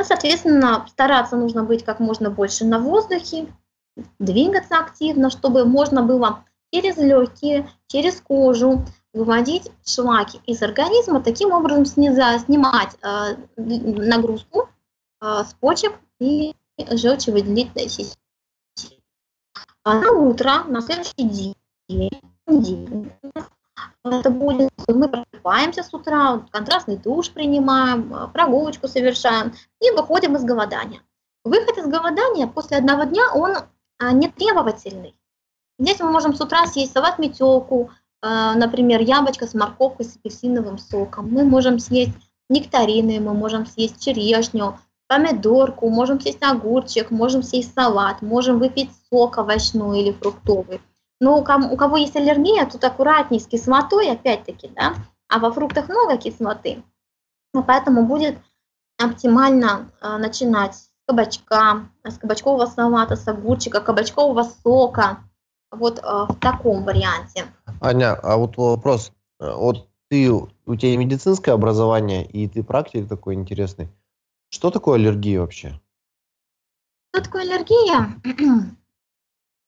Соответственно, 0.00 0.86
стараться 0.88 1.36
нужно 1.36 1.64
быть 1.64 1.84
как 1.84 2.00
можно 2.00 2.30
больше 2.30 2.64
на 2.64 2.78
воздухе, 2.78 3.46
двигаться 4.18 4.78
активно, 4.78 5.30
чтобы 5.30 5.64
можно 5.64 6.02
было 6.02 6.44
через 6.72 6.96
легкие, 6.96 7.68
через 7.88 8.20
кожу 8.20 8.84
выводить 9.12 9.70
шлаки 9.84 10.40
из 10.46 10.62
организма, 10.62 11.20
таким 11.20 11.52
образом 11.52 11.84
сниза, 11.84 12.38
снимать 12.38 12.96
э, 13.02 13.36
нагрузку 13.56 14.68
э, 15.20 15.42
с 15.44 15.54
почек 15.54 15.92
и 16.20 16.54
желчевыделительной 16.78 17.88
системы. 17.88 18.19
А 19.82 19.94
на 19.94 20.12
утро, 20.12 20.64
на 20.64 20.80
следующий 20.82 21.54
день 21.88 23.12
это 24.04 24.30
будет, 24.30 24.70
мы 24.88 25.08
просыпаемся 25.08 25.82
с 25.82 25.92
утра, 25.92 26.42
контрастный 26.50 26.96
душ 26.96 27.30
принимаем, 27.30 28.14
э, 28.14 28.28
прогулочку 28.28 28.88
совершаем 28.88 29.52
и 29.80 29.90
выходим 29.90 30.36
из 30.36 30.44
голодания. 30.44 31.02
Выход 31.44 31.78
из 31.78 31.86
голодания 31.86 32.46
после 32.46 32.78
одного 32.78 33.04
дня, 33.04 33.32
он 33.34 33.56
а, 33.98 34.12
не 34.12 34.28
требовательный. 34.28 35.14
Здесь 35.78 36.00
мы 36.00 36.10
можем 36.10 36.34
с 36.34 36.40
утра 36.40 36.66
съесть 36.66 36.92
салат 36.92 37.18
метелку, 37.18 37.90
э, 38.22 38.52
например, 38.54 39.00
яблочко 39.00 39.46
с 39.46 39.54
морковкой, 39.54 40.06
с 40.06 40.16
апельсиновым 40.16 40.78
соком. 40.78 41.30
Мы 41.30 41.44
можем 41.44 41.78
съесть 41.78 42.16
нектарины, 42.48 43.20
мы 43.20 43.34
можем 43.34 43.66
съесть 43.66 44.02
черешню, 44.02 44.78
помидорку, 45.10 45.90
можем 45.90 46.20
съесть 46.20 46.42
огурчик, 46.44 47.10
можем 47.10 47.42
съесть 47.42 47.74
салат, 47.74 48.22
можем 48.22 48.60
выпить 48.60 48.90
сок 49.10 49.38
овощной 49.38 50.02
или 50.02 50.12
фруктовый. 50.12 50.80
Но 51.18 51.36
у 51.36 51.42
кого, 51.42 51.66
у 51.66 51.76
кого 51.76 51.96
есть 51.96 52.14
аллергия, 52.14 52.64
тут 52.64 52.84
аккуратней 52.84 53.40
с 53.40 53.46
кислотой, 53.48 54.08
опять-таки, 54.08 54.68
да, 54.68 54.94
а 55.28 55.40
во 55.40 55.50
фруктах 55.50 55.88
много 55.88 56.16
кислоты, 56.16 56.84
поэтому 57.66 58.06
будет 58.06 58.38
оптимально 59.02 59.90
э, 60.00 60.16
начинать 60.18 60.76
с 60.76 60.90
кабачка, 61.08 61.88
с 62.04 62.16
кабачкового 62.16 62.66
салата, 62.66 63.16
с 63.16 63.26
огурчика, 63.26 63.80
кабачкового 63.80 64.44
сока, 64.62 65.18
вот 65.72 65.98
э, 65.98 66.02
в 66.02 66.36
таком 66.38 66.84
варианте. 66.84 67.46
Аня, 67.80 68.14
а 68.14 68.36
вот 68.36 68.56
вопрос, 68.56 69.10
вот 69.40 69.88
ты, 70.08 70.30
у 70.30 70.76
тебя 70.76 70.96
медицинское 70.96 71.50
образование, 71.50 72.24
и 72.24 72.46
ты 72.46 72.62
практик 72.62 73.08
такой 73.08 73.34
интересный. 73.34 73.88
Что 74.50 74.70
такое 74.70 74.96
аллергия 74.96 75.40
вообще? 75.40 75.80
Что 77.12 77.22
такое 77.22 77.42
аллергия? 77.42 78.20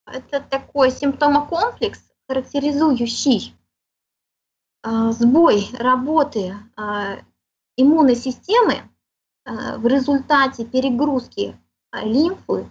Это 0.06 0.40
такой 0.40 0.90
симптомокомплекс, 0.90 2.00
характеризующий 2.28 3.54
э, 4.82 5.12
сбой 5.12 5.68
работы 5.78 6.56
э, 6.76 7.22
иммунной 7.76 8.16
системы 8.16 8.74
э, 9.44 9.76
в 9.78 9.86
результате 9.86 10.64
перегрузки 10.64 11.56
лимфы, 11.92 12.66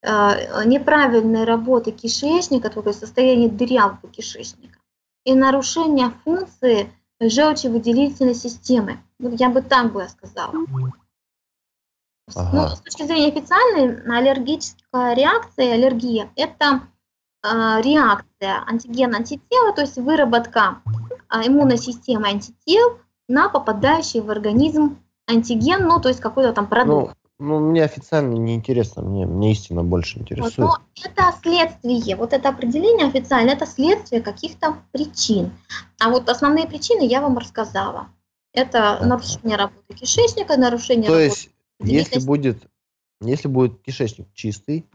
неправильной 0.00 1.42
работы 1.44 1.90
кишечника, 1.90 2.70
то 2.70 2.82
есть 2.86 3.00
состояние 3.00 3.48
дырявого 3.48 4.08
кишечника, 4.12 4.78
и 5.24 5.34
нарушение 5.34 6.10
функции 6.22 6.92
желчевыделительной 7.18 8.34
системы. 8.34 9.02
Вот 9.18 9.40
я 9.40 9.48
бы 9.50 9.60
так 9.60 9.92
бы 9.92 10.06
сказала. 10.08 10.52
Ну, 12.28 12.40
ага. 12.40 12.68
Ну, 12.70 12.76
с 12.76 12.80
точки 12.80 13.02
зрения 13.02 13.28
официальной, 13.28 14.00
аллергическая 14.18 15.14
реакция, 15.14 15.74
аллергия– 15.74 16.30
это 16.36 16.82
э, 17.42 17.48
реакция 17.82 18.64
антиген-антитела, 18.66 19.74
то 19.74 19.82
есть 19.82 19.96
выработка 19.96 20.80
э, 21.30 21.46
иммунной 21.46 21.76
системы 21.76 22.28
антител 22.28 22.98
на 23.28 23.48
попадающий 23.48 24.20
в 24.20 24.30
организм 24.30 24.98
антиген, 25.26 25.86
ну, 25.86 26.00
то 26.00 26.08
есть 26.08 26.20
какой-то 26.20 26.52
там 26.52 26.66
продукт. 26.66 27.14
Ну, 27.38 27.46
ну, 27.46 27.58
мне 27.58 27.82
официально 27.82 28.34
не 28.34 28.54
интересно, 28.54 29.02
мне, 29.02 29.26
мне 29.26 29.52
истина 29.52 29.82
больше 29.82 30.18
интересует. 30.18 30.56
Вот, 30.56 30.80
но 30.94 31.02
это 31.04 31.34
следствие, 31.42 32.16
вот 32.16 32.32
это 32.32 32.48
определение 32.48 33.06
официально, 33.06 33.50
это 33.50 33.66
следствие 33.66 34.22
каких-то 34.22 34.76
причин. 34.92 35.52
А 35.98 36.10
вот 36.10 36.28
основные 36.28 36.66
причины 36.66 37.02
я 37.02 37.20
вам 37.20 37.36
рассказала. 37.36 38.08
Это 38.52 39.00
нарушение 39.02 39.56
работы 39.56 39.94
кишечника, 39.94 40.56
нарушение 40.56 41.08
То 41.08 41.14
работы 41.14 41.24
есть 41.24 41.50
если 41.84 42.20
будет, 42.20 42.66
если 43.20 43.48
будет 43.48 43.80
кишечник 43.82 44.26
чистый, 44.34 44.86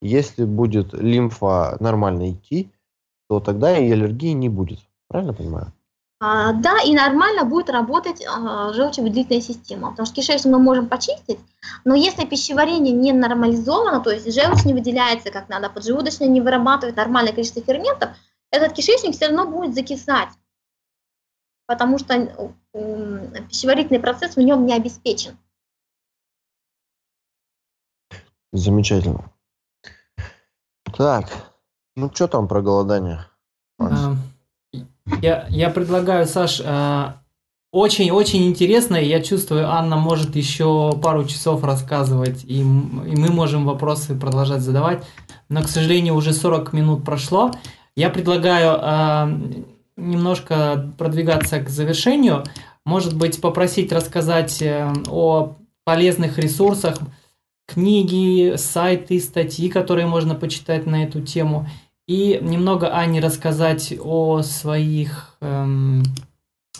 если 0.00 0.44
будет 0.44 0.92
лимфа 0.92 1.76
нормально 1.80 2.32
идти, 2.32 2.70
то 3.28 3.40
тогда 3.40 3.76
и 3.76 3.90
аллергии 3.90 4.32
не 4.32 4.48
будет. 4.48 4.80
Правильно 5.08 5.32
понимаю? 5.32 5.72
А, 6.20 6.52
да, 6.52 6.80
и 6.82 6.94
нормально 6.94 7.44
будет 7.44 7.70
работать 7.70 8.24
а, 8.26 8.72
желчевыделительная 8.72 9.40
система, 9.40 9.90
потому 9.90 10.04
что 10.04 10.16
кишечник 10.16 10.52
мы 10.52 10.58
можем 10.58 10.88
почистить, 10.88 11.38
но 11.84 11.94
если 11.94 12.26
пищеварение 12.26 12.92
не 12.92 13.12
нормализовано, 13.12 14.00
то 14.00 14.10
есть 14.10 14.32
желчь 14.34 14.64
не 14.64 14.74
выделяется 14.74 15.30
как 15.30 15.48
надо, 15.48 15.70
поджелудочная 15.70 16.26
не 16.26 16.40
вырабатывает 16.40 16.96
нормальное 16.96 17.32
количество 17.32 17.62
ферментов, 17.62 18.10
этот 18.50 18.72
кишечник 18.72 19.14
все 19.14 19.26
равно 19.26 19.46
будет 19.46 19.76
закисать, 19.76 20.30
потому 21.66 21.98
что 21.98 22.52
пищеварительный 22.72 24.00
процесс 24.00 24.34
в 24.34 24.40
нем 24.40 24.66
не 24.66 24.74
обеспечен. 24.74 25.38
Замечательно. 28.52 29.30
Так, 30.96 31.30
ну 31.96 32.10
что 32.12 32.28
там 32.28 32.48
про 32.48 32.62
голодание? 32.62 33.26
Я, 35.22 35.46
я 35.48 35.70
предлагаю, 35.70 36.26
Саш, 36.26 36.60
очень-очень 37.72 38.42
а, 38.42 38.48
интересно, 38.48 38.96
и 38.96 39.08
я 39.08 39.22
чувствую, 39.22 39.70
Анна 39.70 39.96
может 39.96 40.36
еще 40.36 40.92
пару 41.02 41.24
часов 41.24 41.64
рассказывать, 41.64 42.44
и, 42.44 42.60
и 42.60 42.64
мы 42.64 43.28
можем 43.30 43.64
вопросы 43.64 44.14
продолжать 44.14 44.60
задавать, 44.60 45.04
но, 45.48 45.62
к 45.62 45.68
сожалению, 45.68 46.14
уже 46.14 46.32
40 46.32 46.72
минут 46.72 47.04
прошло. 47.04 47.52
Я 47.96 48.10
предлагаю 48.10 48.78
а, 48.80 49.30
немножко 49.96 50.92
продвигаться 50.98 51.60
к 51.60 51.68
завершению, 51.68 52.44
может 52.84 53.16
быть, 53.16 53.40
попросить 53.40 53.92
рассказать 53.92 54.62
э, 54.62 54.90
о 55.10 55.56
полезных 55.84 56.38
ресурсах, 56.38 56.98
книги, 57.68 58.56
сайты, 58.56 59.20
статьи, 59.20 59.68
которые 59.68 60.06
можно 60.06 60.34
почитать 60.34 60.86
на 60.86 61.04
эту 61.04 61.20
тему. 61.20 61.68
И 62.06 62.38
немного 62.40 62.96
Ане 62.96 63.20
рассказать 63.20 63.94
о 64.00 64.40
своих, 64.42 65.36
эм, 65.42 66.02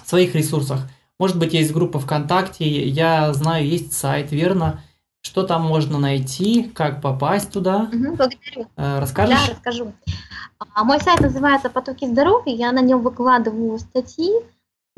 своих 0.04 0.34
ресурсах. 0.34 0.80
Может 1.18 1.38
быть, 1.38 1.52
есть 1.52 1.72
группа 1.72 2.00
ВКонтакте, 2.00 2.88
я 2.88 3.32
знаю, 3.34 3.66
есть 3.66 3.92
сайт, 3.92 4.32
верно? 4.32 4.82
Что 5.20 5.42
там 5.42 5.62
можно 5.62 5.98
найти, 5.98 6.62
как 6.62 7.02
попасть 7.02 7.52
туда? 7.52 7.90
Угу, 7.92 8.16
благодарю. 8.16 8.66
Э, 8.76 9.00
расскажешь? 9.00 9.46
Да, 9.46 9.52
расскажу. 9.52 9.92
А, 10.74 10.84
мой 10.84 11.00
сайт 11.00 11.20
называется 11.20 11.68
«Потоки 11.68 12.06
здоровья», 12.06 12.54
я 12.54 12.72
на 12.72 12.80
нем 12.80 13.02
выкладываю 13.02 13.78
статьи, 13.78 14.30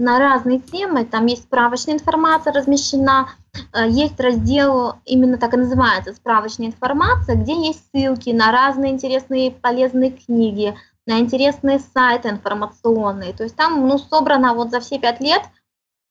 на 0.01 0.19
разные 0.19 0.59
темы. 0.59 1.05
Там 1.05 1.27
есть 1.27 1.43
справочная 1.43 1.95
информация 1.95 2.53
размещена, 2.53 3.29
э, 3.73 3.89
есть 3.89 4.19
раздел, 4.19 4.95
именно 5.05 5.39
так 5.39 5.55
и 5.55 5.59
называется, 5.59 6.15
справочная 6.15 6.69
информация, 6.69 7.37
где 7.37 7.55
есть 7.55 7.85
ссылки 7.95 8.31
на 8.31 8.51
разные 8.51 8.93
интересные 8.93 9.51
полезные 9.51 10.11
книги, 10.11 10.75
на 11.07 11.21
интересные 11.21 11.79
сайты 11.79 12.31
информационные. 12.31 13.33
То 13.33 13.45
есть 13.45 13.57
там 13.57 13.87
ну, 13.87 13.99
собрано 13.99 14.55
вот 14.55 14.71
за 14.71 14.81
все 14.81 14.99
пять 14.99 15.21
лет 15.21 15.43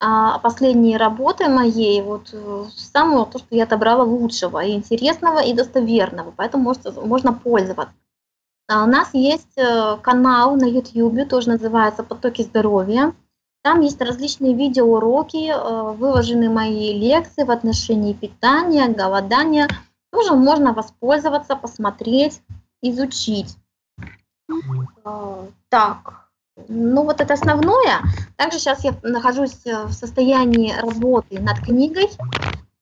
а, 0.01 0.39
последние 0.39 0.97
работы 0.97 1.49
моей, 1.49 2.01
вот 2.01 2.29
э, 2.31 2.65
самого 2.75 3.25
то, 3.25 3.39
что 3.39 3.53
я 3.55 3.63
отобрала 3.63 4.03
лучшего, 4.03 4.63
и 4.63 4.71
интересного, 4.71 5.39
и 5.39 5.53
достоверного, 5.53 6.31
поэтому 6.35 6.63
может, 6.63 6.95
можно 7.05 7.33
пользоваться. 7.33 7.93
А 8.69 8.83
у 8.83 8.87
нас 8.87 9.09
есть 9.13 9.57
э, 9.57 9.97
канал 10.01 10.55
на 10.55 10.65
YouTube, 10.65 11.27
тоже 11.27 11.49
называется 11.49 12.03
«Потоки 12.03 12.43
здоровья». 12.43 13.13
Там 13.61 13.81
есть 13.81 14.01
различные 14.01 14.53
видеоуроки, 14.53 15.51
э, 15.51 15.91
выложены 15.93 16.49
мои 16.49 16.93
лекции 16.93 17.43
в 17.43 17.51
отношении 17.51 18.13
питания, 18.13 18.87
голодания. 18.87 19.67
Тоже 20.11 20.33
можно 20.33 20.73
воспользоваться, 20.73 21.55
посмотреть, 21.55 22.41
изучить. 22.81 23.57
Э, 25.05 25.47
так, 25.69 26.29
ну 26.67 27.03
вот 27.03 27.21
это 27.21 27.33
основное. 27.33 28.01
Также 28.37 28.59
сейчас 28.59 28.83
я 28.83 28.95
нахожусь 29.03 29.65
в 29.65 29.91
состоянии 29.91 30.73
работы 30.79 31.39
над 31.39 31.59
книгой, 31.59 32.09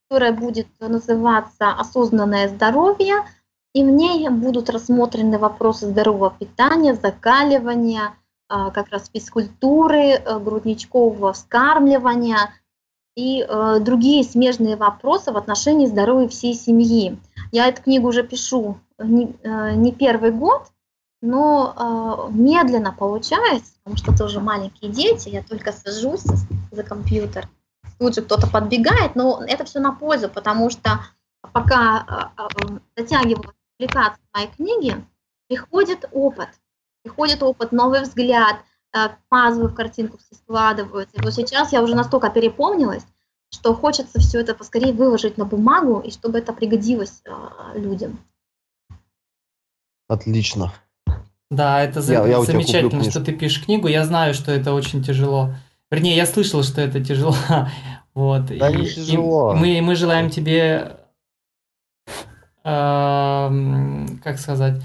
которая 0.08 0.32
будет 0.32 0.68
называться 0.80 1.72
«Осознанное 1.72 2.50
здоровье», 2.50 3.24
и 3.74 3.84
в 3.84 3.90
ней 3.90 4.28
будут 4.30 4.70
рассмотрены 4.70 5.38
вопросы 5.38 5.88
здорового 5.88 6.32
питания, 6.32 6.96
закаливания, 6.96 8.14
как 8.48 8.90
раз 8.90 9.10
физкультуры, 9.14 10.12
э, 10.14 10.40
грудничкового 10.40 11.34
вскармливания 11.34 12.54
и 13.16 13.42
э, 13.42 13.80
другие 13.82 14.24
смежные 14.24 14.76
вопросы 14.76 15.32
в 15.32 15.38
отношении 15.38 15.88
здоровья 15.88 16.28
всей 16.28 16.54
семьи. 16.54 17.20
Я 17.52 17.68
эту 17.68 17.84
книгу 17.84 18.08
уже 18.08 18.24
пишу 18.24 18.80
э, 18.98 19.04
не 19.04 19.92
первый 19.92 20.32
год, 20.32 20.68
но 21.22 22.30
медленно 22.30 22.94
получается, 22.94 23.74
потому 23.84 23.98
что 23.98 24.16
тоже 24.16 24.40
маленькие 24.40 24.92
дети, 24.92 25.30
я 25.30 25.42
только 25.42 25.72
сажусь 25.72 26.24
за 26.72 26.84
компьютер, 26.84 27.50
тут 27.98 28.14
же 28.14 28.22
кто-то 28.22 28.48
подбегает, 28.48 29.16
но 29.16 29.44
это 29.48 29.66
все 29.66 29.80
на 29.80 29.94
пользу, 29.94 30.30
потому 30.30 30.70
что 30.70 31.00
пока 31.54 32.32
затягиваю 32.96 33.52
публикацию 33.80 34.24
моей 34.32 34.48
книги, 34.50 35.04
приходит 35.48 36.08
опыт– 36.12 36.50
приходит 37.04 37.44
опыт, 37.44 37.72
новый 37.72 38.02
взгляд, 38.02 38.58
э, 38.94 39.10
пазлы 39.30 39.70
в 39.70 39.76
картинку 39.76 40.18
все 40.18 40.36
складываются. 40.36 41.18
И 41.18 41.22
вот 41.22 41.34
сейчас 41.34 41.74
я 41.74 41.82
уже 41.82 41.96
настолько 41.96 42.30
переполнилась, 42.30 43.06
что 43.54 43.74
хочется 43.74 44.20
все 44.20 44.42
это 44.42 44.54
поскорее 44.54 44.94
выложить 44.94 45.38
на 45.38 45.46
бумагу, 45.46 46.00
и 46.00 46.12
чтобы 46.12 46.40
это 46.40 46.54
пригодилось 46.54 47.22
э, 47.26 47.80
людям. 47.80 48.20
Отлично. 50.08 50.74
Да, 51.50 51.82
это 51.82 52.02
я, 52.02 52.26
я 52.28 52.42
замечательно, 52.44 53.10
что 53.10 53.24
ты 53.24 53.32
пишешь 53.32 53.64
книгу. 53.64 53.88
Я 53.88 54.04
знаю, 54.06 54.34
что 54.34 54.52
это 54.52 54.74
очень 54.74 55.04
тяжело. 55.04 55.54
Вернее, 55.90 56.16
я 56.16 56.26
слышал, 56.26 56.64
что 56.64 56.82
это 56.82 57.04
тяжело. 57.04 57.36
вот. 58.14 58.46
Да 58.48 58.70
и, 58.70 58.76
не 58.76 58.88
тяжело. 58.88 59.54
И 59.54 59.56
мы, 59.56 59.82
мы 59.82 59.96
желаем 59.96 60.30
тебе, 60.30 60.98
э, 62.64 64.08
как 64.24 64.40
сказать, 64.40 64.82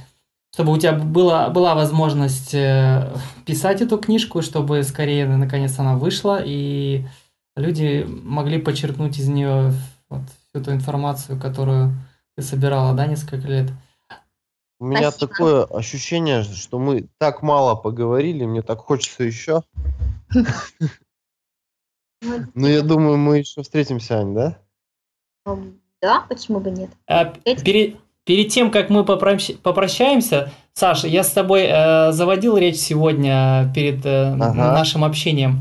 чтобы 0.52 0.72
у 0.72 0.78
тебя 0.78 0.92
была, 0.92 1.48
была 1.48 1.74
возможность 1.74 2.54
э, 2.54 3.10
писать 3.46 3.80
эту 3.80 3.98
книжку, 3.98 4.42
чтобы 4.42 4.82
скорее, 4.82 5.26
наконец, 5.26 5.78
она 5.78 5.96
вышла, 5.96 6.42
и 6.44 7.06
люди 7.56 8.04
могли 8.06 8.58
подчеркнуть 8.60 9.18
из 9.18 9.28
нее 9.28 9.72
вот, 10.10 10.20
всю 10.28 10.60
эту 10.60 10.72
информацию, 10.72 11.40
которую 11.40 11.94
ты 12.36 12.42
собирала, 12.42 12.94
да, 12.94 13.06
несколько 13.06 13.48
лет. 13.48 13.70
У 14.78 14.84
меня 14.84 15.10
Спасибо. 15.10 15.32
такое 15.32 15.64
ощущение, 15.64 16.42
что 16.42 16.78
мы 16.78 17.08
так 17.18 17.42
мало 17.42 17.74
поговорили, 17.74 18.44
мне 18.44 18.62
так 18.62 18.80
хочется 18.80 19.24
еще. 19.24 19.62
Ну, 22.20 22.66
я 22.68 22.82
думаю, 22.82 23.16
мы 23.16 23.38
еще 23.38 23.62
встретимся, 23.62 24.18
Ань, 24.18 24.34
да? 24.34 24.58
Да, 26.00 26.26
почему 26.28 26.60
бы 26.60 26.70
нет? 26.70 26.90
А, 27.06 27.24
перед, 27.24 27.96
перед 28.24 28.48
тем, 28.48 28.70
как 28.70 28.90
мы 28.90 29.02
попрощ- 29.02 29.56
попрощаемся, 29.62 30.52
Саша, 30.74 31.06
я 31.08 31.22
с 31.22 31.30
тобой 31.30 31.66
э, 31.68 32.12
заводил 32.12 32.56
речь 32.56 32.76
сегодня 32.76 33.70
перед 33.74 34.04
э, 34.06 34.32
Ага. 34.32 34.72
нашим 34.72 35.04
общением. 35.04 35.60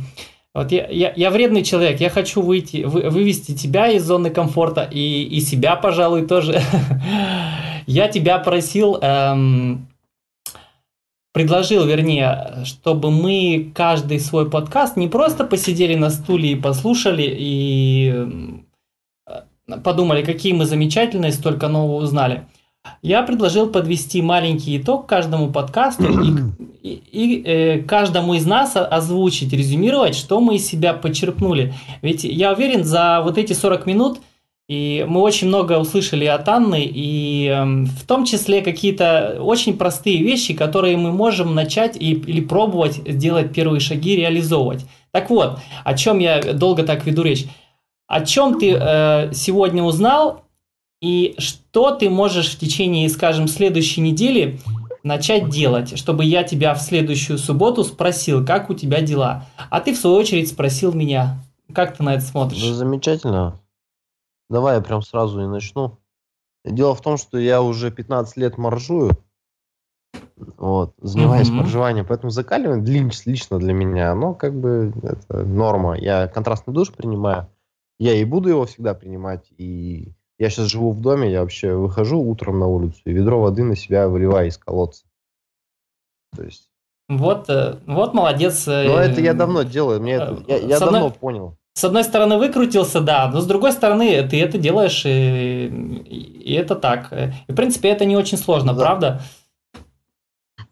Вот 0.53 0.72
я, 0.72 0.88
я, 0.89 1.14
я 1.16 1.30
вредный 1.32 1.64
человек, 1.64 1.99
я 2.01 2.09
хочу 2.09 2.41
выйти, 2.41 2.84
вы- 2.84 3.09
вывести 3.09 3.55
тебя 3.55 3.88
из 3.89 4.03
зоны 4.05 4.30
комфорта 4.30 4.88
и, 4.89 5.24
и 5.24 5.39
себя, 5.41 5.76
пожалуй, 5.76 6.28
тоже. 6.28 6.62
Я 7.88 8.07
тебя 8.07 8.38
просил, 8.38 8.97
эм, 9.01 9.88
предложил, 11.34 11.86
вернее, 11.86 12.59
чтобы 12.64 13.12
мы 13.12 13.72
каждый 13.74 14.20
свой 14.20 14.49
подкаст 14.49 14.97
не 14.97 15.07
просто 15.07 15.45
посидели 15.45 15.95
на 15.95 16.09
стуле 16.09 16.51
и 16.51 16.55
послушали 16.55 17.24
и 17.28 18.61
подумали, 19.84 20.24
какие 20.24 20.53
мы 20.53 20.66
замечательные, 20.66 21.32
столько 21.32 21.68
нового 21.68 21.97
узнали. 22.03 22.43
Я 23.03 23.22
предложил 23.22 23.68
подвести 23.70 24.22
маленький 24.22 24.78
итог 24.78 25.05
каждому 25.07 25.51
подкасту 25.51 26.03
и, 26.03 26.34
и- 26.82 27.01
и, 27.12 27.43
э, 27.45 27.78
каждому 27.84 28.34
из 28.34 28.45
нас 28.45 28.76
озвучить, 28.76 29.53
резюмировать, 29.53 30.16
что 30.16 30.39
мы 30.39 30.55
из 30.55 30.66
себя 30.66 30.93
почерпнули. 30.93 31.74
Ведь 32.01 32.24
я 32.24 32.51
уверен, 32.53 32.84
за 32.84 33.22
вот 33.24 33.38
эти 33.38 33.53
40 33.53 33.86
минут 33.86 34.20
и 34.70 35.05
мы 35.05 35.20
очень 35.20 35.49
много 35.49 35.78
услышали 35.80 36.24
от 36.24 36.47
Анны, 36.47 36.82
и 36.86 37.47
эм, 37.47 37.88
в 37.88 38.05
том 38.07 38.24
числе 38.24 38.62
какие-то 38.62 39.38
очень 39.41 39.76
простые 39.76 40.24
вещи, 40.24 40.53
которые 40.53 40.95
мы 40.95 41.12
можем 41.12 41.53
начать 41.53 41.97
и, 41.97 42.14
или 42.14 42.39
пробовать 42.39 43.01
сделать 43.05 43.51
первые 43.53 43.82
шаги, 43.82 44.16
реализовывать. 44.16 44.86
Так 45.12 45.30
вот, 45.30 45.59
о 45.84 45.93
чем 45.97 46.20
я 46.20 46.41
долго 46.53 46.84
так 46.84 47.05
веду 47.05 47.22
речь. 47.22 47.47
О 48.12 48.26
чем 48.26 48.59
ты 48.59 48.74
э, 48.74 49.32
сегодня 49.34 49.84
узнал 49.84 50.43
и 51.01 51.34
что 51.38 51.91
ты 51.95 52.09
можешь 52.09 52.53
в 52.53 52.59
течение, 52.59 53.07
скажем, 53.07 53.47
следующей 53.47 54.01
недели 54.01 54.59
начать 55.01 55.47
делать, 55.47 55.97
чтобы 55.97 56.26
я 56.26 56.43
тебя 56.43 56.74
в 56.74 56.82
следующую 56.82 57.38
субботу 57.38 57.86
спросил, 57.86 58.45
как 58.45 58.70
у 58.70 58.74
тебя 58.74 58.99
дела. 58.99 59.45
А 59.70 59.80
ты, 59.80 59.93
в 59.93 59.97
свою 59.97 60.18
очередь, 60.18 60.49
спросил 60.49 60.91
меня. 60.91 61.41
Как 61.74 61.95
ты 61.95 62.03
на 62.03 62.16
это 62.16 62.26
смотришь? 62.26 62.62
Ну, 62.62 62.74
замечательно. 62.74 63.62
Давай 64.49 64.76
я 64.76 64.82
прям 64.82 65.01
сразу 65.01 65.41
и 65.41 65.47
начну. 65.47 65.97
Дело 66.66 66.95
в 66.95 67.01
том, 67.01 67.16
что 67.16 67.38
я 67.38 67.62
уже 67.62 67.91
15 67.91 68.36
лет 68.36 68.57
моржую. 68.57 69.12
Вот, 70.57 70.95
занимаюсь 71.01 71.47
Мгм. 71.47 71.59
моржеванием, 71.59 72.05
поэтому 72.05 72.30
закаливание 72.30 72.86
лично, 72.86 73.32
лично 73.32 73.57
для 73.57 73.72
меня, 73.72 74.12
оно 74.12 74.34
как 74.34 74.53
бы 74.53 74.91
это 75.01 75.45
норма. 75.45 75.97
Я 75.97 76.28
контрастный 76.28 76.74
душ 76.74 76.91
принимаю, 76.91 77.47
я 78.04 78.14
и 78.16 78.24
буду 78.26 78.49
его 78.49 78.66
всегда 78.66 78.93
принимать. 78.93 79.45
И 79.58 80.12
я 80.39 80.49
сейчас 80.49 80.68
живу 80.68 80.91
в 80.91 81.02
доме, 81.02 81.32
я 81.32 81.41
вообще 81.41 81.74
выхожу 81.76 82.20
утром 82.20 82.60
на 82.60 82.68
улицу 82.68 82.99
и 83.06 83.12
ведро 83.14 83.39
воды 83.39 83.64
на 83.64 83.76
себя 83.76 84.08
выливаю 84.10 84.47
из 84.47 84.58
колодца. 84.58 85.06
То 86.36 86.43
есть, 86.43 86.70
Вот, 87.10 87.49
э, 87.49 87.78
вот 87.86 88.14
молодец. 88.14 88.68
э, 88.68 88.88
но 88.88 88.97
это 88.99 89.22
я 89.22 89.34
давно 89.34 89.64
делаю, 89.64 90.02
мне 90.02 90.14
это, 90.14 90.43
я, 90.47 90.58
я 90.58 90.76
одной- 90.78 90.91
давно 90.91 91.10
понял. 91.12 91.58
С 91.74 91.84
одной 91.84 92.04
стороны 92.04 92.38
выкрутился, 92.38 93.02
да, 93.02 93.30
но 93.32 93.39
с 93.39 93.45
другой 93.45 93.72
стороны 93.72 94.28
ты 94.28 94.41
это 94.41 94.58
делаешь, 94.58 95.04
и, 95.06 95.68
и 95.68 96.54
это 96.54 96.76
так. 96.76 97.14
И, 97.14 97.52
в 97.52 97.56
принципе, 97.56 97.89
это 97.89 98.04
не 98.06 98.18
очень 98.18 98.38
сложно, 98.38 98.74
Да. 98.74 98.82
правда? 98.82 99.22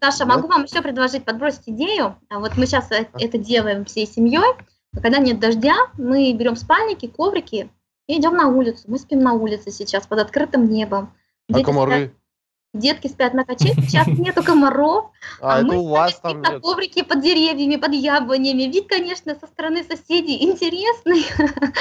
Саша, 0.01 0.25
могу 0.25 0.47
вам 0.47 0.63
еще 0.63 0.81
предложить 0.81 1.25
подбросить 1.25 1.67
идею. 1.67 2.15
Вот 2.31 2.57
мы 2.57 2.65
сейчас 2.65 2.89
это 2.91 3.37
делаем 3.37 3.85
всей 3.85 4.07
семьей. 4.07 4.55
Когда 4.95 5.19
нет 5.19 5.39
дождя, 5.39 5.75
мы 5.97 6.33
берем 6.33 6.55
спальники, 6.55 7.07
коврики 7.07 7.69
и 8.07 8.19
идем 8.19 8.35
на 8.35 8.47
улицу. 8.47 8.83
Мы 8.87 8.97
спим 8.97 9.19
на 9.19 9.33
улице 9.33 9.71
сейчас 9.71 10.07
под 10.07 10.19
открытым 10.19 10.67
небом. 10.67 11.13
А 11.49 11.53
Дети 11.53 11.65
комары? 11.65 11.95
спят, 11.95 12.11
детки 12.73 13.07
спят 13.07 13.33
на 13.33 13.45
качелях, 13.45 13.85
сейчас 13.85 14.07
нету 14.07 14.43
комаров, 14.43 15.11
А, 15.41 15.55
а 15.55 15.57
это 15.59 15.67
мы 15.67 15.77
у 15.77 15.87
вас 15.87 16.19
там 16.19 16.41
на 16.41 16.53
нет. 16.53 16.61
коврике 16.61 17.03
под 17.03 17.21
деревьями, 17.21 17.75
под 17.75 17.93
яблонями. 17.93 18.63
Вид, 18.63 18.87
конечно, 18.87 19.35
со 19.35 19.47
стороны 19.47 19.83
соседей 19.83 20.43
интересный, 20.43 21.25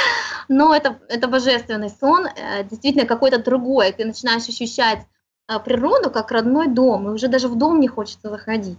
но 0.48 0.74
это, 0.74 0.98
это 1.08 1.28
божественный 1.28 1.90
сон, 1.90 2.26
э, 2.26 2.64
действительно 2.64 3.06
какой-то 3.06 3.42
другой. 3.42 3.92
Ты 3.92 4.04
начинаешь 4.04 4.48
ощущать 4.48 5.06
э, 5.48 5.58
природу 5.60 6.10
как 6.10 6.30
родной 6.30 6.68
дом, 6.68 7.08
и 7.08 7.12
уже 7.12 7.28
даже 7.28 7.48
в 7.48 7.56
дом 7.56 7.80
не 7.80 7.88
хочется 7.88 8.28
заходить. 8.30 8.78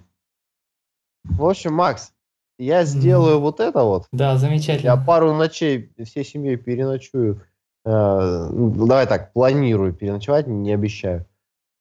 В 1.23 1.45
общем, 1.45 1.73
Макс, 1.73 2.11
я 2.60 2.84
сделаю 2.84 3.39
вот 3.39 3.60
это 3.60 3.84
вот. 3.84 4.07
Да, 4.12 4.32
Я 4.32 4.38
замечательно. 4.38 4.97
пару 4.97 5.34
ночей 5.34 5.91
всей 6.05 6.26
семьей 6.26 6.57
переночую. 6.57 7.41
Э, 7.86 8.49
ну, 8.51 8.86
давай 8.86 9.07
так, 9.07 9.32
планирую 9.34 9.93
переночевать, 9.93 10.47
не 10.47 10.74
обещаю. 10.74 11.26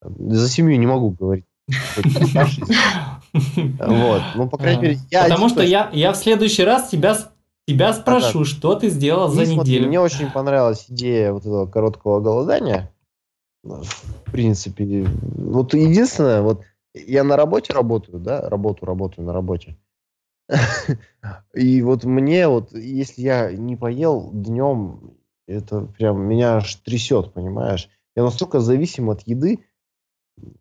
За 0.01 0.49
семью 0.49 0.79
не 0.79 0.87
могу 0.87 1.11
говорить. 1.11 1.45
Вот, 3.79 4.23
ну, 4.37 4.49
по 4.49 4.57
крайней 4.57 4.83
мере, 4.83 4.99
я... 5.11 5.25
Потому 5.25 5.47
один 5.47 5.57
что 5.57 5.63
я, 5.63 5.91
я 5.93 6.13
в 6.13 6.17
следующий 6.17 6.65
раз 6.65 6.89
тебя, 6.89 7.15
тебя 7.67 7.93
спрошу, 7.93 8.47
что 8.47 8.75
ты 8.75 8.89
сделал 8.89 9.29
за 9.29 9.45
неделю. 9.45 9.87
Мне 9.87 10.01
очень 10.01 10.31
понравилась 10.31 10.87
идея 10.89 11.33
вот 11.33 11.43
этого 11.43 11.67
короткого 11.67 12.21
голодания. 12.21 12.91
В 13.63 14.33
принципе, 14.33 15.07
вот 15.37 15.75
единственное, 15.75 16.41
вот 16.41 16.63
я 16.95 17.23
на 17.23 17.37
работе 17.37 17.75
работаю, 17.75 18.19
да, 18.19 18.49
работу 18.49 18.87
работаю 18.87 19.27
на 19.27 19.35
работе. 19.35 19.77
И 21.55 21.83
вот 21.83 22.05
мне 22.05 22.49
вот, 22.49 22.73
если 22.73 23.23
я 23.23 23.53
не 23.53 23.77
поел 23.77 24.31
днем, 24.33 25.15
это 25.47 25.83
прям 25.83 26.23
меня 26.23 26.57
аж 26.57 26.75
трясет, 26.77 27.33
понимаешь? 27.33 27.89
Я 28.17 28.25
настолько 28.25 28.61
зависим 28.61 29.11
от 29.11 29.23
еды. 29.23 29.65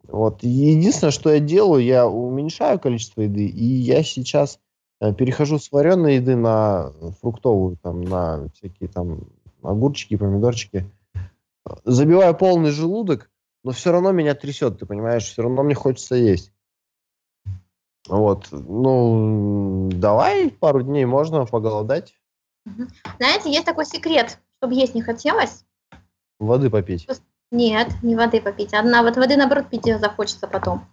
Вот. 0.04 0.44
Единственное, 0.44 1.12
что 1.12 1.32
я 1.32 1.40
делаю, 1.40 1.84
я 1.84 2.08
уменьшаю 2.08 2.80
количество 2.80 3.22
еды, 3.22 3.46
и 3.46 3.64
я 3.64 4.04
сейчас 4.04 4.60
э, 5.02 5.14
перехожу 5.14 5.60
с 5.60 5.72
вареной 5.72 6.16
еды 6.16 6.36
на 6.36 6.92
фруктовую, 7.22 7.78
там, 7.78 8.02
на 8.02 8.50
всякие 8.56 8.90
там 8.90 9.28
огурчики, 9.62 10.18
помидорчики. 10.18 10.90
Забиваю 11.84 12.36
полный 12.36 12.72
желудок, 12.72 13.30
но 13.64 13.72
все 13.72 13.92
равно 13.92 14.12
меня 14.12 14.34
трясет, 14.36 14.80
ты 14.80 14.86
понимаешь? 14.86 15.26
Все 15.26 15.42
равно 15.42 15.64
мне 15.64 15.76
хочется 15.76 16.16
есть. 16.16 16.54
Вот, 18.08 18.48
ну, 18.52 19.90
давай 19.92 20.50
пару 20.50 20.82
дней 20.82 21.06
можно 21.06 21.46
поголодать, 21.46 22.14
Знаете, 23.18 23.52
есть 23.52 23.66
такой 23.66 23.86
секрет, 23.86 24.40
чтобы 24.58 24.74
есть 24.74 24.96
не 24.96 25.02
хотелось. 25.02 25.66
воды 26.40 26.70
попить. 26.70 27.08
Нет, 27.52 27.90
не 28.04 28.16
воды 28.16 28.42
попить. 28.42 28.74
Одна 28.74 29.04
вот 29.04 29.16
воды, 29.16 29.38
наоборот, 29.38 29.70
пить 29.70 29.86
захочется 30.00 30.48
потом. 30.48 30.86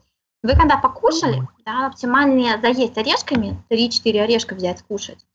Вы 0.42 0.52
когда 0.52 0.76
покушали, 0.76 1.42
да, 1.64 1.86
оптимальнее 1.86 2.60
заесть 2.60 2.98
орешками, 2.98 3.62
3-4 3.70 4.20
орешка 4.20 4.54
взять, 4.54 4.80
скушать. 4.80 5.26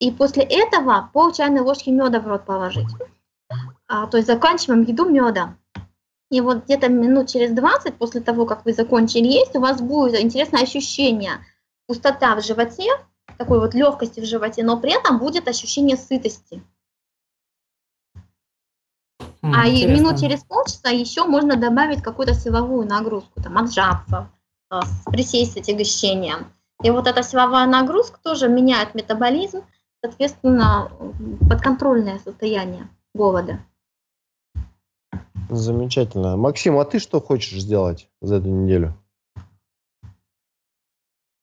И 0.00 0.10
после 0.10 0.42
этого 0.42 1.10
пол 1.12 1.32
чайной 1.32 1.60
ложки 1.60 1.90
меда 1.90 2.20
в 2.20 2.26
рот 2.26 2.44
положить. 2.44 2.88
А, 3.86 4.06
то 4.06 4.16
есть 4.16 4.26
заканчиваем 4.28 4.82
еду 4.82 5.08
медом. 5.08 5.58
И 6.30 6.40
вот 6.40 6.64
где-то 6.64 6.88
минут 6.88 7.28
через 7.28 7.52
20 7.52 7.96
после 7.96 8.20
того, 8.20 8.44
как 8.44 8.64
вы 8.64 8.72
закончили 8.74 9.26
есть, 9.26 9.56
у 9.56 9.60
вас 9.60 9.80
будет 9.80 10.20
интересное 10.20 10.62
ощущение 10.62 11.38
пустота 11.86 12.34
в 12.36 12.44
животе, 12.44 12.90
такой 13.38 13.60
вот 13.60 13.72
легкости 13.74 14.20
в 14.20 14.26
животе, 14.26 14.62
но 14.62 14.78
при 14.78 14.92
этом 14.92 15.18
будет 15.18 15.48
ощущение 15.48 15.96
сытости. 15.96 16.62
М, 19.42 19.54
А 19.54 19.66
и 19.66 19.76
интересно. 19.76 19.92
минут 20.02 20.20
через 20.20 20.44
полчаса 20.44 20.90
еще 20.90 21.24
можно 21.24 21.56
добавить 21.56 22.02
какую-то 22.02 22.34
силовую 22.34 22.86
нагрузку, 22.86 23.40
там, 23.42 23.56
отжаться, 23.56 24.30
с- 24.70 25.04
присесть 25.10 25.54
с 25.54 25.56
отягощением. 25.56 26.52
И 26.82 26.90
вот 26.90 27.06
эта 27.06 27.22
силовая 27.22 27.66
нагрузка 27.66 28.18
тоже 28.22 28.48
меняет 28.48 28.94
метаболизм, 28.94 29.62
соответственно, 30.02 30.90
подконтрольное 31.48 32.18
состояние 32.18 32.88
голода. 33.14 33.60
Замечательно. 35.50 36.36
Максим, 36.36 36.78
а 36.78 36.84
ты 36.84 36.98
что 36.98 37.20
хочешь 37.20 37.60
сделать 37.60 38.08
за 38.20 38.36
эту 38.36 38.48
неделю? 38.48 38.94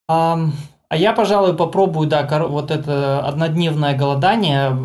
Ам, 0.07 0.53
А 0.89 0.97
я, 0.97 1.13
пожалуй, 1.13 1.55
попробую, 1.55 2.07
да, 2.07 2.27
вот 2.47 2.71
это 2.71 3.19
однодневное 3.25 3.97
голодание. 3.97 4.77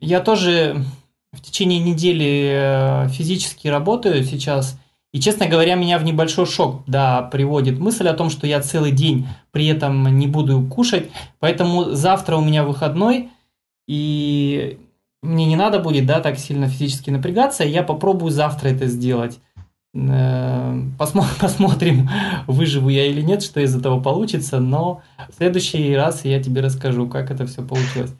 Я 0.00 0.20
тоже 0.20 0.84
в 1.32 1.40
течение 1.40 1.80
недели 1.80 3.06
э, 3.06 3.08
физически 3.08 3.68
работаю 3.68 4.22
сейчас. 4.22 4.78
И, 5.12 5.20
честно 5.20 5.46
говоря, 5.46 5.76
меня 5.76 5.98
в 5.98 6.04
небольшой 6.04 6.44
шок, 6.44 6.82
да, 6.86 7.22
приводит 7.22 7.78
мысль 7.78 8.08
о 8.08 8.14
том, 8.14 8.30
что 8.30 8.46
я 8.46 8.60
целый 8.60 8.90
день 8.90 9.26
при 9.52 9.66
этом 9.66 10.18
не 10.18 10.26
буду 10.26 10.62
кушать. 10.62 11.08
Поэтому 11.38 11.92
завтра 11.92 12.36
у 12.36 12.44
меня 12.44 12.64
выходной, 12.64 13.30
и 13.86 14.78
мне 15.24 15.46
не 15.46 15.56
надо 15.56 15.80
будет, 15.80 16.06
да, 16.06 16.20
так 16.20 16.38
сильно 16.38 16.68
физически 16.68 17.10
напрягаться, 17.10 17.64
я 17.64 17.82
попробую 17.82 18.30
завтра 18.30 18.68
это 18.68 18.86
сделать. 18.86 19.40
Э, 19.94 20.80
посмотрим, 20.98 22.08
выживу 22.46 22.88
я 22.88 23.06
или 23.06 23.22
нет, 23.22 23.42
что 23.42 23.60
из 23.60 23.74
этого 23.74 24.00
получится, 24.00 24.60
но 24.60 25.02
в 25.28 25.34
следующий 25.36 25.94
раз 25.96 26.24
я 26.24 26.42
тебе 26.42 26.60
расскажу, 26.60 27.08
как 27.08 27.30
это 27.30 27.46
все 27.46 27.62
получилось. 27.62 28.12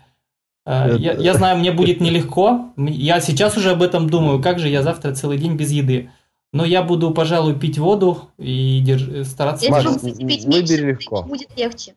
Э, 0.67 0.97
я, 0.99 1.13
я 1.13 1.35
знаю, 1.35 1.59
мне 1.59 1.73
будет 1.73 2.01
нелегко. 2.01 2.73
Я 2.77 3.21
сейчас 3.21 3.57
уже 3.57 3.71
об 3.71 3.83
этом 3.83 4.09
думаю, 4.09 4.41
как 4.41 4.59
же 4.59 4.69
я 4.69 4.83
завтра 4.83 5.15
целый 5.15 5.39
день 5.39 5.57
без 5.57 5.71
еды. 5.71 6.11
Но 6.53 6.65
я 6.65 6.83
буду, 6.83 7.11
пожалуй, 7.11 7.59
пить 7.59 7.79
воду 7.79 8.31
и 8.39 8.81
держ... 8.81 9.27
стараться... 9.27 9.67
Если 9.67 10.25
пить 10.25 10.47
меньше, 10.47 10.77
легко. 10.77 11.23
будет 11.23 11.49
легче. 11.57 11.95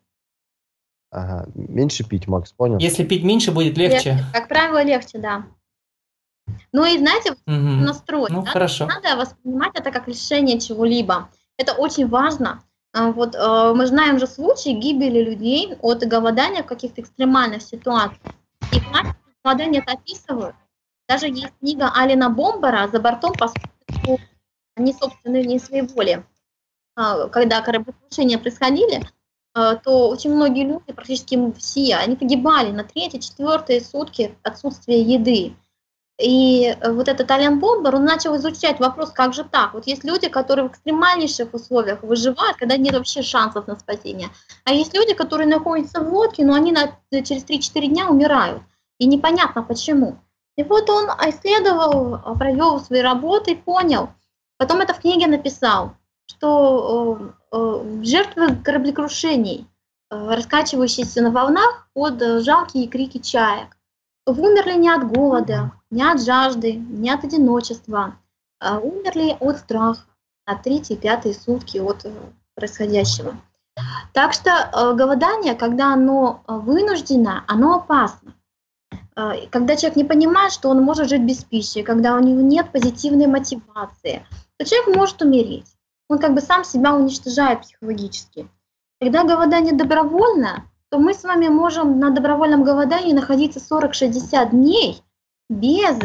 Ага, 1.10 1.48
меньше 1.54 2.04
пить, 2.04 2.28
Макс, 2.28 2.52
понял? 2.52 2.78
Если 2.78 3.04
пить 3.04 3.24
меньше, 3.24 3.50
будет 3.50 3.78
легче. 3.78 4.10
легче. 4.10 4.24
Как 4.32 4.48
правило, 4.48 4.82
легче, 4.82 5.18
да. 5.18 5.46
Ну 6.72 6.84
и 6.84 6.98
знаете, 6.98 7.32
угу. 7.32 7.36
настрой. 7.46 8.28
Ну, 8.30 8.42
да? 8.42 8.50
хорошо. 8.50 8.86
Надо 8.86 9.16
воспринимать 9.16 9.72
это 9.74 9.90
как 9.90 10.08
решение 10.08 10.60
чего-либо. 10.60 11.28
Это 11.56 11.72
очень 11.72 12.08
важно. 12.08 12.62
А, 12.92 13.10
вот 13.10 13.34
э, 13.34 13.72
мы 13.74 13.86
знаем 13.86 14.18
же 14.18 14.26
случаи 14.26 14.70
гибели 14.70 15.22
людей 15.22 15.76
от 15.80 16.00
голодания 16.06 16.62
в 16.62 16.66
каких-то 16.66 17.00
экстремальных 17.00 17.62
ситуациях. 17.62 18.34
И 18.72 18.80
голодание 19.44 19.82
это 19.82 19.92
описывают. 19.92 20.56
Даже 21.08 21.26
есть 21.28 21.52
книга 21.60 21.90
Алина 21.94 22.28
Бомбара 22.28 22.88
«За 22.88 23.00
бортом 23.00 23.32
по 23.32 23.50
не 24.76 24.92
собственной, 24.92 25.44
не 25.44 25.58
своей 25.58 25.82
воли». 25.82 26.24
А, 26.96 27.28
когда 27.28 27.60
кораблекрушения 27.62 28.38
происходили, 28.38 29.02
то 29.82 30.08
очень 30.08 30.34
многие 30.34 30.64
люди, 30.64 30.92
практически 30.92 31.38
все, 31.58 31.96
они 31.96 32.16
погибали 32.16 32.70
на 32.70 32.84
третьи, 32.84 33.18
четвертые 33.18 33.80
сутки 33.80 34.34
отсутствия 34.42 35.00
еды. 35.00 35.54
И 36.20 36.64
э, 36.66 36.92
вот 36.92 37.08
этот 37.08 37.30
Ален 37.30 37.60
Бомбер, 37.60 37.94
он 37.94 38.04
начал 38.04 38.36
изучать 38.36 38.80
вопрос, 38.80 39.10
как 39.10 39.34
же 39.34 39.44
так? 39.44 39.74
Вот 39.74 39.86
есть 39.86 40.02
люди, 40.04 40.28
которые 40.28 40.68
в 40.68 40.72
экстремальнейших 40.72 41.54
условиях 41.54 42.02
выживают, 42.02 42.56
когда 42.56 42.76
нет 42.76 42.94
вообще 42.94 43.22
шансов 43.22 43.68
на 43.68 43.78
спасение. 43.78 44.28
А 44.64 44.72
есть 44.72 44.94
люди, 44.94 45.14
которые 45.14 45.46
находятся 45.46 46.00
в 46.02 46.12
лодке, 46.12 46.44
но 46.44 46.54
они 46.54 46.72
на, 46.72 46.98
через 47.10 47.44
3-4 47.44 47.86
дня 47.86 48.08
умирают. 48.08 48.62
И 48.98 49.06
непонятно 49.06 49.62
почему. 49.62 50.18
И 50.56 50.64
вот 50.64 50.90
он 50.90 51.06
исследовал, 51.28 52.18
провел 52.36 52.80
свои 52.80 53.00
работы, 53.00 53.54
понял. 53.54 54.10
Потом 54.56 54.80
это 54.80 54.94
в 54.94 54.98
книге 54.98 55.28
написал, 55.28 55.92
что 56.26 57.16
э, 57.20 57.24
э, 57.24 57.30
жертвы 57.52 58.56
кораблекрушений, 58.56 59.66
раскачивающиеся 60.10 61.22
на 61.22 61.30
волнах 61.30 61.88
под 61.94 62.20
жалкие 62.42 62.88
крики 62.88 63.18
чаек, 63.18 63.76
умерли 64.26 64.74
не 64.74 64.88
от 64.88 65.10
голода, 65.10 65.72
не 65.90 66.02
от 66.02 66.22
жажды, 66.22 66.74
не 66.74 67.10
от 67.10 67.24
одиночества, 67.24 68.16
а 68.60 68.78
умерли 68.78 69.36
от 69.40 69.58
страха 69.58 70.02
на 70.46 70.56
третьи, 70.56 70.96
пятые 70.96 71.34
сутки 71.34 71.78
от 71.78 72.04
э, 72.04 72.10
происходящего. 72.54 73.36
Так 74.12 74.32
что 74.32 74.50
э, 74.50 74.94
голодание, 74.94 75.54
когда 75.54 75.92
оно 75.92 76.42
э, 76.46 76.54
вынуждено, 76.54 77.44
оно 77.46 77.76
опасно. 77.76 78.34
Когда 79.50 79.74
человек 79.74 79.96
не 79.96 80.04
понимает, 80.04 80.52
что 80.52 80.68
он 80.68 80.80
может 80.80 81.08
жить 81.08 81.22
без 81.22 81.42
пищи, 81.42 81.82
когда 81.82 82.14
у 82.14 82.20
него 82.20 82.40
нет 82.40 82.70
позитивной 82.70 83.26
мотивации, 83.26 84.24
то 84.56 84.64
человек 84.64 84.94
может 84.94 85.20
умереть. 85.20 85.66
Он 86.08 86.18
как 86.18 86.34
бы 86.34 86.40
сам 86.40 86.64
себя 86.64 86.94
уничтожает 86.94 87.62
психологически. 87.62 88.48
Когда 89.00 89.24
голодание 89.24 89.74
добровольно, 89.74 90.64
то 90.90 90.98
мы 90.98 91.14
с 91.14 91.22
вами 91.22 91.48
можем 91.48 92.00
на 92.00 92.10
добровольном 92.10 92.64
голодании 92.64 93.12
находиться 93.12 93.60
40-60 93.60 94.50
дней 94.50 95.02
без 95.48 95.98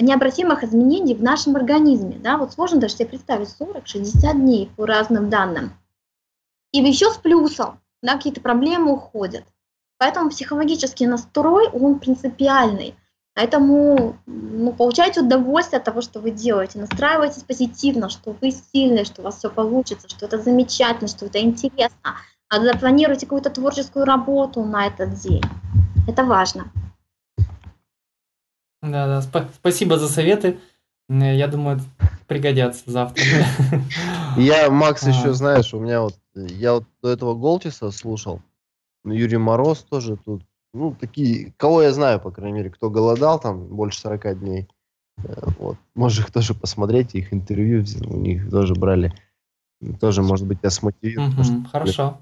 необратимых 0.00 0.62
изменений 0.62 1.14
в 1.14 1.22
нашем 1.22 1.56
организме. 1.56 2.18
Да? 2.18 2.38
Вот 2.38 2.52
сложно 2.52 2.80
даже 2.80 2.94
себе 2.94 3.08
представить 3.08 3.54
40-60 3.58 4.32
дней 4.34 4.70
по 4.76 4.86
разным 4.86 5.28
данным. 5.28 5.72
И 6.72 6.78
еще 6.78 7.10
с 7.10 7.16
плюсом, 7.16 7.80
да, 8.02 8.14
какие-то 8.14 8.40
проблемы 8.40 8.92
уходят. 8.92 9.44
Поэтому 9.98 10.30
психологический 10.30 11.06
настрой, 11.06 11.68
он 11.68 11.98
принципиальный. 11.98 12.94
Поэтому 13.38 14.16
ну, 14.26 14.72
получайте 14.72 15.20
удовольствие 15.20 15.78
от 15.78 15.84
того, 15.84 16.00
что 16.00 16.18
вы 16.18 16.32
делаете. 16.32 16.80
Настраивайтесь 16.80 17.44
позитивно, 17.44 18.08
что 18.08 18.34
вы 18.40 18.50
сильны, 18.50 19.04
что 19.04 19.20
у 19.20 19.24
вас 19.26 19.38
все 19.38 19.48
получится, 19.48 20.08
что 20.08 20.26
это 20.26 20.38
замечательно, 20.42 21.06
что 21.06 21.26
это 21.26 21.38
интересно 21.38 22.16
а 22.48 22.60
запланируйте 22.60 23.26
какую-то 23.26 23.50
творческую 23.50 24.06
работу 24.06 24.64
на 24.64 24.88
этот 24.88 25.14
день. 25.20 25.42
Это 26.08 26.24
важно. 26.24 26.72
Да, 28.82 29.06
да, 29.06 29.20
Сп- 29.20 29.52
спасибо 29.54 29.98
за 29.98 30.08
советы. 30.08 30.58
Я 31.08 31.46
думаю, 31.46 31.80
пригодятся 32.26 32.90
завтра. 32.90 33.22
Я, 34.36 34.68
Макс, 34.68 35.06
а. 35.06 35.10
еще 35.10 35.32
знаешь, 35.32 35.72
у 35.74 35.78
меня 35.78 36.00
вот, 36.00 36.14
я 36.34 36.74
вот 36.74 36.84
до 37.02 37.10
этого 37.10 37.34
Голтиса 37.34 37.92
слушал, 37.92 38.42
Юрий 39.04 39.38
Мороз 39.38 39.84
тоже 39.88 40.16
тут, 40.16 40.42
ну, 40.72 40.94
такие, 40.94 41.52
кого 41.56 41.82
я 41.82 41.92
знаю, 41.92 42.20
по 42.20 42.30
крайней 42.30 42.58
мере, 42.58 42.70
кто 42.70 42.90
голодал 42.90 43.38
там 43.40 43.66
больше 43.66 44.00
40 44.00 44.40
дней, 44.40 44.68
э, 45.18 45.34
вот, 45.58 45.76
можешь 45.94 46.20
их 46.20 46.30
тоже 46.30 46.54
посмотреть, 46.54 47.14
их 47.14 47.32
интервью 47.32 47.84
у 48.06 48.16
них 48.16 48.50
тоже 48.50 48.74
брали, 48.74 49.12
тоже, 50.00 50.22
может 50.22 50.46
быть, 50.46 50.58
я 50.62 50.70
смотивирую. 50.70 51.30
Угу, 51.30 51.68
хорошо. 51.70 52.18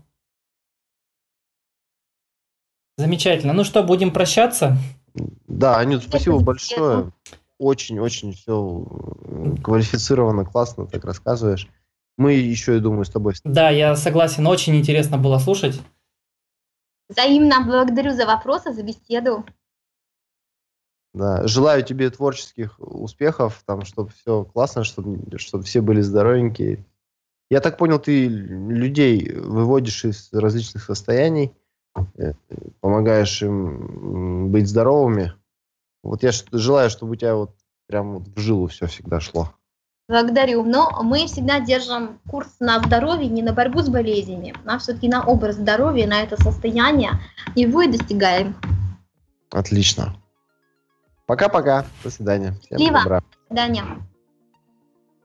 Замечательно. 2.99 3.53
Ну 3.53 3.64
что, 3.64 3.82
будем 3.82 4.11
прощаться? 4.11 4.78
Да, 5.47 5.78
Анют, 5.78 6.05
спасибо 6.05 6.40
большое. 6.40 7.12
Очень-очень 7.59 8.32
все 8.32 8.86
квалифицированно, 9.62 10.44
классно 10.44 10.86
так 10.86 11.05
рассказываешь. 11.05 11.68
Мы 12.18 12.34
еще, 12.34 12.76
и 12.76 12.80
думаю, 12.80 13.05
с 13.05 13.11
тобой... 13.11 13.34
Да, 13.44 13.70
я 13.70 13.94
согласен, 13.97 14.47
очень 14.47 14.76
интересно 14.76 15.18
было 15.18 15.38
слушать. 15.38 15.80
Взаимно 17.09 17.64
благодарю 17.64 18.12
за 18.12 18.26
вопросы, 18.26 18.72
за 18.72 18.82
беседу. 18.82 19.44
Да, 21.14 21.46
желаю 21.46 21.82
тебе 21.82 22.11
творческих 22.11 22.78
успехов, 22.78 23.62
там, 23.64 23.84
чтобы 23.84 24.11
все 24.11 24.44
классно, 24.44 24.84
чтобы, 24.84 25.38
чтобы 25.38 25.64
все 25.64 25.80
были 25.80 26.00
здоровенькие. 26.00 26.84
Я 27.48 27.61
так 27.61 27.78
понял, 27.78 27.98
ты 27.98 28.26
людей 28.26 29.32
выводишь 29.32 30.04
из 30.04 30.30
различных 30.32 30.82
состояний, 30.82 31.54
Э, 32.18 32.32
помогаешь 32.80 33.42
им 33.42 34.50
быть 34.50 34.68
здоровыми. 34.68 35.32
Вот 36.02 36.22
я 36.22 36.30
желаю, 36.52 36.90
чтобы 36.90 37.12
у 37.12 37.16
тебя 37.16 37.34
вот 37.34 37.57
прям 37.86 38.18
вот 38.18 38.28
в 38.28 38.38
жилу 38.38 38.66
все 38.68 38.86
всегда 38.86 39.20
шло. 39.20 39.52
Благодарю. 40.09 40.62
Но 40.64 41.02
мы 41.02 41.26
всегда 41.26 41.59
держим 41.59 42.20
курс 42.28 42.48
на 42.61 42.78
здоровье, 42.80 43.28
не 43.28 43.42
на 43.42 43.52
борьбу 43.52 43.80
с 43.80 43.88
болезнями, 43.88 44.54
а 44.64 44.78
все-таки 44.78 45.09
на 45.09 45.24
образ 45.24 45.57
здоровья, 45.57 46.07
на 46.07 46.22
это 46.22 46.40
состояние. 46.40 47.12
Его 47.57 47.82
и 47.82 47.88
достигаем. 47.88 48.54
Отлично. 49.50 50.16
Пока-пока. 51.26 51.86
До 52.04 52.11
свидания. 52.11 52.52
Всем 52.62 52.78
Счастливо. 52.78 53.00
добра. 53.00 53.20
До 53.20 53.46
свидания. 53.48 53.84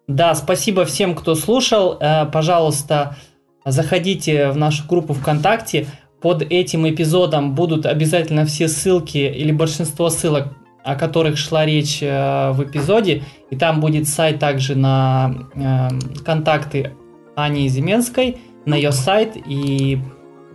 Да, 0.08 0.34
спасибо 0.34 0.86
всем, 0.86 1.16
кто 1.16 1.36
слушал. 1.36 1.98
Э, 2.00 2.26
пожалуйста, 2.26 3.16
заходите 3.64 4.50
в 4.50 4.58
нашу 4.58 4.88
группу 4.88 5.14
ВКонтакте. 5.14 5.88
Под 6.22 6.42
этим 6.42 6.90
эпизодом 6.90 7.54
будут 7.54 7.86
обязательно 7.86 8.46
все 8.46 8.68
ссылки 8.68 9.18
или 9.18 9.52
большинство 9.52 10.10
ссылок, 10.10 10.54
о 10.84 10.96
которых 10.96 11.38
шла 11.38 11.66
речь 11.66 12.00
э, 12.02 12.52
в 12.52 12.64
эпизоде. 12.64 13.24
И 13.50 13.56
там 13.56 13.80
будет 13.80 14.08
сайт 14.08 14.40
также 14.40 14.76
на 14.76 15.34
э, 15.54 15.90
контакты 16.24 16.92
Ани 17.36 17.68
Зименской, 17.68 18.38
на 18.66 18.76
ее 18.76 18.92
сайт. 18.92 19.38
И 19.46 20.00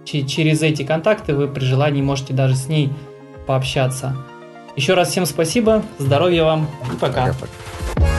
через 0.05 0.63
эти 0.63 0.83
контакты 0.83 1.35
вы 1.35 1.49
при 1.49 1.65
желании 1.65 2.03
можете 2.03 2.33
даже 2.33 2.55
с 2.55 2.69
ней 2.69 2.91
пообщаться. 3.47 4.17
Еще 4.77 4.95
раз 4.95 5.09
всем 5.09 5.27
спасибо, 5.27 5.83
здоровья 5.99 6.45
вам 6.45 6.69
и 6.93 6.97
пока. 6.97 7.27
пока, 7.27 7.35
пока. 7.95 8.16